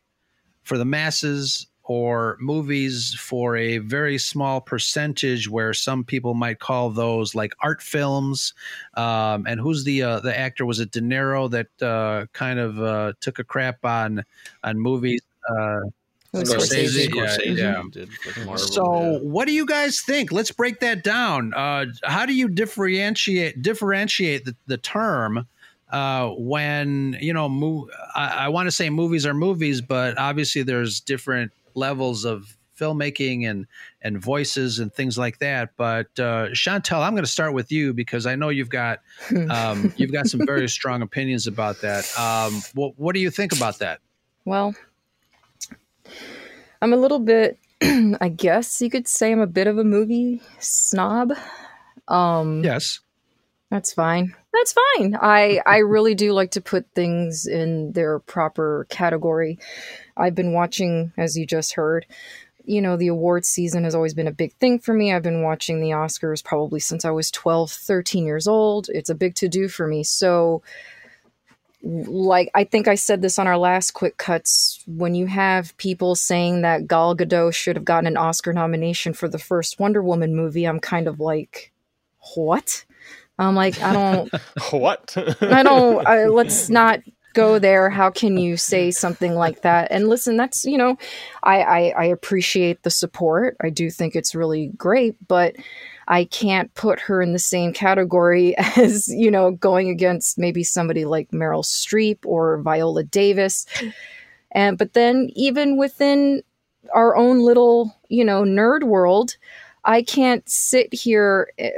for 0.72 0.78
the 0.78 0.86
masses 0.86 1.68
or 1.84 2.38
movies 2.40 3.14
for 3.16 3.58
a 3.58 3.80
very 3.80 4.18
small 4.18 4.62
percentage 4.62 5.50
where 5.50 5.74
some 5.74 6.02
people 6.02 6.34
might 6.34 6.60
call 6.60 6.90
those 6.90 7.36
like 7.36 7.52
art 7.60 7.82
films 7.82 8.54
um, 8.94 9.46
and 9.46 9.60
who's 9.60 9.84
the 9.84 10.02
uh, 10.02 10.22
the 10.22 10.40
actor 10.40 10.66
was 10.66 10.80
it 10.80 10.90
De 10.92 11.02
Niro 11.02 11.52
that 11.52 11.68
uh, 11.86 12.26
kind 12.32 12.58
of 12.58 12.82
uh, 12.82 13.12
took 13.20 13.38
a 13.38 13.44
crap 13.44 13.84
on 13.84 14.24
on 14.64 14.80
movies 14.80 15.20
uh, 15.50 15.82
Scorsese. 16.34 17.10
Scorsese 17.10 17.58
Yeah, 17.58 17.84
did 17.92 18.08
with 18.26 18.38
Marvel, 18.46 18.58
so, 18.58 19.02
yeah. 19.02 19.18
what 19.18 19.46
do 19.46 19.54
you 19.54 19.66
guys 19.66 20.00
think? 20.00 20.32
Let's 20.32 20.54
break 20.54 20.80
that 20.80 21.04
down. 21.04 21.54
Uh, 21.54 21.88
how 22.04 22.26
do 22.26 22.34
you 22.34 22.48
differentiate 22.48 23.62
differentiate 23.62 24.46
the, 24.46 24.56
the 24.68 24.78
term 24.78 25.46
uh, 25.92 26.30
when 26.30 27.18
you 27.22 27.34
know? 27.34 27.90
I, 28.16 28.46
I 28.46 28.50
want 28.50 28.68
to 28.68 28.72
say 28.72 28.90
movies 28.90 29.26
are 29.26 29.34
movies, 29.34 29.82
but 29.82 30.18
obviously 30.18 30.64
there's 30.64 31.00
different 31.00 31.52
levels 31.76 32.26
of 32.26 32.58
filmmaking 32.82 33.50
and 33.50 33.68
and 34.02 34.20
voices 34.22 34.80
and 34.80 34.94
things 34.94 35.18
like 35.18 35.38
that. 35.40 35.72
But 35.78 36.08
uh, 36.20 36.50
Chantel, 36.54 37.06
I'm 37.06 37.14
going 37.14 37.24
to 37.24 37.30
start 37.32 37.54
with 37.54 37.72
you 37.72 37.94
because 37.94 38.26
I 38.26 38.36
know 38.36 38.50
you've 38.50 38.70
got 38.70 39.00
um, 39.50 39.94
you've 39.96 40.12
got 40.12 40.28
some 40.28 40.46
very 40.46 40.68
strong 40.68 41.02
opinions 41.02 41.48
about 41.48 41.82
that. 41.82 42.06
Um, 42.18 42.62
what 42.74 42.94
what 42.98 43.14
do 43.14 43.22
you 43.22 43.30
think 43.30 43.56
about 43.56 43.80
that? 43.80 44.00
Well, 44.46 44.74
I'm 46.82 46.94
a 46.94 46.98
little 46.98 47.20
bit, 47.20 47.60
I 47.82 48.30
guess 48.30 48.82
you 48.82 48.90
could 48.90 49.08
say 49.08 49.32
I'm 49.32 49.40
a 49.40 49.48
bit 49.48 49.68
of 49.68 49.78
a 49.78 49.84
movie 49.84 50.42
snob. 50.60 51.34
Um, 52.08 52.64
Yes. 52.64 53.00
That's 53.72 53.94
fine. 53.94 54.36
That's 54.54 54.74
fine. 54.74 55.16
I 55.20 55.62
I 55.66 55.78
really 55.78 56.14
do 56.14 56.34
like 56.34 56.52
to 56.52 56.62
put 56.62 56.86
things 56.94 57.48
in 57.48 57.94
their 57.94 58.20
proper 58.20 58.86
category. 58.90 59.58
I've 60.18 60.36
been 60.36 60.52
watching, 60.52 61.14
as 61.18 61.38
you 61.38 61.46
just 61.46 61.74
heard, 61.76 62.06
you 62.66 62.82
know, 62.82 62.98
the 62.98 63.08
awards 63.08 63.48
season 63.48 63.86
has 63.86 63.96
always 63.96 64.14
been 64.14 64.28
a 64.28 64.32
big 64.34 64.54
thing 64.56 64.78
for 64.78 64.94
me. 64.94 65.14
I've 65.14 65.24
been 65.24 65.42
watching 65.42 65.80
the 65.80 65.92
Oscars 65.92 66.44
probably 66.44 66.82
since 66.82 67.06
I 67.06 67.12
was 67.12 67.32
12, 67.32 67.72
13 67.72 68.26
years 68.26 68.46
old. 68.46 68.90
It's 68.90 69.10
a 69.10 69.16
big 69.16 69.36
to 69.36 69.48
do 69.48 69.70
for 69.70 69.88
me. 69.88 70.04
So, 70.04 70.62
like, 71.82 72.52
I 72.54 72.66
think 72.66 72.90
I 72.90 72.96
said 72.96 73.22
this 73.22 73.40
on 73.40 73.48
our 73.48 73.58
last 73.58 73.92
quick 73.92 74.18
cuts 74.18 74.84
when 74.86 75.16
you 75.16 75.28
have 75.28 75.76
people 75.78 76.16
saying 76.16 76.62
that 76.62 76.88
Gal 76.88 77.16
Gadot 77.16 77.54
should 77.54 77.78
have 77.78 77.86
gotten 77.86 78.06
an 78.08 78.18
Oscar 78.18 78.52
nomination 78.52 79.14
for 79.14 79.30
the 79.30 79.40
first 79.40 79.80
Wonder 79.80 80.04
Woman 80.04 80.36
movie, 80.36 80.66
I'm 80.66 80.82
kind 80.82 81.08
of 81.08 81.22
like, 81.22 81.72
what? 82.36 82.84
I'm 83.42 83.56
like, 83.56 83.82
I 83.82 83.94
don't. 83.94 84.32
what? 84.72 85.16
I 85.42 85.64
don't. 85.64 86.06
I, 86.08 86.26
let's 86.28 86.70
not 86.70 87.02
go 87.34 87.60
there. 87.60 87.90
How 87.90 88.10
can 88.10 88.38
you 88.38 88.58
say 88.58 88.92
something 88.92 89.36
like 89.36 89.62
that? 89.62 89.92
And 89.92 90.08
listen, 90.08 90.38
that's 90.38 90.66
you 90.66 90.78
know, 90.78 90.98
I, 91.44 91.62
I 91.62 91.80
I 91.98 92.06
appreciate 92.06 92.84
the 92.84 92.90
support. 92.90 93.58
I 93.62 93.70
do 93.70 93.90
think 93.90 94.16
it's 94.16 94.36
really 94.36 94.68
great, 94.78 95.16
but 95.28 95.56
I 96.08 96.26
can't 96.26 96.74
put 96.74 97.00
her 97.02 97.22
in 97.22 97.34
the 97.34 97.40
same 97.40 97.74
category 97.74 98.56
as 98.78 99.08
you 99.08 99.32
know 99.32 99.52
going 99.52 99.90
against 99.90 100.38
maybe 100.38 100.64
somebody 100.64 101.06
like 101.06 101.32
Meryl 101.32 101.64
Streep 101.64 102.20
or 102.26 102.62
Viola 102.62 103.04
Davis. 103.04 103.66
And 104.52 104.78
but 104.78 104.94
then 104.94 105.30
even 105.36 105.78
within 105.78 106.44
our 106.94 107.16
own 107.16 107.40
little 107.40 107.96
you 108.10 108.26
know 108.26 108.44
nerd 108.44 108.84
world. 108.84 109.38
I 109.84 110.04
can't 110.04 110.48
sit 110.48 110.94
here 110.94 111.52
eh, 111.58 111.72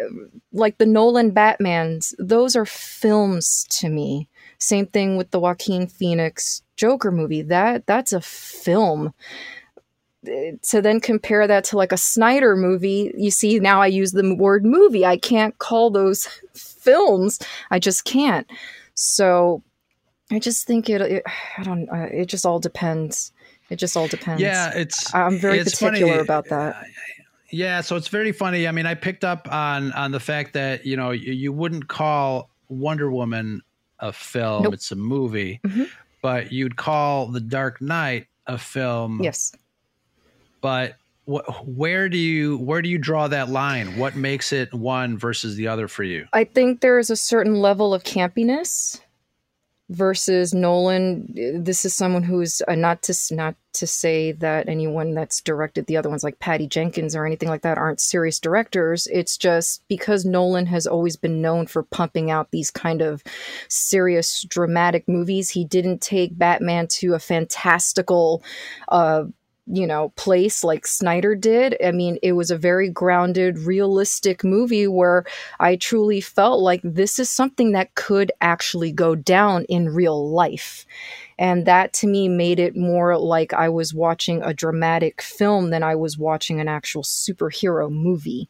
like 0.51 0.77
the 0.77 0.85
Nolan 0.85 1.31
Batmans. 1.31 2.13
Those 2.19 2.55
are 2.55 2.65
films 2.65 3.65
to 3.69 3.89
me. 3.89 4.27
Same 4.57 4.85
thing 4.85 5.17
with 5.17 5.31
the 5.31 5.39
Joaquin 5.39 5.87
Phoenix 5.87 6.63
Joker 6.75 7.11
movie. 7.11 7.41
That 7.41 7.85
that's 7.85 8.13
a 8.13 8.21
film. 8.21 9.13
To 10.25 10.81
then 10.81 11.01
compare 11.01 11.47
that 11.47 11.65
to 11.65 11.77
like 11.77 11.91
a 11.91 11.97
Snyder 11.97 12.55
movie, 12.55 13.13
you 13.17 13.29
see 13.29 13.59
now 13.59 13.81
I 13.81 13.87
use 13.87 14.13
the 14.13 14.35
word 14.35 14.65
movie. 14.65 15.05
I 15.05 15.17
can't 15.17 15.57
call 15.57 15.89
those 15.89 16.27
films. 16.53 17.39
I 17.71 17.79
just 17.79 18.05
can't. 18.05 18.49
So 18.95 19.63
I 20.31 20.39
just 20.39 20.65
think 20.65 20.89
it. 20.89 21.01
it 21.01 21.23
I 21.57 21.63
don't. 21.63 21.89
Uh, 21.89 22.07
it 22.11 22.25
just 22.25 22.45
all 22.45 22.59
depends. 22.59 23.33
It 23.69 23.77
just 23.77 23.97
all 23.97 24.07
depends. 24.07 24.41
Yeah, 24.41 24.71
it's. 24.73 25.13
I'm 25.13 25.37
very 25.37 25.59
it's 25.59 25.79
particular 25.79 26.13
funny. 26.13 26.23
about 26.23 26.45
that. 26.49 26.85
Yeah, 27.53 27.81
so 27.81 27.95
it's 27.95 28.07
very 28.07 28.31
funny. 28.31 28.67
I 28.67 28.71
mean, 28.71 28.85
I 28.87 28.95
picked 28.95 29.23
up 29.23 29.47
on 29.51 29.91
on 29.93 30.11
the 30.11 30.19
fact 30.19 30.53
that 30.53 30.85
you 30.85 30.97
know 30.97 31.11
you, 31.11 31.31
you 31.33 31.53
wouldn't 31.53 31.87
call 31.87 32.49
Wonder 32.67 33.11
Woman 33.11 33.61
a 33.99 34.11
film; 34.11 34.63
Nope. 34.63 34.73
it's 34.73 34.91
a 34.91 34.95
movie, 34.95 35.59
Mhm. 35.63 35.87
but 36.21 36.51
you'd 36.51 36.75
call 36.75 37.27
The 37.27 37.39
Dark 37.39 37.79
Knight 37.81 38.27
a 38.47 38.57
film. 38.57 39.21
Yes. 39.21 39.53
But 40.61 40.95
wh- 41.25 41.47
where 41.67 42.09
do 42.09 42.17
you 42.17 42.57
where 42.57 42.81
do 42.81 42.89
you 42.89 42.97
draw 42.97 43.27
that 43.27 43.49
line? 43.49 43.97
What 43.97 44.15
makes 44.15 44.51
it 44.51 44.73
one 44.73 45.17
versus 45.17 45.55
the 45.55 45.67
other 45.67 45.87
for 45.87 46.03
you? 46.03 46.25
I 46.33 46.45
think 46.45 46.81
there 46.81 46.97
is 46.99 47.09
a 47.09 47.15
certain 47.15 47.55
level 47.55 47.93
of 47.93 48.03
campiness 48.03 48.99
versus 49.89 50.53
Nolan. 50.53 51.27
This 51.63 51.85
is 51.85 51.93
someone 51.93 52.23
who's 52.23 52.61
uh, 52.67 52.75
not 52.75 53.01
to 53.03 53.35
not 53.35 53.55
to 53.73 53.87
say 53.87 54.31
that 54.33 54.69
anyone 54.69 55.13
that's 55.13 55.41
directed 55.41 55.87
the 55.87 55.97
other 55.97 56.09
ones 56.09 56.23
like 56.23 56.39
Patty 56.39 56.67
Jenkins 56.67 57.15
or 57.15 57.25
anything 57.25 57.49
like 57.49 57.63
that 57.63 57.77
aren't 57.77 57.99
serious 57.99 58.39
directors. 58.39 59.07
It's 59.11 59.35
just 59.35 59.83
because 59.87 60.25
Nolan 60.25 60.67
has 60.67 60.85
always 60.87 61.15
been 61.15 61.41
known 61.41 61.67
for 61.67 61.83
pumping 61.83 62.29
out 62.31 62.51
these 62.51 62.71
kind 62.71 63.01
of 63.01 63.23
serious 63.67 64.43
dramatic 64.43 65.07
movies. 65.07 65.49
He 65.49 65.65
didn't 65.65 66.01
take 66.01 66.37
Batman 66.37 66.87
to 66.87 67.13
a 67.13 67.19
fantastical 67.19 68.43
uh 68.89 69.25
you 69.65 69.87
know, 69.87 70.09
place 70.15 70.63
like 70.63 70.85
Snyder 70.85 71.35
did. 71.35 71.77
I 71.83 71.91
mean, 71.91 72.17
it 72.21 72.33
was 72.33 72.51
a 72.51 72.57
very 72.57 72.89
grounded, 72.89 73.59
realistic 73.59 74.43
movie 74.43 74.87
where 74.87 75.23
I 75.59 75.77
truly 75.77 76.19
felt 76.19 76.61
like 76.61 76.81
this 76.83 77.17
is 77.17 77.29
something 77.29 77.71
that 77.71 77.95
could 77.95 78.31
actually 78.41 78.91
go 78.91 79.15
down 79.15 79.63
in 79.65 79.89
real 79.89 80.29
life. 80.29 80.85
And 81.39 81.65
that 81.65 81.93
to 81.93 82.07
me 82.07 82.27
made 82.29 82.59
it 82.59 82.75
more 82.75 83.17
like 83.17 83.53
I 83.53 83.69
was 83.69 83.93
watching 83.93 84.41
a 84.43 84.53
dramatic 84.53 85.21
film 85.21 85.69
than 85.69 85.81
I 85.81 85.95
was 85.95 86.17
watching 86.17 86.59
an 86.59 86.67
actual 86.67 87.03
superhero 87.03 87.89
movie. 87.89 88.49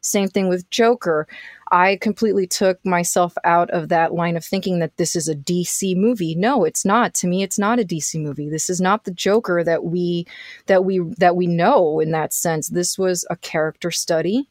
Same 0.00 0.28
thing 0.28 0.48
with 0.48 0.68
Joker. 0.70 1.28
I 1.70 1.96
completely 1.96 2.46
took 2.46 2.84
myself 2.84 3.34
out 3.44 3.70
of 3.70 3.88
that 3.88 4.12
line 4.12 4.36
of 4.36 4.44
thinking 4.44 4.78
that 4.80 4.96
this 4.96 5.16
is 5.16 5.28
a 5.28 5.34
DC 5.34 5.96
movie. 5.96 6.34
No, 6.34 6.64
it's 6.64 6.84
not. 6.84 7.14
To 7.14 7.26
me, 7.26 7.42
it's 7.42 7.58
not 7.58 7.80
a 7.80 7.84
DC 7.84 8.20
movie. 8.20 8.48
This 8.48 8.68
is 8.68 8.80
not 8.80 9.04
the 9.04 9.10
Joker 9.10 9.64
that 9.64 9.84
we 9.84 10.26
that 10.66 10.84
we 10.84 11.00
that 11.18 11.36
we 11.36 11.46
know 11.46 12.00
in 12.00 12.10
that 12.12 12.32
sense. 12.32 12.68
This 12.68 12.98
was 12.98 13.24
a 13.30 13.36
character 13.36 13.90
study. 13.90 14.48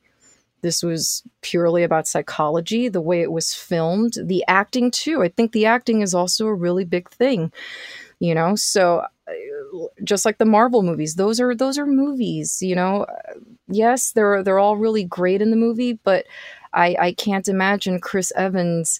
This 0.61 0.81
was 0.81 1.23
purely 1.41 1.83
about 1.83 2.07
psychology, 2.07 2.87
the 2.87 3.01
way 3.01 3.21
it 3.21 3.31
was 3.33 3.53
filmed, 3.53 4.13
the 4.23 4.45
acting 4.47 4.91
too. 4.91 5.21
I 5.21 5.27
think 5.27 5.51
the 5.51 5.65
acting 5.65 6.01
is 6.01 6.15
also 6.15 6.47
a 6.47 6.53
really 6.53 6.85
big 6.85 7.09
thing, 7.09 7.51
you 8.19 8.33
know. 8.33 8.55
So 8.55 9.03
uh, 9.27 9.87
just 10.05 10.23
like 10.25 10.37
the 10.37 10.45
Marvel 10.45 10.81
movies, 10.81 11.15
those 11.15 11.41
are 11.41 11.53
those 11.53 11.77
are 11.77 11.85
movies, 11.85 12.61
you 12.61 12.75
know. 12.75 13.05
Yes, 13.67 14.13
they're 14.13 14.41
they're 14.41 14.59
all 14.59 14.77
really 14.77 15.03
great 15.03 15.41
in 15.41 15.51
the 15.51 15.57
movie, 15.57 15.99
but 16.03 16.25
I 16.73 16.95
I 16.99 17.13
can't 17.13 17.47
imagine 17.47 17.99
Chris 17.99 18.31
Evans 18.35 18.99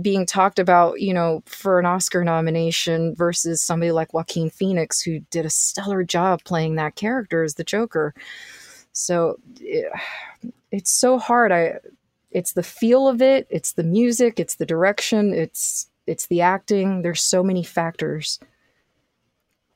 being 0.00 0.26
talked 0.26 0.58
about, 0.58 1.00
you 1.00 1.12
know, 1.12 1.42
for 1.46 1.78
an 1.78 1.86
Oscar 1.86 2.22
nomination 2.24 3.14
versus 3.14 3.62
somebody 3.62 3.90
like 3.90 4.14
Joaquin 4.14 4.50
Phoenix 4.50 5.00
who 5.00 5.20
did 5.30 5.44
a 5.44 5.50
stellar 5.50 6.04
job 6.04 6.44
playing 6.44 6.76
that 6.76 6.94
character 6.94 7.42
as 7.42 7.54
the 7.54 7.64
Joker. 7.64 8.14
So 8.92 9.38
it, 9.60 9.90
it's 10.70 10.90
so 10.90 11.18
hard. 11.18 11.52
I 11.52 11.78
it's 12.30 12.52
the 12.52 12.62
feel 12.62 13.08
of 13.08 13.20
it, 13.20 13.46
it's 13.50 13.72
the 13.72 13.84
music, 13.84 14.40
it's 14.40 14.54
the 14.56 14.66
direction, 14.66 15.34
it's 15.34 15.88
it's 16.06 16.26
the 16.26 16.40
acting. 16.40 17.02
There's 17.02 17.22
so 17.22 17.42
many 17.42 17.62
factors. 17.62 18.40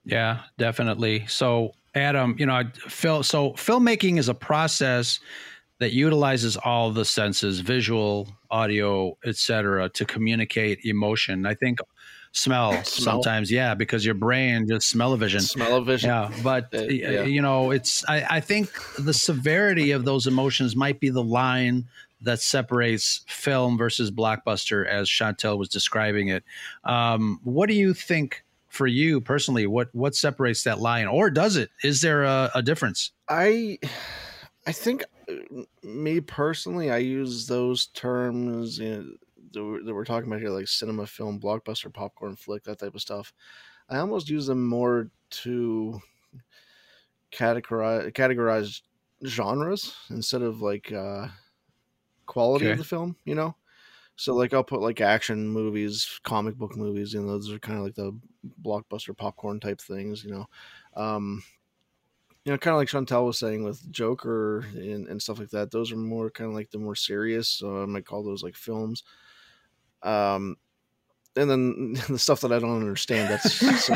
Yeah, 0.05 0.43
definitely. 0.59 1.27
So, 1.27 1.73
Adam, 1.95 2.37
you 2.39 2.47
know, 2.47 2.63
Phil, 2.75 3.23
so 3.23 3.53
filmmaking 3.53 4.19
is 4.19 4.29
a 4.29 4.35
process 4.35 5.21
that 5.79 5.93
utilizes 5.93 6.57
all 6.57 6.91
the 6.91 7.05
senses, 7.05 7.61
visual, 7.61 8.29
audio, 8.51 9.17
etc., 9.25 9.89
to 9.91 10.05
communicate 10.05 10.85
emotion. 10.85 11.47
I 11.47 11.55
think 11.55 11.79
smell, 12.33 12.73
smell, 12.85 13.23
sometimes, 13.23 13.51
yeah, 13.51 13.75
because 13.75 14.05
your 14.05 14.15
brain 14.15 14.67
just 14.69 14.89
smell 14.89 15.13
a 15.13 15.19
vision. 15.19 15.41
Smell 15.41 15.77
a 15.77 15.85
vision. 15.85 16.11
Yeah, 16.11 16.31
but 16.43 16.75
uh, 16.75 16.83
yeah. 16.83 17.23
you 17.23 17.43
know, 17.43 17.71
it's 17.71 18.05
I, 18.09 18.37
I 18.37 18.41
think 18.41 18.71
the 18.99 19.15
severity 19.15 19.91
of 19.91 20.05
those 20.05 20.27
emotions 20.27 20.75
might 20.75 21.01
be 21.01 21.11
the 21.11 21.25
line 21.25 21.87
that 22.23 22.41
separates 22.41 23.25
film 23.29 23.77
versus 23.77 24.11
blockbuster, 24.11 24.87
as 24.87 25.09
Chantel 25.09 25.59
was 25.59 25.69
describing 25.69 26.29
it. 26.29 26.45
Um, 26.85 27.41
what 27.45 27.69
do 27.69 27.75
you 27.75 27.95
think? 27.95 28.43
for 28.69 28.87
you 28.87 29.23
personally 29.23 29.67
what 29.67 29.89
what 29.95 30.15
separates 30.15 30.65
that 30.65 30.79
line 30.79 31.07
or 31.07 31.31
does 31.31 31.57
it 31.57 31.71
is 31.83 32.03
there 32.03 32.25
a, 32.25 32.51
a 32.55 32.63
difference 32.63 33.11
i 33.31 33.79
i 34.67 34.73
think 34.73 35.05
uh, 35.29 35.63
me 35.83 36.21
personally 36.21 36.91
i 36.91 36.99
use 36.99 37.47
those 37.47 37.87
terms 37.89 38.79
you 38.79 38.91
know, 38.91 39.05
that, 39.53 39.65
we're, 39.65 39.83
that 39.85 39.95
we're 39.95 40.05
talking 40.05 40.29
about 40.29 40.41
here 40.41 40.51
like 40.51 40.69
cinema 40.69 41.07
film 41.07 41.41
blockbuster 41.41 41.93
popcorn 41.93 42.37
flick 42.37 42.63
that 42.65 42.79
type 42.79 42.95
of 42.95 43.01
stuff 43.01 43.33
i 43.89 43.99
almost 43.99 44.29
use 44.29 44.47
them 44.47 44.67
more 44.67 45.11
to 45.31 45.99
categorize 47.33 48.13
categorize 48.13 48.83
genres 49.25 49.95
instead 50.11 50.43
of 50.43 50.61
like 50.61 50.93
uh 50.93 51.27
quality 52.27 52.67
okay. 52.67 52.73
of 52.73 52.79
the 52.79 52.85
film 52.85 53.17
you 53.25 53.35
know 53.35 53.55
so 54.17 54.35
like 54.35 54.55
I'll 54.55 54.65
put 54.65 54.81
like 54.81 55.01
action 55.03 55.47
movies, 55.47 56.19
comic 56.25 56.57
book 56.57 56.75
movies, 56.75 57.13
you 57.13 57.21
know, 57.21 57.29
those 57.29 57.53
are 57.53 57.59
kind 57.59 57.79
of 57.79 57.85
like 57.85 57.95
the 57.95 58.19
blockbuster 58.63 59.17
popcorn 59.17 59.61
type 59.61 59.81
things, 59.81 60.25
you 60.25 60.31
know. 60.31 60.47
Um, 60.95 61.43
you 62.47 62.53
know, 62.53 62.59
kind 62.59 62.75
of 62.75 62.79
like 62.79 62.89
Chantel 62.89 63.27
was 63.27 63.41
saying 63.41 63.65
with 63.65 63.91
Joker 63.91 64.61
and, 64.77 65.09
and 65.09 65.21
stuff 65.21 65.41
like 65.41 65.51
that. 65.51 65.73
Those 65.73 65.91
are 65.91 65.97
more 65.97 66.31
kind 66.31 66.49
of 66.49 66.55
like 66.55 66.71
the 66.71 66.79
more 66.79 66.95
serious. 66.95 67.49
So 67.49 67.83
I 67.83 67.87
might 67.87 68.07
call 68.07 68.23
those 68.23 68.45
like 68.45 68.55
films. 68.55 69.03
Um, 70.05 70.57
and 71.35 71.51
then 71.51 71.95
the 72.09 72.21
stuff 72.21 72.43
that 72.43 72.53
I 72.53 72.61
don't 72.61 72.77
understand, 72.77 73.31
that's 73.33 73.91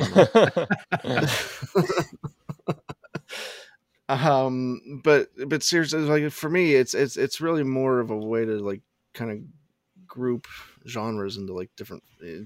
um, 4.08 5.00
but 5.04 5.28
but 5.46 5.62
seriously, 5.62 6.00
like 6.00 6.32
for 6.32 6.50
me, 6.50 6.74
it's 6.74 6.92
it's 6.92 7.16
it's 7.16 7.40
really 7.40 7.62
more 7.62 8.00
of 8.00 8.10
a 8.10 8.16
way 8.16 8.44
to 8.44 8.58
like 8.58 8.80
kind 9.14 9.30
of 9.30 9.38
group 10.08 10.48
genres 10.88 11.36
into 11.36 11.54
like 11.54 11.70
different 11.76 12.02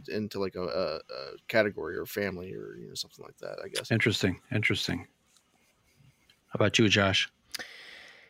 into 0.08 0.38
like 0.38 0.54
a, 0.54 0.64
a, 0.64 0.96
a 0.96 1.00
category 1.48 1.96
or 1.96 2.04
family 2.04 2.52
or 2.52 2.76
you 2.76 2.88
know 2.88 2.94
something 2.94 3.24
like 3.24 3.38
that. 3.38 3.56
I 3.64 3.68
guess. 3.68 3.90
Interesting. 3.90 4.38
Interesting. 4.52 5.06
How 6.54 6.58
about 6.58 6.78
you, 6.78 6.88
Josh? 6.88 7.28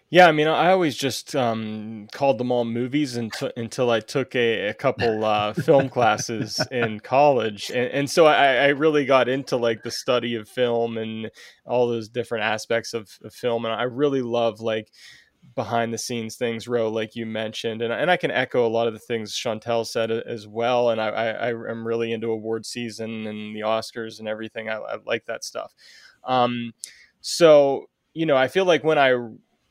Yeah, 0.09 0.29
I 0.29 0.33
mean, 0.33 0.47
I 0.47 0.70
always 0.70 0.97
just 0.97 1.37
um, 1.37 2.09
called 2.11 2.39
them 2.39 2.51
all 2.51 2.64
movies 2.64 3.16
until 3.16 3.51
until 3.55 3.91
I 3.91 4.01
took 4.01 4.35
a, 4.35 4.68
a 4.68 4.75
couple 4.75 5.27
uh, 5.27 5.53
film 5.53 5.91
classes 5.91 6.59
in 6.70 7.01
college, 7.01 7.68
and, 7.68 7.91
and 7.91 8.11
so 8.11 8.25
I, 8.25 8.55
I, 8.55 8.68
really 8.68 9.05
got 9.05 9.29
into 9.29 9.59
like 9.59 9.83
the 9.83 9.91
study 9.91 10.37
of 10.37 10.49
film 10.49 10.97
and 10.97 11.31
all 11.66 11.87
those 11.87 12.09
different 12.09 12.45
aspects 12.45 12.95
of, 12.95 13.11
of 13.22 13.35
film, 13.35 13.66
and 13.66 13.75
I 13.75 13.83
really 13.83 14.22
love 14.22 14.61
like 14.61 14.91
behind 15.55 15.93
the 15.93 15.99
scenes 15.99 16.37
things, 16.37 16.66
Ro, 16.66 16.89
like 16.89 17.14
you 17.14 17.27
mentioned, 17.27 17.83
and 17.83 17.93
and 17.93 18.11
I 18.11 18.16
can 18.16 18.31
echo 18.31 18.66
a 18.66 18.68
lot 18.68 18.87
of 18.87 18.95
the 18.95 19.01
things 19.01 19.35
Chantel 19.35 19.87
said 19.87 20.11
as 20.11 20.49
well. 20.49 20.89
And 20.89 20.99
I 20.99 21.09
I, 21.09 21.27
I 21.27 21.49
am 21.51 21.87
really 21.87 22.11
into 22.11 22.31
award 22.31 22.64
season 22.64 23.27
and 23.27 23.55
the 23.55 23.61
Oscars 23.61 24.18
and 24.18 24.29
everything. 24.29 24.70
I, 24.70 24.77
I 24.77 24.97
like 25.05 25.27
that 25.27 25.45
stuff. 25.45 25.75
Um, 26.25 26.72
so 27.20 27.89
you 28.15 28.27
know, 28.27 28.37
I 28.37 28.49
feel 28.49 28.65
like 28.65 28.85
when 28.85 28.99
I 28.99 29.12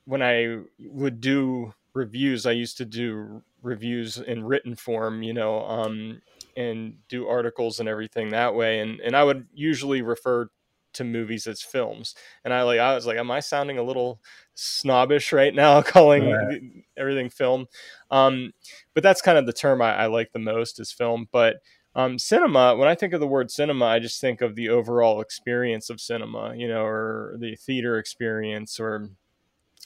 when 0.05 0.21
I 0.21 0.59
would 0.79 1.21
do 1.21 1.73
reviews, 1.93 2.45
I 2.45 2.51
used 2.51 2.77
to 2.77 2.85
do 2.85 3.41
reviews 3.61 4.17
in 4.17 4.43
written 4.43 4.75
form, 4.75 5.23
you 5.23 5.33
know, 5.33 5.63
um, 5.65 6.21
and 6.55 6.97
do 7.07 7.27
articles 7.27 7.79
and 7.79 7.87
everything 7.87 8.29
that 8.29 8.53
way. 8.53 8.79
And 8.79 8.99
and 8.99 9.15
I 9.15 9.23
would 9.23 9.47
usually 9.53 10.01
refer 10.01 10.49
to 10.93 11.03
movies 11.03 11.47
as 11.47 11.61
films. 11.61 12.15
And 12.43 12.53
I 12.53 12.63
like 12.63 12.79
I 12.79 12.93
was 12.95 13.05
like, 13.05 13.17
am 13.17 13.31
I 13.31 13.39
sounding 13.39 13.77
a 13.77 13.83
little 13.83 14.21
snobbish 14.53 15.31
right 15.31 15.53
now 15.53 15.81
calling 15.81 16.27
yeah. 16.27 16.57
everything 16.97 17.29
film? 17.29 17.67
Um, 18.11 18.53
but 18.93 19.03
that's 19.03 19.21
kind 19.21 19.37
of 19.37 19.45
the 19.45 19.53
term 19.53 19.81
I, 19.81 19.95
I 19.95 20.05
like 20.07 20.33
the 20.33 20.39
most 20.39 20.79
is 20.79 20.91
film. 20.91 21.27
But 21.31 21.57
um, 21.95 22.17
cinema, 22.17 22.75
when 22.75 22.87
I 22.87 22.95
think 22.95 23.13
of 23.13 23.19
the 23.19 23.27
word 23.27 23.51
cinema, 23.51 23.85
I 23.85 23.99
just 23.99 24.19
think 24.19 24.41
of 24.41 24.55
the 24.55 24.69
overall 24.69 25.21
experience 25.21 25.89
of 25.89 26.01
cinema, 26.01 26.55
you 26.55 26.67
know, 26.67 26.83
or 26.85 27.35
the 27.39 27.55
theater 27.55 27.97
experience, 27.99 28.79
or 28.79 29.09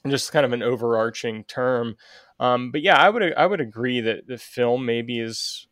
just 0.07 0.31
kind 0.31 0.45
of 0.45 0.53
an 0.53 0.63
overarching 0.63 1.43
term. 1.45 1.95
Um, 2.39 2.71
but 2.71 2.81
yeah, 2.81 2.97
I 2.97 3.09
would 3.09 3.33
I 3.35 3.45
would 3.45 3.61
agree 3.61 4.01
that 4.01 4.27
the 4.27 4.37
film 4.37 4.85
maybe 4.85 5.19
is, 5.19 5.67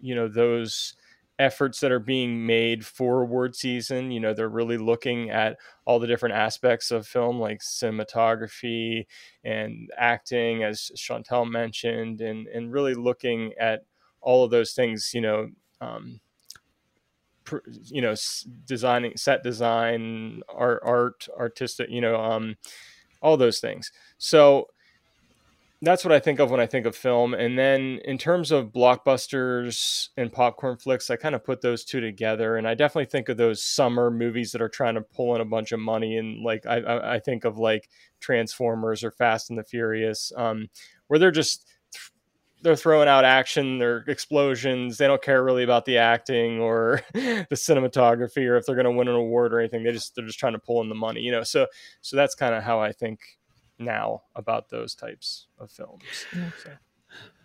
you 0.00 0.14
know, 0.14 0.28
those 0.28 0.94
efforts 1.38 1.80
that 1.80 1.92
are 1.92 1.98
being 2.00 2.46
made 2.46 2.84
for 2.84 3.22
award 3.22 3.54
season. 3.56 4.10
You 4.10 4.20
know, 4.20 4.34
they're 4.34 4.48
really 4.48 4.78
looking 4.78 5.30
at 5.30 5.56
all 5.86 5.98
the 5.98 6.06
different 6.06 6.34
aspects 6.34 6.90
of 6.90 7.06
film, 7.06 7.38
like 7.38 7.60
cinematography 7.60 9.06
and 9.44 9.88
acting, 9.96 10.64
as 10.64 10.90
Chantel 10.96 11.50
mentioned, 11.50 12.20
and 12.20 12.46
and 12.48 12.72
really 12.72 12.94
looking 12.94 13.52
at 13.60 13.82
all 14.20 14.44
of 14.44 14.50
those 14.50 14.72
things. 14.72 15.12
You 15.14 15.20
know. 15.22 15.48
Um, 15.80 16.20
you 17.86 18.00
know 18.00 18.14
designing 18.64 19.16
set 19.16 19.42
design 19.42 20.40
art 20.48 20.80
art 20.84 21.26
artistic 21.36 21.90
you 21.90 22.00
know 22.00 22.14
um 22.14 22.56
all 23.22 23.36
those 23.36 23.58
things 23.58 23.90
so 24.18 24.68
that's 25.82 26.04
what 26.04 26.12
I 26.12 26.20
think 26.20 26.40
of 26.40 26.50
when 26.50 26.60
I 26.60 26.66
think 26.66 26.84
of 26.84 26.94
film. 26.94 27.32
And 27.32 27.58
then 27.58 28.00
in 28.04 28.18
terms 28.18 28.50
of 28.50 28.66
blockbusters 28.66 30.08
and 30.18 30.30
popcorn 30.30 30.76
flicks, 30.76 31.08
I 31.08 31.16
kind 31.16 31.34
of 31.34 31.42
put 31.42 31.62
those 31.62 31.84
two 31.84 32.00
together. 32.00 32.56
And 32.56 32.68
I 32.68 32.74
definitely 32.74 33.06
think 33.06 33.30
of 33.30 33.38
those 33.38 33.64
summer 33.64 34.10
movies 34.10 34.52
that 34.52 34.60
are 34.60 34.68
trying 34.68 34.96
to 34.96 35.00
pull 35.00 35.34
in 35.34 35.40
a 35.40 35.46
bunch 35.46 35.72
of 35.72 35.80
money. 35.80 36.18
And 36.18 36.42
like 36.42 36.66
I, 36.66 37.14
I 37.14 37.18
think 37.18 37.46
of 37.46 37.56
like 37.56 37.88
Transformers 38.20 39.02
or 39.02 39.10
Fast 39.10 39.48
and 39.48 39.58
the 39.58 39.64
Furious, 39.64 40.32
um, 40.36 40.68
where 41.06 41.18
they're 41.18 41.30
just 41.30 41.66
they're 42.62 42.76
throwing 42.76 43.08
out 43.08 43.24
action, 43.24 43.78
they're 43.78 44.04
explosions. 44.06 44.98
They 44.98 45.06
don't 45.06 45.22
care 45.22 45.42
really 45.42 45.62
about 45.62 45.84
the 45.84 45.98
acting 45.98 46.60
or 46.60 47.00
the 47.14 47.46
cinematography 47.52 48.48
or 48.48 48.56
if 48.56 48.66
they're 48.66 48.74
going 48.74 48.84
to 48.84 48.90
win 48.90 49.08
an 49.08 49.14
award 49.14 49.52
or 49.52 49.60
anything. 49.60 49.82
They 49.82 49.92
just 49.92 50.14
they're 50.14 50.26
just 50.26 50.38
trying 50.38 50.52
to 50.52 50.58
pull 50.58 50.80
in 50.80 50.88
the 50.88 50.94
money, 50.94 51.20
you 51.20 51.32
know. 51.32 51.42
So 51.42 51.66
so 52.00 52.16
that's 52.16 52.34
kind 52.34 52.54
of 52.54 52.62
how 52.62 52.80
I 52.80 52.92
think 52.92 53.20
now 53.78 54.22
about 54.36 54.68
those 54.68 54.94
types 54.94 55.46
of 55.58 55.70
films. 55.70 56.02
So. 56.62 56.70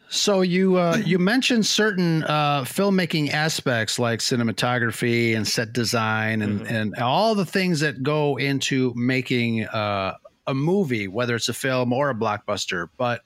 So 0.08 0.42
you 0.42 0.78
uh, 0.78 1.02
you 1.04 1.18
mentioned 1.18 1.66
certain 1.66 2.24
uh, 2.24 2.62
filmmaking 2.62 3.32
aspects 3.32 3.98
like 3.98 4.20
cinematography 4.20 5.36
and 5.36 5.48
set 5.48 5.74
design 5.74 6.44
and, 6.44 6.62
mm-hmm. 6.62 6.76
and 6.76 6.96
all 6.98 7.34
the 7.34 7.46
things 7.46 7.80
that 7.80 8.04
go 8.04 8.38
into 8.38 8.94
making 8.96 9.66
uh, 9.66 10.16
a 10.46 10.54
movie, 10.54 11.08
whether 11.08 11.36
it's 11.36 11.50
a 11.50 11.54
film 11.54 11.92
or 11.92 12.12
a 12.12 12.16
blockbuster. 12.16 12.88
But 12.98 13.22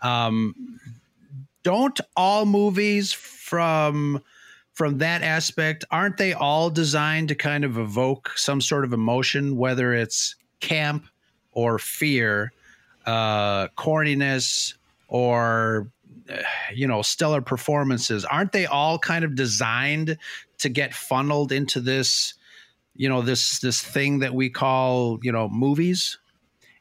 um, 0.00 0.78
don't 1.66 1.98
all 2.16 2.46
movies 2.46 3.12
from 3.12 4.22
from 4.72 4.98
that 4.98 5.22
aspect 5.22 5.84
aren't 5.90 6.16
they 6.16 6.32
all 6.32 6.70
designed 6.70 7.26
to 7.26 7.34
kind 7.34 7.64
of 7.64 7.76
evoke 7.76 8.30
some 8.36 8.60
sort 8.60 8.84
of 8.84 8.92
emotion, 8.92 9.56
whether 9.56 9.92
it's 9.92 10.36
camp 10.60 11.06
or 11.50 11.80
fear, 11.80 12.52
uh, 13.04 13.66
corniness, 13.76 14.74
or 15.08 15.90
uh, 16.30 16.36
you 16.72 16.86
know 16.86 17.02
stellar 17.02 17.40
performances? 17.40 18.24
Aren't 18.24 18.52
they 18.52 18.66
all 18.66 18.96
kind 18.96 19.24
of 19.24 19.34
designed 19.34 20.18
to 20.58 20.68
get 20.68 20.94
funneled 20.94 21.50
into 21.50 21.80
this 21.80 22.34
you 22.94 23.08
know 23.08 23.22
this 23.22 23.58
this 23.58 23.82
thing 23.82 24.20
that 24.20 24.34
we 24.34 24.50
call 24.50 25.18
you 25.20 25.32
know 25.32 25.48
movies? 25.48 26.16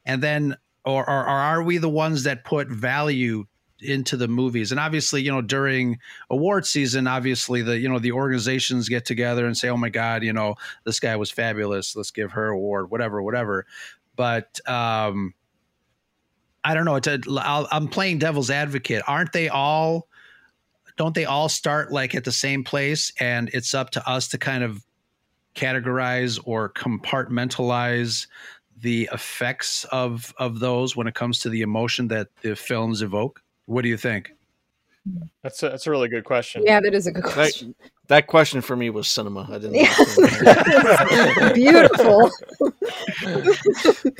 And 0.06 0.22
then 0.22 0.58
or, 0.86 1.10
or, 1.10 1.22
or 1.24 1.28
are 1.28 1.64
we 1.64 1.80
the 1.80 1.90
ones 1.90 2.22
that 2.26 2.44
put 2.44 2.68
value 2.68 3.48
into 3.86 4.18
the 4.18 4.28
movies 4.28 4.72
and 4.72 4.80
obviously 4.80 5.22
you 5.22 5.32
know 5.32 5.42
during 5.42 5.98
award 6.30 6.66
season 6.66 7.08
obviously 7.08 7.62
the 7.62 7.78
you 7.78 7.88
know 7.88 8.00
the 8.00 8.12
organizations 8.12 8.90
get 8.90 9.06
together 9.06 9.46
and 9.46 9.58
say 9.58 9.70
oh 9.70 9.78
my 9.78 9.90
god 9.90 10.24
you 10.24 10.34
know 10.34 10.56
this 10.84 11.00
guy 11.00 11.16
was 11.16 11.32
fabulous 11.32 11.96
let's 11.96 12.12
give 12.12 12.32
her 12.32 12.50
award 12.50 12.90
whatever 12.90 13.22
whatever 13.22 13.66
but 14.16 14.60
um, 14.68 15.34
I 16.64 16.74
don't 16.74 16.86
know. 16.86 16.96
It's 16.96 17.08
a, 17.08 17.20
I'm 17.72 17.88
playing 17.88 18.20
devil's 18.20 18.50
advocate. 18.50 19.04
Aren't 19.08 19.34
they 19.34 19.50
all? 19.50 20.08
Don't 20.98 21.14
they 21.14 21.26
all 21.26 21.50
start 21.50 21.92
like 21.92 22.16
at 22.16 22.24
the 22.24 22.32
same 22.32 22.64
place? 22.64 23.12
And 23.20 23.50
it's 23.54 23.74
up 23.74 23.92
to 23.92 24.10
us 24.10 24.28
to 24.30 24.38
kind 24.38 24.64
of 24.64 24.84
categorize 25.56 26.40
or 26.44 26.70
compartmentalize 26.70 28.28
the 28.82 29.08
effects 29.14 29.86
of 29.86 30.34
of 30.38 30.60
those 30.60 30.96
when 30.96 31.08
it 31.08 31.14
comes 31.14 31.40
to 31.40 31.50
the 31.50 31.62
emotion 31.62 32.08
that 32.10 32.30
the 32.42 32.56
films 32.56 33.02
evoke. 33.02 33.42
What 33.66 33.82
do 33.84 33.90
you 33.90 33.98
think? 33.98 34.32
That's 35.44 35.62
a, 35.62 35.70
that's 35.70 35.86
a 35.86 35.92
really 35.92 36.10
good 36.10 36.24
question. 36.24 36.64
Yeah, 36.66 36.80
that 36.80 36.96
is 36.96 37.06
a 37.06 37.12
good 37.12 37.24
question. 37.24 37.76
That, 37.80 37.92
that 38.08 38.28
question 38.28 38.62
for 38.62 38.76
me 38.76 38.90
was 38.90 39.08
cinema. 39.08 39.48
I 39.52 39.60
didn't. 39.60 39.76
Yeah. 39.76 39.94
Beautiful. 41.54 42.32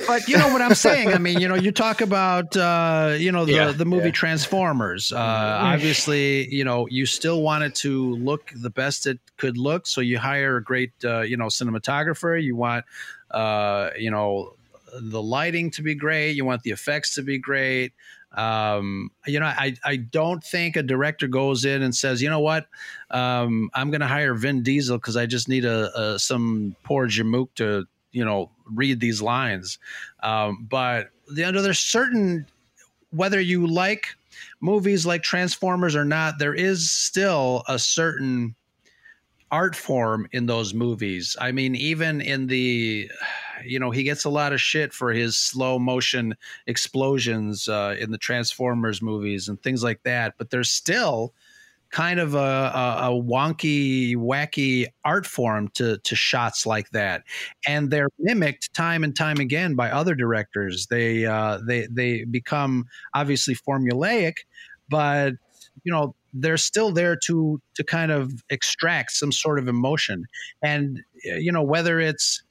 but 0.06 0.28
you 0.28 0.38
know 0.38 0.48
what 0.52 0.62
I'm 0.62 0.74
saying. 0.74 1.08
I 1.12 1.18
mean, 1.18 1.40
you 1.40 1.48
know, 1.48 1.56
you 1.56 1.72
talk 1.72 2.00
about 2.00 2.56
uh, 2.56 3.16
you 3.18 3.32
know 3.32 3.44
the 3.44 3.52
Yeah, 3.52 3.72
the 3.72 3.84
movie 3.84 4.06
yeah. 4.06 4.12
Transformers. 4.12 5.12
Uh, 5.12 5.58
obviously, 5.60 6.52
you 6.54 6.64
know, 6.64 6.86
you 6.88 7.04
still 7.04 7.42
want 7.42 7.64
it 7.64 7.74
to 7.76 8.14
look 8.16 8.52
the 8.54 8.70
best 8.70 9.08
it 9.08 9.18
could 9.38 9.58
look, 9.58 9.88
so 9.88 10.00
you 10.00 10.18
hire 10.18 10.58
a 10.58 10.62
great 10.62 10.92
uh, 11.04 11.22
you 11.22 11.36
know 11.36 11.46
cinematographer. 11.46 12.40
You 12.40 12.54
want 12.54 12.84
uh, 13.32 13.90
you 13.98 14.12
know 14.12 14.54
the 15.00 15.22
lighting 15.22 15.70
to 15.72 15.82
be 15.82 15.96
great. 15.96 16.32
You 16.32 16.44
want 16.44 16.62
the 16.62 16.70
effects 16.70 17.14
to 17.16 17.22
be 17.22 17.38
great. 17.38 17.92
Um, 18.36 19.10
you 19.26 19.40
know, 19.40 19.46
I, 19.46 19.74
I 19.84 19.96
don't 19.96 20.44
think 20.44 20.76
a 20.76 20.82
director 20.82 21.26
goes 21.26 21.64
in 21.64 21.82
and 21.82 21.94
says, 21.94 22.20
you 22.20 22.28
know 22.28 22.40
what, 22.40 22.66
um, 23.10 23.70
I'm 23.74 23.90
going 23.90 24.02
to 24.02 24.06
hire 24.06 24.34
Vin 24.34 24.62
Diesel 24.62 24.98
because 24.98 25.16
I 25.16 25.26
just 25.26 25.48
need 25.48 25.64
a, 25.64 25.98
a 25.98 26.18
some 26.18 26.76
poor 26.84 27.08
Jamook 27.08 27.48
to 27.56 27.86
you 28.12 28.24
know 28.24 28.50
read 28.72 29.00
these 29.00 29.22
lines. 29.22 29.78
Um, 30.22 30.66
but 30.68 31.10
you 31.34 31.50
know, 31.50 31.62
there's 31.62 31.78
certain 31.78 32.46
whether 33.10 33.40
you 33.40 33.66
like 33.66 34.14
movies 34.60 35.06
like 35.06 35.22
Transformers 35.22 35.96
or 35.96 36.04
not, 36.04 36.38
there 36.38 36.54
is 36.54 36.90
still 36.90 37.62
a 37.68 37.78
certain 37.78 38.54
art 39.50 39.76
form 39.76 40.28
in 40.32 40.46
those 40.46 40.74
movies. 40.74 41.36
I 41.40 41.52
mean, 41.52 41.74
even 41.76 42.20
in 42.20 42.46
the, 42.46 43.10
you 43.64 43.78
know, 43.78 43.90
he 43.90 44.02
gets 44.02 44.24
a 44.24 44.30
lot 44.30 44.52
of 44.52 44.60
shit 44.60 44.92
for 44.92 45.12
his 45.12 45.36
slow 45.36 45.78
motion 45.78 46.34
explosions 46.66 47.68
uh, 47.68 47.96
in 47.98 48.10
the 48.10 48.18
Transformers 48.18 49.02
movies 49.02 49.48
and 49.48 49.62
things 49.62 49.82
like 49.82 50.02
that. 50.04 50.34
But 50.38 50.50
there's 50.50 50.70
still 50.70 51.32
kind 51.90 52.18
of 52.18 52.34
a, 52.34 52.38
a, 52.38 53.10
a 53.10 53.22
wonky, 53.22 54.16
wacky 54.16 54.86
art 55.04 55.26
form 55.26 55.68
to 55.74 55.98
to 55.98 56.16
shots 56.16 56.66
like 56.66 56.90
that, 56.90 57.22
and 57.66 57.90
they're 57.90 58.10
mimicked 58.18 58.74
time 58.74 59.04
and 59.04 59.16
time 59.16 59.38
again 59.38 59.74
by 59.74 59.90
other 59.90 60.14
directors. 60.14 60.86
They 60.88 61.26
uh, 61.26 61.60
they 61.66 61.86
they 61.90 62.24
become 62.24 62.86
obviously 63.14 63.54
formulaic, 63.54 64.38
but 64.88 65.34
you 65.84 65.92
know 65.92 66.14
they're 66.34 66.56
still 66.56 66.92
there 66.92 67.16
to 67.16 67.60
to 67.74 67.84
kind 67.84 68.12
of 68.12 68.44
extract 68.50 69.12
some 69.12 69.32
sort 69.32 69.58
of 69.58 69.68
emotion 69.68 70.26
and 70.62 71.02
you 71.22 71.50
know 71.50 71.62
whether 71.62 71.98
it's 71.98 72.42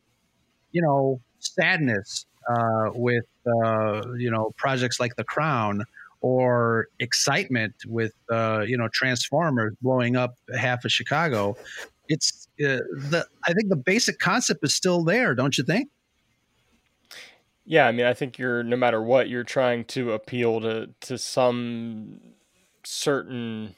you 0.76 0.82
know 0.82 1.22
sadness 1.40 2.26
uh, 2.50 2.90
with 2.94 3.26
uh, 3.48 4.02
you 4.18 4.30
know 4.30 4.52
projects 4.58 5.00
like 5.00 5.16
the 5.16 5.24
crown 5.24 5.84
or 6.22 6.88
excitement 7.00 7.74
with 7.88 8.14
uh, 8.30 8.64
you 8.68 8.78
know 8.78 8.90
transformers 8.94 9.74
blowing 9.82 10.16
up 10.18 10.36
half 10.60 10.84
of 10.84 10.92
chicago 10.92 11.56
it's 12.10 12.48
uh, 12.60 12.84
the 13.12 13.26
i 13.46 13.54
think 13.54 13.70
the 13.70 13.82
basic 13.94 14.20
concept 14.20 14.60
is 14.64 14.76
still 14.76 15.04
there 15.04 15.34
don't 15.34 15.58
you 15.58 15.64
think 15.64 15.90
Yeah, 17.66 17.88
I 17.88 17.92
mean, 17.92 18.06
I 18.06 18.14
think 18.14 18.38
you're 18.38 18.64
no 18.64 18.78
matter 18.78 19.02
what, 19.02 19.28
you're 19.28 19.44
trying 19.44 19.86
to 19.86 20.12
appeal 20.12 20.62
to 20.62 20.94
to 21.02 21.18
some 21.18 22.20
certain 22.84 23.76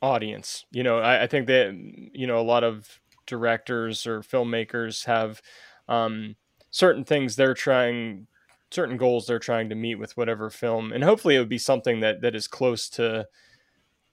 audience. 0.00 0.64
You 0.70 0.82
know, 0.82 0.98
I, 0.98 1.24
I 1.24 1.26
think 1.26 1.46
that 1.48 1.74
you 2.14 2.26
know 2.26 2.38
a 2.38 2.42
lot 2.42 2.64
of 2.64 3.00
directors 3.26 4.06
or 4.06 4.20
filmmakers 4.20 5.04
have 5.04 5.42
um, 5.88 6.36
certain 6.70 7.04
things 7.04 7.36
they're 7.36 7.54
trying, 7.54 8.26
certain 8.70 8.96
goals 8.96 9.26
they're 9.26 9.38
trying 9.38 9.68
to 9.68 9.74
meet 9.74 9.96
with 9.96 10.16
whatever 10.16 10.50
film, 10.50 10.92
and 10.92 11.04
hopefully 11.04 11.36
it 11.36 11.38
would 11.38 11.48
be 11.48 11.58
something 11.58 12.00
that 12.00 12.20
that 12.22 12.34
is 12.34 12.48
close 12.48 12.88
to 12.90 13.26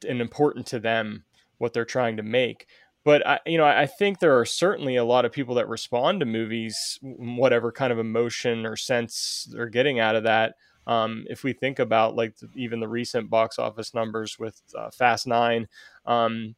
and 0.07 0.21
important 0.21 0.65
to 0.67 0.79
them 0.79 1.23
what 1.57 1.73
they're 1.73 1.85
trying 1.85 2.17
to 2.17 2.23
make. 2.23 2.67
But 3.05 3.25
I, 3.27 3.39
you 3.45 3.57
know, 3.57 3.65
I 3.65 3.85
think 3.85 4.19
there 4.19 4.39
are 4.39 4.45
certainly 4.45 4.95
a 4.95 5.03
lot 5.03 5.25
of 5.25 5.33
people 5.33 5.55
that 5.55 5.67
respond 5.67 6.21
to 6.21 6.25
movies, 6.25 6.99
whatever 7.01 7.71
kind 7.71 7.91
of 7.91 7.99
emotion 7.99 8.65
or 8.65 8.77
sense 8.77 9.47
they're 9.51 9.67
getting 9.67 9.99
out 9.99 10.15
of 10.15 10.23
that. 10.23 10.55
Um, 10.87 11.25
if 11.29 11.43
we 11.43 11.53
think 11.53 11.79
about 11.79 12.15
like 12.15 12.37
the, 12.37 12.49
even 12.55 12.79
the 12.79 12.87
recent 12.87 13.29
box 13.29 13.59
office 13.59 13.93
numbers 13.93 14.39
with 14.39 14.61
uh, 14.77 14.89
Fast 14.91 15.27
Nine, 15.27 15.67
um, 16.05 16.55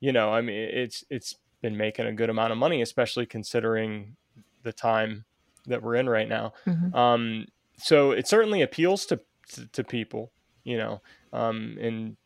you 0.00 0.12
know, 0.12 0.32
I 0.32 0.40
mean, 0.42 0.56
it's 0.56 1.04
it's 1.10 1.36
been 1.62 1.76
making 1.76 2.06
a 2.06 2.12
good 2.12 2.30
amount 2.30 2.52
of 2.52 2.58
money, 2.58 2.82
especially 2.82 3.26
considering 3.26 4.16
the 4.62 4.72
time 4.72 5.24
that 5.66 5.82
we're 5.82 5.96
in 5.96 6.08
right 6.08 6.28
now. 6.28 6.52
Mhm. 6.66 6.94
Um, 6.94 7.46
so 7.78 8.10
it 8.12 8.26
certainly 8.26 8.62
appeals 8.62 9.06
to 9.06 9.20
to, 9.52 9.66
to 9.68 9.84
people, 9.84 10.32
you 10.64 10.76
know, 10.76 11.02
um, 11.32 11.76
and 11.80 12.16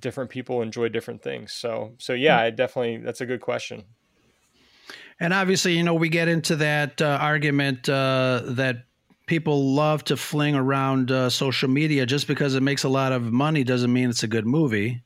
different 0.00 0.30
people 0.30 0.62
enjoy 0.62 0.88
different 0.88 1.22
things. 1.22 1.52
So 1.52 1.94
so 1.98 2.12
yeah, 2.12 2.38
I 2.38 2.50
definitely 2.50 2.98
that's 2.98 3.20
a 3.20 3.26
good 3.26 3.40
question. 3.40 3.84
And 5.20 5.32
obviously, 5.32 5.76
you 5.76 5.82
know, 5.82 5.94
we 5.94 6.08
get 6.08 6.28
into 6.28 6.56
that 6.56 7.00
uh, 7.00 7.18
argument 7.20 7.88
uh, 7.88 8.42
that 8.44 8.84
people 9.26 9.74
love 9.74 10.04
to 10.04 10.16
fling 10.16 10.54
around 10.54 11.10
uh, 11.10 11.30
social 11.30 11.68
media 11.68 12.04
just 12.04 12.26
because 12.26 12.54
it 12.54 12.62
makes 12.62 12.84
a 12.84 12.88
lot 12.88 13.12
of 13.12 13.22
money 13.22 13.64
doesn't 13.64 13.92
mean 13.92 14.10
it's 14.10 14.22
a 14.22 14.28
good 14.28 14.46
movie. 14.46 15.02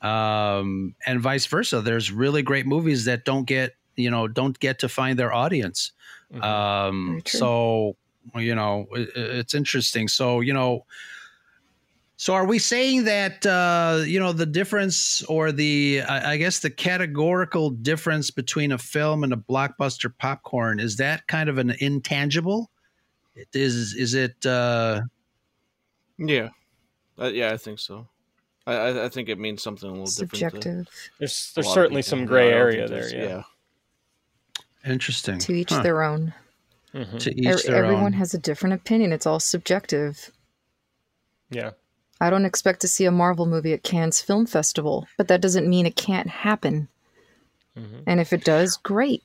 Um, 0.00 0.94
and 1.06 1.20
vice 1.20 1.46
versa. 1.46 1.80
There's 1.80 2.10
really 2.10 2.42
great 2.42 2.66
movies 2.66 3.04
that 3.04 3.24
don't 3.24 3.44
get, 3.44 3.72
you 3.96 4.10
know, 4.10 4.28
don't 4.28 4.58
get 4.60 4.78
to 4.80 4.88
find 4.88 5.18
their 5.18 5.32
audience. 5.32 5.92
Mhm. 6.32 6.42
Um, 6.42 7.22
so, 7.26 7.96
you 8.36 8.54
know, 8.54 8.86
it, 8.92 9.10
it's 9.14 9.54
interesting. 9.54 10.08
So, 10.08 10.40
you 10.40 10.52
know, 10.52 10.84
so 12.16 12.32
are 12.32 12.46
we 12.46 12.58
saying 12.58 13.04
that 13.04 13.44
uh, 13.44 14.02
you 14.06 14.18
know 14.20 14.32
the 14.32 14.46
difference 14.46 15.22
or 15.24 15.50
the 15.52 16.02
I, 16.08 16.32
I 16.32 16.36
guess 16.36 16.60
the 16.60 16.70
categorical 16.70 17.70
difference 17.70 18.30
between 18.30 18.70
a 18.72 18.78
film 18.78 19.24
and 19.24 19.32
a 19.32 19.36
blockbuster 19.36 20.12
popcorn 20.16 20.78
is 20.80 20.96
that 20.96 21.26
kind 21.26 21.48
of 21.48 21.58
an 21.58 21.74
intangible? 21.80 22.70
It 23.34 23.48
is 23.52 23.94
is 23.94 24.14
it 24.14 24.46
uh, 24.46 25.02
yeah, 26.16 26.50
uh, 27.20 27.26
yeah, 27.26 27.52
I 27.52 27.56
think 27.56 27.80
so. 27.80 28.06
I, 28.66 28.74
I 28.74 29.04
I 29.06 29.08
think 29.08 29.28
it 29.28 29.38
means 29.38 29.60
something 29.62 29.88
a 29.88 29.92
little 29.92 30.06
different. 30.06 30.36
Subjective. 30.36 30.88
There's 31.18 31.52
there's 31.54 31.68
certainly 31.68 32.00
some 32.02 32.24
gray 32.26 32.50
area 32.52 32.86
there. 32.88 33.10
there's- 33.10 33.12
Yeah. 33.12 33.42
Interesting? 34.84 35.38
To 35.38 35.52
each 35.52 35.70
Huh. 35.70 35.82
their 35.82 36.02
own. 36.02 36.34
Mhm. 36.94 37.18
to 37.18 37.34
each 37.36 37.48
Er- 37.48 37.58
their 37.66 37.84
Everyone 37.84 38.04
own. 38.04 38.12
has 38.12 38.34
a 38.34 38.38
different 38.38 38.74
opinion. 38.74 39.12
It's 39.12 39.26
all 39.26 39.40
subjective. 39.40 40.30
Yeah. 41.50 41.70
I 42.20 42.30
don't 42.30 42.44
expect 42.44 42.80
to 42.82 42.88
see 42.88 43.04
a 43.04 43.10
Marvel 43.10 43.46
movie 43.46 43.72
at 43.72 43.82
Cannes 43.82 44.20
Film 44.20 44.46
Festival, 44.46 45.08
but 45.18 45.26
that 45.26 45.40
doesn't 45.40 45.68
mean 45.68 45.86
it 45.86 45.96
can't 45.96 46.28
happen. 46.30 46.86
Mhm. 47.76 48.04
And 48.06 48.20
if 48.20 48.32
it 48.32 48.44
does, 48.44 48.76
great. 48.76 49.24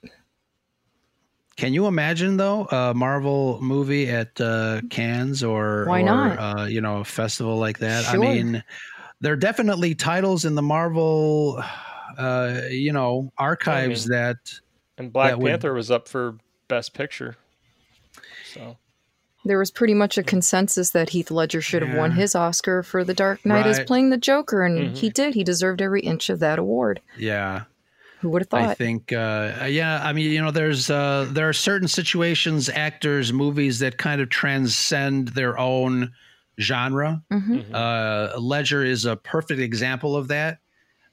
Can 1.58 1.74
you 1.74 1.86
imagine 1.88 2.38
though 2.38 2.66
a 2.72 2.94
Marvel 2.96 3.60
movie 3.62 4.10
at 4.10 4.40
uh, 4.42 4.82
Cannes 4.90 5.44
or 5.44 5.86
Why 5.86 6.00
or, 6.02 6.06
not? 6.06 6.38
Uh, 6.40 6.64
you 6.64 6.82
know 6.82 7.02
a 7.02 7.06
festival 7.06 7.58
like 7.58 7.78
that? 7.80 8.06
Sure. 8.06 8.16
I 8.16 8.18
mean, 8.18 8.64
there 9.22 9.34
are 9.34 9.38
definitely 9.38 9.94
titles 9.94 10.46
in 10.46 10.56
the 10.56 10.62
Marvel, 10.64 11.62
uh, 12.18 12.62
you 12.72 12.94
know, 12.94 13.32
archives 13.38 14.06
that 14.06 14.38
And 15.00 15.12
Black 15.12 15.32
That 15.32 15.40
would- 15.40 15.50
Panther 15.50 15.74
was 15.74 15.90
up 15.90 16.08
for 16.08 16.38
Best 16.68 16.94
Picture. 16.94 17.36
So 18.54 18.78
There 19.46 19.58
was 19.58 19.72
pretty 19.72 19.94
much 19.94 20.18
a 20.18 20.24
consensus 20.24 20.90
that 20.92 21.10
Heath 21.12 21.32
Ledger 21.32 21.62
should 21.62 21.82
have 21.82 21.98
won 21.98 22.12
his 22.12 22.36
Oscar 22.36 22.84
for 22.84 23.04
The 23.06 23.14
Dark 23.14 23.46
Knight 23.46 23.66
as 23.66 23.80
playing 23.80 24.10
the 24.10 24.18
Joker, 24.18 24.64
and 24.64 24.90
Mhm. 24.94 24.98
he 24.98 25.10
did. 25.10 25.34
He 25.34 25.44
deserved 25.46 25.82
every 25.82 26.02
inch 26.02 26.30
of 26.30 26.40
that 26.40 26.60
award. 26.60 27.00
yeah. 27.18 27.64
Who 28.20 28.28
would 28.32 28.42
have 28.42 28.50
thought? 28.50 28.64
I 28.64 28.74
think, 28.74 29.14
uh, 29.14 29.66
yeah. 29.70 30.02
I 30.04 30.12
mean, 30.12 30.30
you 30.30 30.42
know, 30.42 30.52
there's 30.52 30.90
uh, 30.90 31.26
there 31.32 31.48
are 31.48 31.54
certain 31.54 31.88
situations, 31.88 32.68
actors, 32.68 33.32
movies 33.32 33.80
that 33.80 33.98
kind 33.98 34.20
of 34.20 34.28
transcend 34.28 35.30
their 35.30 35.58
own 35.58 36.12
genre. 36.60 37.22
hmm 37.32 37.60
mhm. 37.60 37.74
Uh, 37.74 38.38
Ledger 38.38 38.84
is 38.84 39.06
a 39.06 39.16
perfect 39.16 39.62
example 39.62 40.18
of 40.18 40.28
that. 40.28 40.58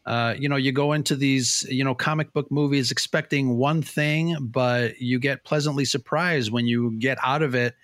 Uh, 0.06 0.34
you 0.38 0.48
know, 0.48 0.56
you 0.56 0.70
go 0.70 0.92
into 0.92 1.16
these, 1.16 1.66
you 1.68 1.82
know, 1.82 1.94
comic 1.94 2.32
book 2.32 2.50
movies 2.50 2.92
expecting 2.92 3.56
one 3.56 3.82
thing, 3.82 4.36
but 4.40 5.00
you 5.00 5.18
get 5.18 5.44
pleasantly 5.44 5.84
surprised 5.84 6.52
when 6.52 6.66
you 6.66 6.92
get 6.98 7.18
out 7.22 7.42
of 7.42 7.54
it. 7.54 7.74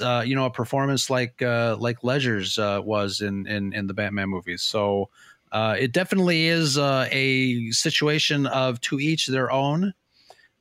Uh, 0.00 0.22
you 0.26 0.34
know, 0.34 0.46
a 0.46 0.50
performance 0.50 1.08
like 1.10 1.40
uh, 1.42 1.76
like 1.78 2.02
Ledger's 2.02 2.58
uh, 2.58 2.80
was 2.82 3.20
in, 3.20 3.46
in 3.46 3.72
in 3.72 3.86
the 3.86 3.94
Batman 3.94 4.28
movies. 4.28 4.62
So 4.62 5.08
uh, 5.50 5.76
it 5.78 5.92
definitely 5.92 6.46
is 6.46 6.78
a 6.78 7.70
situation 7.70 8.46
of 8.46 8.80
to 8.82 8.98
each 8.98 9.26
their 9.26 9.50
own. 9.50 9.94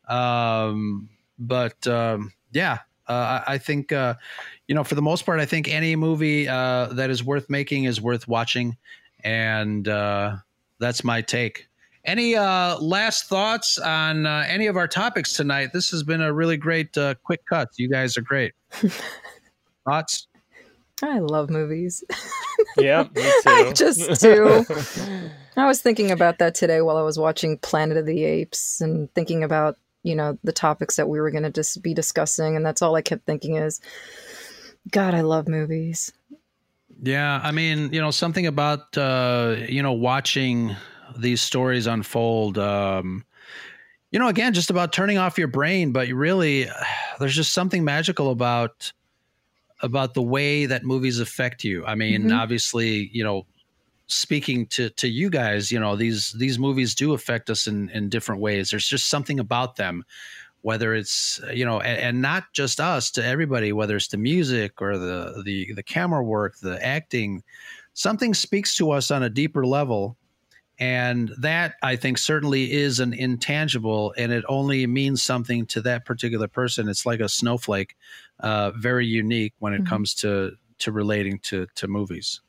Um, 0.08 1.10
but 1.40 1.86
um, 1.88 2.34
yeah, 2.52 2.80
uh, 3.08 3.42
I, 3.48 3.58
think 3.58 3.92
uh, 3.92 4.16
you 4.68 4.76
know 4.76 4.84
for 4.84 4.96
the 4.96 5.02
most 5.02 5.26
part, 5.26 5.40
I 5.40 5.46
think 5.46 5.68
any 5.68 5.96
movie 5.96 6.48
uh, 6.48 6.88
that 6.88 7.10
is 7.10 7.24
worth 7.24 7.50
making 7.50 7.86
is 7.86 8.00
worth 8.00 8.28
watching, 8.28 8.78
and 9.24 9.88
that's 10.82 11.04
my 11.04 11.22
take. 11.22 11.68
Any 12.04 12.36
uh, 12.36 12.80
last 12.80 13.26
thoughts 13.26 13.78
on 13.78 14.26
uh, 14.26 14.44
any 14.48 14.66
of 14.66 14.76
our 14.76 14.88
topics 14.88 15.34
tonight? 15.34 15.70
This 15.72 15.92
has 15.92 16.02
been 16.02 16.22
a 16.22 16.34
really 16.34 16.58
great 16.58 16.98
uh, 16.98 17.14
quick 17.24 17.42
cut. 17.48 17.70
You 17.78 17.88
guys 17.88 18.18
are 18.18 18.22
great. 18.22 18.54
thoughts? 19.86 20.28
I 21.04 21.20
love 21.20 21.50
movies. 21.50 22.04
Yeah, 22.78 23.08
I 23.18 23.72
just 23.76 24.22
do. 24.22 24.66
I 25.58 25.68
was 25.68 25.82
thinking 25.82 26.12
about 26.12 26.40
that 26.40 26.56
today 26.56 26.82
while 26.82 26.98
I 26.98 27.04
was 27.04 27.20
watching 27.20 27.58
Planet 27.60 27.98
of 27.98 28.06
the 28.06 28.24
Apes 28.24 28.82
and 28.82 29.14
thinking 29.14 29.44
about 29.44 29.78
you 30.04 30.16
know 30.16 30.38
the 30.44 30.52
topics 30.52 30.96
that 30.96 31.08
we 31.08 31.20
were 31.20 31.32
going 31.32 31.44
to 31.44 31.52
just 31.52 31.82
be 31.84 31.94
discussing, 31.94 32.56
and 32.56 32.66
that's 32.66 32.82
all 32.82 32.96
I 32.96 33.02
kept 33.02 33.26
thinking 33.26 33.58
is, 33.58 33.80
God, 34.90 35.14
I 35.14 35.22
love 35.22 35.48
movies. 35.48 36.12
Yeah, 37.02 37.42
I 37.44 37.52
mean, 37.52 37.92
you 37.92 38.00
know, 38.00 38.12
something 38.12 38.46
about 38.46 38.96
uh, 38.96 39.56
you 39.68 39.82
know 39.82 39.94
watching 39.94 40.76
these 41.18 41.42
stories 41.42 41.88
unfold. 41.88 42.58
Um, 42.60 43.26
you 44.12 44.20
know, 44.20 44.28
again, 44.28 44.54
just 44.54 44.70
about 44.70 44.94
turning 44.94 45.18
off 45.18 45.38
your 45.38 45.48
brain, 45.48 45.92
but 45.92 46.08
really, 46.10 46.68
there's 47.20 47.36
just 47.36 47.54
something 47.54 47.84
magical 47.84 48.30
about 48.30 48.92
about 49.82 50.14
the 50.14 50.22
way 50.22 50.68
that 50.68 50.84
movies 50.84 51.20
affect 51.20 51.64
you. 51.64 51.84
I 51.86 51.96
mean, 51.96 52.26
mm-hmm. 52.26 52.34
obviously, 52.34 53.10
you 53.12 53.24
know, 53.24 53.48
speaking 54.06 54.68
to 54.68 54.92
to 54.92 55.08
you 55.08 55.32
guys, 55.32 55.72
you 55.72 55.80
know, 55.80 55.96
these 55.96 56.34
these 56.34 56.60
movies 56.60 56.94
do 56.94 57.14
affect 57.14 57.50
us 57.50 57.66
in 57.66 57.90
in 57.90 58.10
different 58.10 58.42
ways. 58.42 58.70
There's 58.70 58.88
just 58.88 59.10
something 59.10 59.40
about 59.40 59.76
them 59.76 60.04
whether 60.62 60.94
it's 60.94 61.40
you 61.54 61.66
know 61.66 61.80
and, 61.80 62.00
and, 62.00 62.22
not 62.22 62.44
just 62.54 62.80
us 62.80 63.12
to 63.12 63.26
everybody 63.26 63.74
whether 63.74 63.96
it's 63.96 64.10
the 64.10 64.18
music 64.18 64.82
or 64.82 64.98
the 64.98 65.42
the 65.44 65.74
the 65.74 65.84
camera 65.84 66.24
work 66.24 66.58
the 66.60 66.84
acting 66.86 67.44
something 67.94 68.34
speaks 68.34 68.76
to 68.76 68.92
us 68.92 69.12
on 69.12 69.24
a 69.24 69.30
deeper 69.30 69.66
level. 69.66 70.18
And 70.80 71.32
that 71.38 71.76
i 71.84 71.96
think 71.96 72.18
certainly 72.18 72.72
is 72.72 73.00
an 73.00 73.14
intangible 73.14 74.16
and 74.18 74.32
it 74.32 74.44
only 74.50 74.88
means 74.88 75.22
something 75.22 75.68
to 75.68 75.82
that 75.82 76.06
particular 76.06 76.48
person. 76.48 76.90
It's 76.90 77.06
like 77.06 77.20
a 77.20 77.30
snowflake 77.30 77.96
uh, 78.40 78.72
very 78.72 79.06
unique 79.06 79.54
when 79.60 79.74
it 79.74 79.82
mm-hmm. 79.82 79.90
comes 79.90 80.16
to 80.16 80.54
to 80.80 80.92
relating 80.92 81.38
to 81.40 81.68
to 81.76 81.88
movies 81.88 82.42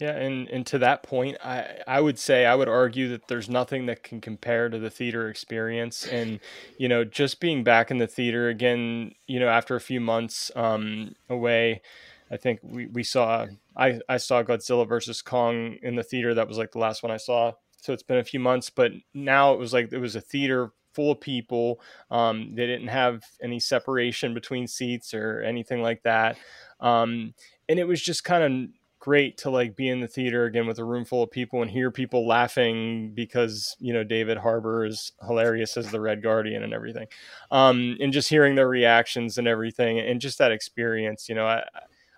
yeah, 0.00 0.12
and, 0.12 0.48
and 0.48 0.64
to 0.66 0.78
that 0.78 1.02
point, 1.02 1.38
I, 1.44 1.78
I 1.86 2.00
would 2.00 2.18
say 2.18 2.46
I 2.46 2.54
would 2.54 2.68
argue 2.68 3.08
that 3.08 3.26
there's 3.26 3.48
nothing 3.48 3.86
that 3.86 4.04
can 4.04 4.20
compare 4.20 4.68
to 4.68 4.78
the 4.78 4.90
theater 4.90 5.28
experience. 5.28 6.06
And, 6.06 6.38
you 6.76 6.88
know, 6.88 7.04
just 7.04 7.40
being 7.40 7.64
back 7.64 7.90
in 7.90 7.98
the 7.98 8.06
theater 8.06 8.48
again, 8.48 9.14
you 9.26 9.40
know, 9.40 9.48
after 9.48 9.74
a 9.74 9.80
few 9.80 10.00
months 10.00 10.52
um, 10.54 11.16
away, 11.28 11.82
I 12.30 12.36
think 12.36 12.60
we, 12.62 12.86
we 12.86 13.02
saw 13.02 13.46
I, 13.76 14.00
I 14.08 14.18
saw 14.18 14.42
Godzilla 14.42 14.86
versus 14.86 15.20
Kong 15.20 15.78
in 15.82 15.96
the 15.96 16.02
theater. 16.04 16.34
That 16.34 16.48
was 16.48 16.58
like 16.58 16.72
the 16.72 16.78
last 16.78 17.02
one 17.02 17.10
I 17.10 17.16
saw. 17.16 17.52
So 17.80 17.92
it's 17.92 18.02
been 18.02 18.18
a 18.18 18.24
few 18.24 18.40
months, 18.40 18.70
but 18.70 18.92
now 19.14 19.52
it 19.52 19.58
was 19.58 19.72
like 19.72 19.92
it 19.92 19.98
was 19.98 20.14
a 20.14 20.20
theater 20.20 20.72
full 20.92 21.12
of 21.12 21.20
people. 21.20 21.80
Um, 22.10 22.54
they 22.54 22.66
didn't 22.66 22.88
have 22.88 23.22
any 23.42 23.60
separation 23.60 24.34
between 24.34 24.66
seats 24.66 25.14
or 25.14 25.40
anything 25.40 25.80
like 25.80 26.02
that. 26.02 26.36
Um, 26.80 27.34
and 27.68 27.78
it 27.78 27.86
was 27.86 28.02
just 28.02 28.24
kind 28.24 28.42
of 28.44 28.68
great 28.98 29.38
to 29.38 29.50
like 29.50 29.76
be 29.76 29.88
in 29.88 30.00
the 30.00 30.08
theater 30.08 30.44
again 30.44 30.66
with 30.66 30.78
a 30.78 30.84
room 30.84 31.04
full 31.04 31.22
of 31.22 31.30
people 31.30 31.62
and 31.62 31.70
hear 31.70 31.90
people 31.90 32.26
laughing 32.26 33.12
because 33.14 33.76
you 33.78 33.92
know 33.92 34.04
David 34.04 34.38
Harbour 34.38 34.84
is 34.84 35.12
hilarious 35.26 35.76
as 35.76 35.90
the 35.90 36.00
Red 36.00 36.22
Guardian 36.22 36.62
and 36.62 36.74
everything, 36.74 37.06
um, 37.50 37.96
and 38.00 38.12
just 38.12 38.28
hearing 38.28 38.54
their 38.54 38.68
reactions 38.68 39.38
and 39.38 39.46
everything, 39.46 39.98
and 39.98 40.20
just 40.20 40.38
that 40.38 40.52
experience. 40.52 41.28
You 41.28 41.34
know, 41.34 41.46
I 41.46 41.64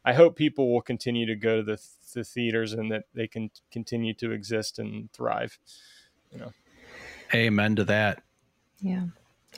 I 0.05 0.13
hope 0.15 0.37
people 0.37 0.73
will 0.73 0.83
continue 0.83 1.27
to 1.27 1.37
go 1.37 1.57
to 1.59 1.63
the 1.63 1.81
the 2.15 2.25
theaters 2.25 2.73
and 2.73 2.91
that 2.91 3.05
they 3.15 3.29
can 3.29 3.51
continue 3.71 4.15
to 4.15 4.33
exist 4.33 4.79
and 4.79 5.13
thrive. 5.13 5.59
You 6.33 6.39
know, 6.39 6.53
amen 7.35 7.77
to 7.77 7.85
that. 7.85 8.23
Yeah, 8.81 9.07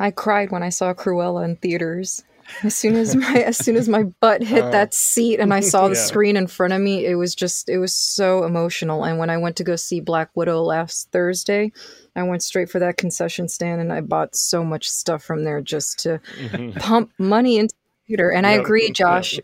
I 0.01 0.11
cried 0.11 0.51
when 0.51 0.63
I 0.63 0.71
saw 0.71 0.93
Cruella 0.95 1.45
in 1.45 1.57
theaters. 1.57 2.25
As 2.63 2.77
soon 2.77 2.97
as 2.97 3.17
my 3.17 3.43
as 3.43 3.57
soon 3.57 3.77
as 3.77 3.89
my 3.89 4.05
butt 4.21 4.43
hit 4.43 4.65
uh, 4.65 4.71
that 4.71 4.95
seat 4.95 5.41
and 5.41 5.53
I 5.53 5.61
saw 5.61 5.89
the 5.89 5.95
yeah. 5.95 6.01
screen 6.01 6.37
in 6.37 6.47
front 6.47 6.73
of 6.73 6.81
me, 6.81 7.07
it 7.07 7.15
was 7.17 7.35
just 7.35 7.69
it 7.69 7.79
was 7.79 7.95
so 7.95 8.45
emotional. 8.45 9.05
And 9.05 9.19
when 9.19 9.31
I 9.31 9.37
went 9.37 9.57
to 9.57 9.65
go 9.65 9.77
see 9.77 10.01
Black 10.01 10.31
Widow 10.35 10.63
last 10.63 11.11
Thursday, 11.13 11.73
I 12.15 12.23
went 12.25 12.43
straight 12.43 12.71
for 12.71 12.79
that 12.79 12.97
concession 12.97 13.49
stand 13.49 13.81
and 13.81 13.93
I 13.93 14.01
bought 14.01 14.37
so 14.37 14.65
much 14.65 14.89
stuff 14.89 15.23
from 15.23 15.45
there 15.45 15.61
just 15.61 16.01
to 16.01 16.21
mm-hmm. 16.39 16.79
pump 16.79 17.11
money 17.19 17.59
into 17.59 17.75
the 17.75 18.07
computer. 18.07 18.31
And 18.31 18.45
yep. 18.45 18.59
I 18.59 18.63
agree, 18.63 18.91
Josh. 18.91 19.39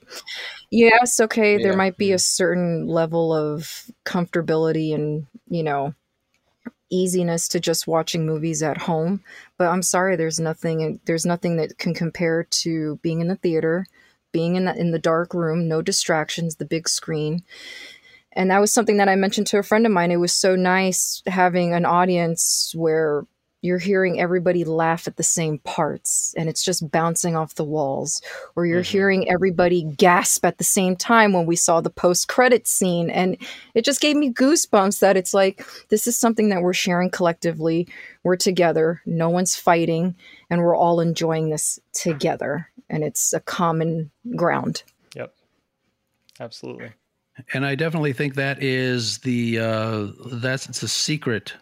Yes, 0.70 1.18
okay, 1.18 1.57
yeah. 1.57 1.62
there 1.62 1.76
might 1.76 1.96
be 1.96 2.12
a 2.12 2.18
certain 2.18 2.86
level 2.86 3.32
of 3.32 3.90
comfortability 4.05 4.94
and, 4.94 5.26
you 5.49 5.62
know, 5.62 5.94
easiness 6.91 7.49
to 7.49 7.61
just 7.61 7.86
watching 7.86 8.26
movies 8.26 8.62
at 8.62 8.78
home. 8.78 9.22
But 9.57 9.68
i'm 9.68 9.82
sorry 9.82 10.16
there's 10.16 10.41
nothing 10.41 11.01
there's 11.05 11.26
nothing 11.26 11.57
that 11.57 11.78
can 11.78 11.95
compare 11.95 12.45
to 12.45 12.97
being 13.03 13.20
in 13.20 13.28
the 13.28 13.36
theater 13.36 13.86
being 14.32 14.57
in 14.57 14.66
the 14.66 14.74
in 14.76 14.91
the 14.91 14.99
dark 14.99 15.34
room 15.34 15.68
no 15.68 15.82
distractions 15.82 16.57
the 16.57 16.64
big 16.64 16.89
screen. 16.89 17.43
And 18.32 18.51
that 18.51 18.61
was 18.61 18.72
something 18.72 18.99
that 18.99 19.09
i 19.09 19.16
mentioned 19.16 19.47
to 19.49 19.59
a 19.59 19.62
friend 19.62 19.86
of 19.86 19.93
mine. 19.93 20.11
It 20.11 20.16
was 20.16 20.32
so 20.32 20.55
nice 20.57 21.22
having 21.26 21.74
an 21.74 21.84
audience 21.84 22.72
where 22.76 23.24
you're 23.61 23.78
hearing 23.78 24.20
everybody 24.20 24.64
laugh 24.64 25.09
at 25.09 25.16
the 25.16 25.22
same 25.22 25.59
parts 25.59 26.32
and 26.36 26.48
it's 26.48 26.64
just 26.64 26.90
bouncing 26.90 27.34
off 27.34 27.56
the 27.56 27.64
walls. 27.64 28.22
Or 28.54 28.66
you're 28.66 28.82
mm-hmm. 28.82 28.90
hearing 28.90 29.30
everybody 29.30 29.82
gasp 29.82 30.44
at 30.44 30.59
the 30.59 30.64
same 30.64 30.94
time 30.94 31.32
when 31.32 31.46
we 31.46 31.56
saw 31.56 31.80
the 31.80 31.90
post 31.90 32.28
credit 32.28 32.68
scene 32.68 33.11
and 33.11 33.36
it 33.74 33.84
just 33.84 34.00
gave 34.00 34.16
me 34.16 34.32
goosebumps 34.32 35.00
that 35.00 35.16
it's 35.16 35.34
like 35.34 35.64
this 35.88 36.06
is 36.06 36.16
something 36.16 36.50
that 36.50 36.62
we're 36.62 36.72
sharing 36.72 37.11
collectively. 37.11 37.88
We're 38.22 38.36
together. 38.36 39.02
No 39.06 39.28
one's 39.28 39.56
fighting 39.56 40.14
and 40.50 40.61
we're 40.61 40.76
all 40.76 41.00
enjoying 41.00 41.50
this 41.50 41.80
together 41.92 42.68
and 42.88 43.02
it's 43.02 43.32
a 43.32 43.40
common 43.40 44.11
ground. 44.36 44.84
Yep. 45.16 45.34
Absolutely. 46.38 46.92
And 47.54 47.64
i 47.64 47.76
definitely 47.76 48.12
think 48.12 48.34
that 48.34 48.62
is 48.62 49.18
the 49.18 49.61
uh 49.61 50.06
that's 50.26 50.66
the 50.80 50.88
secret 50.88 51.54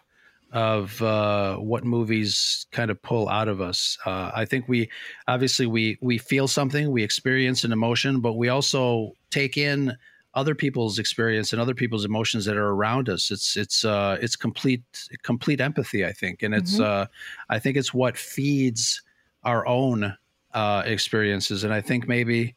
of 0.57 0.99
uh, 1.03 1.55
what 1.57 1.85
movies 1.85 2.65
kind 2.71 2.89
of 2.89 2.99
pull 3.03 3.29
out 3.29 3.47
of 3.47 3.61
us. 3.61 3.95
Uh, 4.07 4.31
I 4.33 4.43
think 4.45 4.67
we 4.67 4.89
obviously 5.27 5.67
we 5.67 5.99
we 6.01 6.17
feel 6.17 6.47
something, 6.47 6.89
we 6.89 7.03
experience 7.03 7.63
an 7.63 7.71
emotion, 7.71 8.21
but 8.21 8.33
we 8.33 8.49
also 8.49 9.13
take 9.29 9.55
in 9.55 9.95
other 10.33 10.55
people's 10.55 10.97
experience 10.97 11.53
and 11.53 11.61
other 11.61 11.75
people's 11.75 12.05
emotions 12.05 12.43
that 12.45 12.57
are 12.57 12.69
around 12.69 13.07
us. 13.07 13.29
It's 13.29 13.55
it's 13.55 13.85
uh, 13.85 14.17
it's 14.19 14.35
complete 14.35 14.81
complete 15.21 15.61
empathy, 15.61 16.03
I 16.03 16.11
think, 16.11 16.41
and 16.41 16.55
it's 16.55 16.79
mm-hmm. 16.79 17.03
uh, 17.03 17.05
I 17.49 17.59
think 17.59 17.77
it's 17.77 17.93
what 17.93 18.17
feeds 18.17 19.03
our 19.43 19.67
own 19.67 20.17
uh, 20.55 20.81
experiences, 20.87 21.65
and 21.65 21.71
I 21.71 21.81
think 21.81 22.07
maybe 22.07 22.55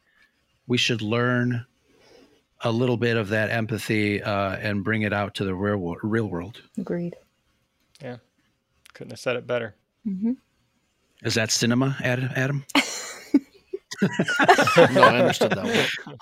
we 0.65 0.77
should 0.77 1.03
learn 1.03 1.67
a 2.61 2.71
little 2.71 2.97
bit 2.97 3.15
of 3.15 3.29
that 3.29 3.51
empathy 3.51 4.23
uh, 4.23 4.55
and 4.55 4.83
bring 4.83 5.03
it 5.03 5.13
out 5.13 5.35
to 5.35 5.43
the 5.45 5.53
real 5.53 5.97
real 6.01 6.25
world. 6.25 6.63
Agreed. 6.79 7.15
Yeah, 8.01 8.17
couldn't 8.93 9.11
have 9.11 9.19
said 9.19 9.35
it 9.35 9.47
better. 9.47 9.75
Mm-hmm. 10.07 10.33
Is 11.23 11.35
that 11.35 11.51
cinema, 11.51 11.97
Adam? 12.03 12.65
no, 14.01 15.01
I 15.01 15.19
understood 15.19 15.51
that 15.51 15.63
one. 16.05 16.17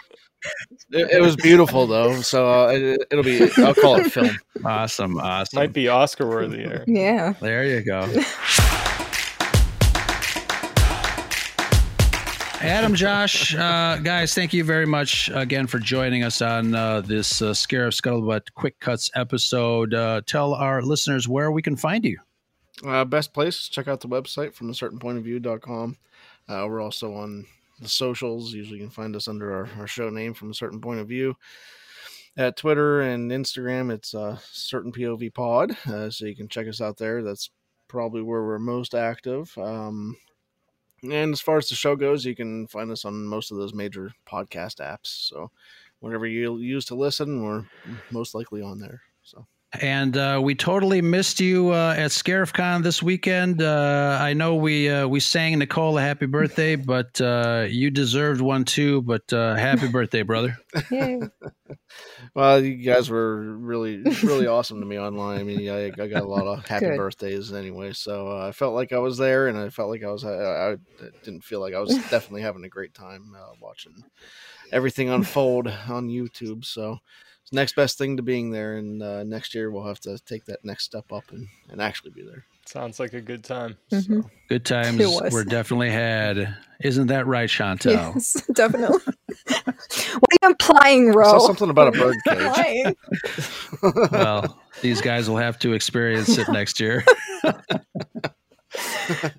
It, 0.92 1.12
it 1.12 1.22
was 1.22 1.36
beautiful 1.36 1.88
though, 1.88 2.22
so 2.22 2.48
uh, 2.48 2.72
it, 2.72 3.08
will 3.12 3.24
be. 3.24 3.50
I'll 3.58 3.76
call 3.76 3.96
it 3.96 4.12
film. 4.12 4.38
Awesome, 4.66 5.18
awesome. 5.18 5.58
Might 5.58 5.74
be 5.74 5.88
Oscar 5.88 6.28
worthy. 6.28 6.68
Yeah. 6.88 7.34
There 7.40 7.66
you 7.66 7.82
go. 7.82 8.02
Adam, 12.62 12.94
Josh, 12.94 13.56
uh, 13.56 13.98
guys, 14.04 14.34
thank 14.34 14.52
you 14.52 14.66
very 14.66 14.86
much 14.86 15.30
again 15.34 15.66
for 15.66 15.80
joining 15.80 16.24
us 16.24 16.42
on 16.42 16.76
uh, 16.76 17.00
this 17.00 17.42
uh, 17.42 17.52
Scarif 17.52 17.94
Scuttlebutt 17.94 18.54
Quick 18.54 18.78
Cuts 18.82 19.10
episode. 19.16 19.94
Uh, 19.94 20.22
tell 20.26 20.54
our 20.54 20.82
listeners 20.82 21.26
where 21.26 21.52
we 21.52 21.62
can 21.62 21.78
find 21.78 22.04
you. 22.04 22.20
Uh, 22.86 23.06
best 23.06 23.34
place, 23.34 23.70
check 23.70 23.88
out 23.88 24.02
the 24.02 24.10
website 24.10 24.54
from 24.54 24.70
a 24.70 24.74
certain 24.74 25.00
point 25.00 25.18
of 25.18 25.24
view.com. 25.24 25.96
Uh, 26.50 26.66
we're 26.68 26.82
also 26.82 27.14
on 27.14 27.46
the 27.80 27.88
socials. 27.88 28.54
Usually 28.54 28.80
you 28.80 28.84
can 28.84 28.92
find 28.92 29.16
us 29.16 29.30
under 29.30 29.54
our, 29.54 29.70
our 29.80 29.88
show 29.88 30.10
name 30.10 30.34
from 30.34 30.52
a 30.52 30.56
certain 30.56 30.82
point 30.82 31.00
of 31.00 31.08
view. 31.08 31.38
At 32.36 32.58
Twitter 32.58 33.02
and 33.02 33.32
Instagram, 33.32 33.90
it's 33.90 34.14
uh, 34.14 34.38
certain 34.52 34.92
POV 34.92 35.34
pod. 35.34 35.78
Uh, 35.88 36.10
so 36.10 36.26
you 36.26 36.36
can 36.36 36.50
check 36.50 36.68
us 36.68 36.82
out 36.82 36.98
there. 36.98 37.24
That's 37.24 37.52
probably 37.88 38.22
where 38.22 38.44
we're 38.44 38.60
most 38.60 38.96
active. 38.96 39.58
Um, 39.58 40.18
and 41.04 41.34
as 41.34 41.42
far 41.42 41.58
as 41.58 41.70
the 41.70 41.76
show 41.76 41.96
goes, 41.96 42.26
you 42.26 42.36
can 42.36 42.68
find 42.68 42.92
us 42.92 43.06
on 43.06 43.26
most 43.26 43.52
of 43.52 43.58
those 43.58 43.74
major 43.74 44.14
podcast 44.28 44.78
apps. 44.78 45.08
So 45.28 45.52
whatever 46.00 46.26
you 46.26 46.58
use 46.58 46.86
to 46.86 46.96
listen, 46.96 47.44
we're 47.44 47.66
most 48.12 48.34
likely 48.36 48.62
on 48.62 48.80
there. 48.80 49.02
So. 49.24 49.46
And 49.74 50.18
uh, 50.18 50.40
we 50.44 50.56
totally 50.56 51.00
missed 51.00 51.40
you 51.40 51.70
uh, 51.70 51.94
at 51.96 52.10
ScarifCon 52.10 52.82
this 52.82 53.04
weekend. 53.04 53.62
Uh, 53.62 54.18
I 54.20 54.34
know 54.34 54.56
we 54.56 54.90
uh, 54.90 55.08
we 55.08 55.20
sang 55.20 55.60
Nicole 55.60 55.96
a 56.00 56.02
happy 56.02 56.26
birthday, 56.26 56.76
but 56.76 57.22
uh, 57.22 57.68
you 57.70 57.92
deserved 57.92 58.42
one 58.42 58.66
too. 58.66 59.04
But 59.04 59.32
uh, 59.32 59.54
happy 59.56 59.88
birthday, 59.88 60.24
brother! 60.24 60.58
well, 62.34 62.64
you 62.64 62.78
guys 62.78 63.12
were 63.12 63.38
really 63.38 63.98
really 64.24 64.48
awesome 64.48 64.80
to 64.80 64.88
me 64.88 64.98
online. 64.98 65.40
I 65.40 65.44
mean, 65.44 65.70
I, 65.70 65.86
I 65.86 66.08
got 66.08 66.24
a 66.24 66.28
lot 66.28 66.48
of 66.48 66.68
happy 66.68 66.88
Good. 66.88 66.98
birthdays 66.98 67.54
anyway, 67.54 67.94
so 67.94 68.36
I 68.36 68.52
felt 68.52 68.74
like 68.74 68.92
I 68.92 69.00
was 69.00 69.20
there, 69.20 69.48
and 69.48 69.56
I 69.56 69.70
felt 69.70 69.92
like 69.92 70.04
I 70.04 70.12
was. 70.12 70.26
I, 70.26 70.32
I 70.72 70.78
didn't 71.24 71.44
feel 71.44 71.60
like 71.60 71.76
I 71.76 71.80
was 71.80 71.96
definitely 72.10 72.42
having 72.42 72.64
a 72.64 72.70
great 72.70 72.96
time 72.96 73.36
watching 73.62 74.04
everything 74.72 75.10
unfold 75.10 75.68
on 75.68 76.10
YouTube. 76.10 76.66
So 76.66 76.94
it's 76.94 77.29
next 77.52 77.76
best 77.76 77.98
thing 77.98 78.18
to 78.18 78.24
being 78.24 78.52
there, 78.52 78.78
and 78.78 79.02
uh, 79.02 79.24
next 79.24 79.54
year 79.56 79.70
we'll 79.72 79.88
have 79.88 80.00
to 80.02 80.18
take 80.26 80.46
that 80.46 80.64
next 80.64 80.86
step 80.86 81.12
up 81.12 81.24
and, 81.32 81.48
and 81.70 81.82
actually 81.82 82.12
be 82.12 82.24
there. 82.24 82.46
Sounds 82.66 83.00
like 83.00 83.14
a 83.14 83.22
good 83.22 83.44
time. 83.44 83.78
Mhm. 83.92 84.24
So. 84.24 84.30
Good 84.48 84.64
times 84.66 85.00
It 85.00 85.08
was. 85.08 85.34
were 85.34 85.44
definitely 85.44 85.90
had. 85.90 86.56
Isn't 86.82 87.08
that 87.08 87.26
right, 87.26 87.50
Chantel? 87.50 87.92
Yes, 88.14 88.34
definitely. 88.54 89.00
what 89.48 89.68
are 89.68 90.38
you 90.42 90.50
implying, 90.50 91.10
I 91.10 91.14
Ro? 91.14 91.24
saw 91.26 91.40
something 91.48 91.70
about 91.72 91.96
a 91.96 92.00
bird 92.00 92.16
cage. 92.28 92.96
Well, 94.12 94.60
these 94.82 95.02
guys 95.02 95.28
will 95.30 95.38
have 95.38 95.58
to 95.60 95.74
experience 95.74 96.38
it 96.38 96.48
next 96.50 96.80
year. 96.80 97.04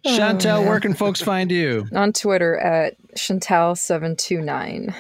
Chantel, 0.07 0.57
Oh, 0.57 0.63
where 0.67 0.81
can 0.81 0.95
folks 0.95 1.21
find 1.21 1.51
you? 1.53 1.87
On 1.95 2.13
Twitter 2.13 2.57
at 2.59 2.97
Chantal729. 3.17 4.93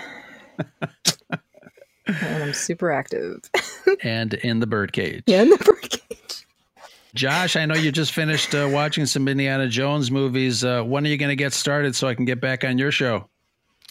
And 2.22 2.42
I'm 2.44 2.52
super 2.52 2.90
active. 2.90 3.40
And 4.02 4.34
in 4.34 4.60
the 4.60 4.66
birdcage. 4.66 5.24
Yeah, 5.26 5.42
in 5.42 5.50
the 5.50 5.56
birdcage. 5.58 6.46
Josh, 7.14 7.56
I 7.56 7.66
know 7.66 7.74
you 7.74 7.90
just 7.90 8.12
finished 8.12 8.54
uh, 8.54 8.68
watching 8.70 9.04
some 9.06 9.26
Indiana 9.26 9.66
Jones 9.68 10.10
movies. 10.10 10.64
Uh, 10.64 10.82
when 10.82 11.04
are 11.04 11.08
you 11.08 11.16
going 11.16 11.30
to 11.30 11.36
get 11.36 11.52
started 11.52 11.96
so 11.96 12.06
I 12.06 12.14
can 12.14 12.24
get 12.24 12.40
back 12.40 12.62
on 12.64 12.78
your 12.78 12.92
show? 12.92 13.28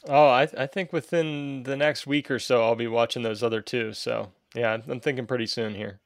Oh, 0.08 0.28
I, 0.30 0.44
I 0.58 0.68
think 0.68 0.94
within 0.94 1.64
the 1.64 1.76
next 1.76 2.08
week 2.08 2.32
or 2.32 2.40
so, 2.40 2.64
I'll 2.64 2.76
be 2.76 2.88
watching 2.88 3.22
those 3.24 3.44
other 3.44 3.62
two. 3.62 3.92
So 3.94 4.32
yeah, 4.56 4.78
I'm 4.88 5.00
thinking 5.02 5.28
pretty 5.28 5.48
soon 5.48 5.76
here. 5.76 6.00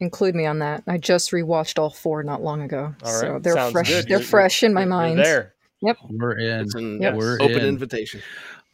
Include 0.00 0.34
me 0.34 0.46
on 0.46 0.58
that. 0.60 0.82
I 0.86 0.96
just 0.98 1.30
rewatched 1.32 1.78
all 1.78 1.90
four 1.90 2.22
not 2.22 2.42
long 2.42 2.62
ago. 2.62 2.94
All 3.04 3.12
so 3.20 3.38
they're 3.38 3.52
Sounds 3.54 3.72
fresh. 3.72 3.88
good. 3.88 4.04
They're 4.08 4.18
You're- 4.18 4.24
fresh 4.24 4.62
in 4.62 4.72
my 4.72 4.80
you're- 4.84 4.90
you're 4.90 5.00
mind. 5.08 5.18
there. 5.18 5.54
We're 6.08 6.38
in. 6.38 6.60
It's 6.62 6.74
an 6.74 7.02
Yep. 7.02 7.14
We're 7.14 7.34
open 7.42 7.58
in. 7.58 7.66
invitation. 7.66 8.22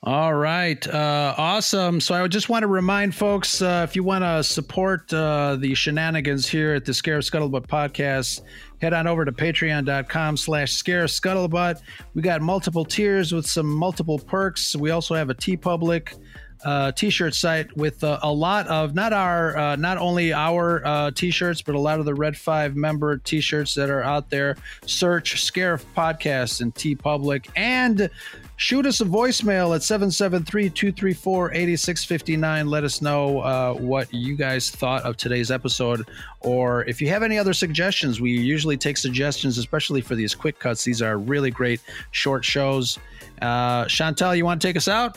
All 0.02 0.32
right. 0.32 0.86
Uh, 0.86 1.34
awesome. 1.36 2.00
So 2.00 2.14
I 2.14 2.26
just 2.26 2.48
want 2.48 2.62
to 2.62 2.68
remind 2.68 3.14
folks 3.14 3.60
uh, 3.60 3.84
if 3.86 3.94
you 3.94 4.02
want 4.02 4.24
to 4.24 4.42
support 4.42 5.12
uh, 5.12 5.56
the 5.56 5.74
shenanigans 5.74 6.48
here 6.48 6.72
at 6.72 6.86
the 6.86 6.92
Scarif 6.92 7.30
Scuttlebutt 7.30 7.66
podcast, 7.66 8.40
head 8.80 8.94
on 8.94 9.06
over 9.06 9.26
to 9.26 9.32
patreon.com 9.32 10.38
slash 10.38 10.72
scarif 10.72 11.10
scuttlebutt. 11.10 11.82
We 12.14 12.22
got 12.22 12.40
multiple 12.40 12.86
tiers 12.86 13.32
with 13.32 13.44
some 13.44 13.66
multiple 13.66 14.18
perks. 14.18 14.74
We 14.74 14.90
also 14.90 15.14
have 15.14 15.28
a 15.28 15.34
TeePublic 15.34 16.18
uh, 16.64 16.92
t-shirt 16.92 17.34
site 17.34 17.76
with 17.76 18.02
uh, 18.04 18.18
a 18.22 18.32
lot 18.32 18.66
of 18.68 18.94
not 18.94 19.12
our 19.12 19.56
uh, 19.56 19.74
not 19.76 19.98
only 19.98 20.32
our 20.32 20.84
uh, 20.84 21.10
t-shirts 21.10 21.62
but 21.62 21.74
a 21.74 21.78
lot 21.78 21.98
of 21.98 22.04
the 22.04 22.14
red 22.14 22.36
5 22.36 22.76
member 22.76 23.16
t-shirts 23.18 23.74
that 23.74 23.90
are 23.90 24.02
out 24.02 24.30
there. 24.30 24.56
Search 24.86 25.44
scarif 25.44 25.84
podcast 25.96 26.60
and 26.60 26.72
teepublic 26.74 27.48
and 27.56 28.08
shoot 28.56 28.84
us 28.84 29.00
a 29.00 29.04
voicemail 29.04 29.74
at 29.74 29.80
773-234-8659 29.80 32.68
let 32.68 32.84
us 32.84 33.00
know 33.00 33.40
uh, 33.40 33.72
what 33.74 34.12
you 34.12 34.36
guys 34.36 34.68
thought 34.70 35.02
of 35.02 35.16
today's 35.16 35.50
episode. 35.50 36.06
Or 36.40 36.84
if 36.84 37.00
you 37.00 37.08
have 37.08 37.22
any 37.22 37.38
other 37.38 37.54
suggestions 37.54 38.20
we 38.20 38.32
usually 38.32 38.76
take 38.76 38.98
suggestions 38.98 39.56
especially 39.56 40.02
for 40.02 40.14
these 40.14 40.34
quick 40.34 40.58
cuts. 40.58 40.84
These 40.84 41.00
are 41.00 41.16
really 41.16 41.50
great 41.50 41.80
short 42.10 42.44
shows. 42.44 42.98
Uh, 43.40 43.86
chantal 43.86 44.34
you 44.34 44.44
want 44.44 44.60
to 44.60 44.68
take 44.68 44.76
us 44.76 44.88
out 44.88 45.16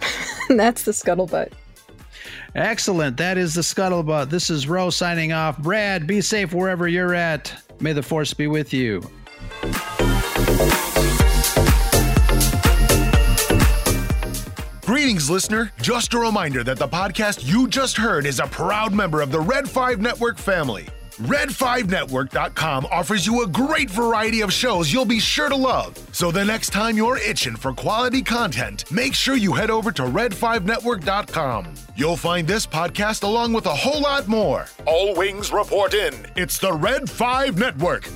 that's 0.48 0.82
the 0.82 0.92
scuttlebutt. 0.92 1.52
Excellent. 2.54 3.16
That 3.16 3.38
is 3.38 3.54
the 3.54 3.60
scuttlebutt. 3.60 4.30
This 4.30 4.50
is 4.50 4.66
Ro 4.68 4.90
signing 4.90 5.32
off. 5.32 5.58
Brad, 5.58 6.06
be 6.06 6.20
safe 6.20 6.52
wherever 6.52 6.88
you're 6.88 7.14
at. 7.14 7.52
May 7.80 7.92
the 7.92 8.02
force 8.02 8.34
be 8.34 8.46
with 8.46 8.72
you. 8.72 9.02
Greetings, 14.84 15.30
listener. 15.30 15.72
Just 15.80 16.14
a 16.14 16.18
reminder 16.18 16.64
that 16.64 16.76
the 16.76 16.88
podcast 16.88 17.46
you 17.46 17.68
just 17.68 17.96
heard 17.96 18.26
is 18.26 18.40
a 18.40 18.46
proud 18.46 18.92
member 18.92 19.20
of 19.20 19.30
the 19.30 19.40
Red 19.40 19.70
5 19.70 20.00
Network 20.00 20.36
family. 20.36 20.88
Red5Network.com 21.20 22.86
offers 22.86 23.26
you 23.26 23.42
a 23.42 23.46
great 23.46 23.90
variety 23.90 24.40
of 24.40 24.50
shows 24.50 24.90
you'll 24.90 25.04
be 25.04 25.20
sure 25.20 25.50
to 25.50 25.56
love. 25.56 25.94
So 26.12 26.30
the 26.30 26.44
next 26.44 26.70
time 26.70 26.96
you're 26.96 27.18
itching 27.18 27.56
for 27.56 27.74
quality 27.74 28.22
content, 28.22 28.90
make 28.90 29.12
sure 29.14 29.36
you 29.36 29.52
head 29.52 29.68
over 29.68 29.92
to 29.92 30.02
Red5Network.com. 30.04 31.74
You'll 31.94 32.16
find 32.16 32.48
this 32.48 32.66
podcast 32.66 33.22
along 33.22 33.52
with 33.52 33.66
a 33.66 33.74
whole 33.74 34.00
lot 34.00 34.28
more. 34.28 34.64
All 34.86 35.14
wings 35.14 35.52
report 35.52 35.92
in. 35.92 36.14
It's 36.36 36.58
the 36.58 36.72
Red 36.72 37.10
5 37.10 37.58
Network. 37.58 38.08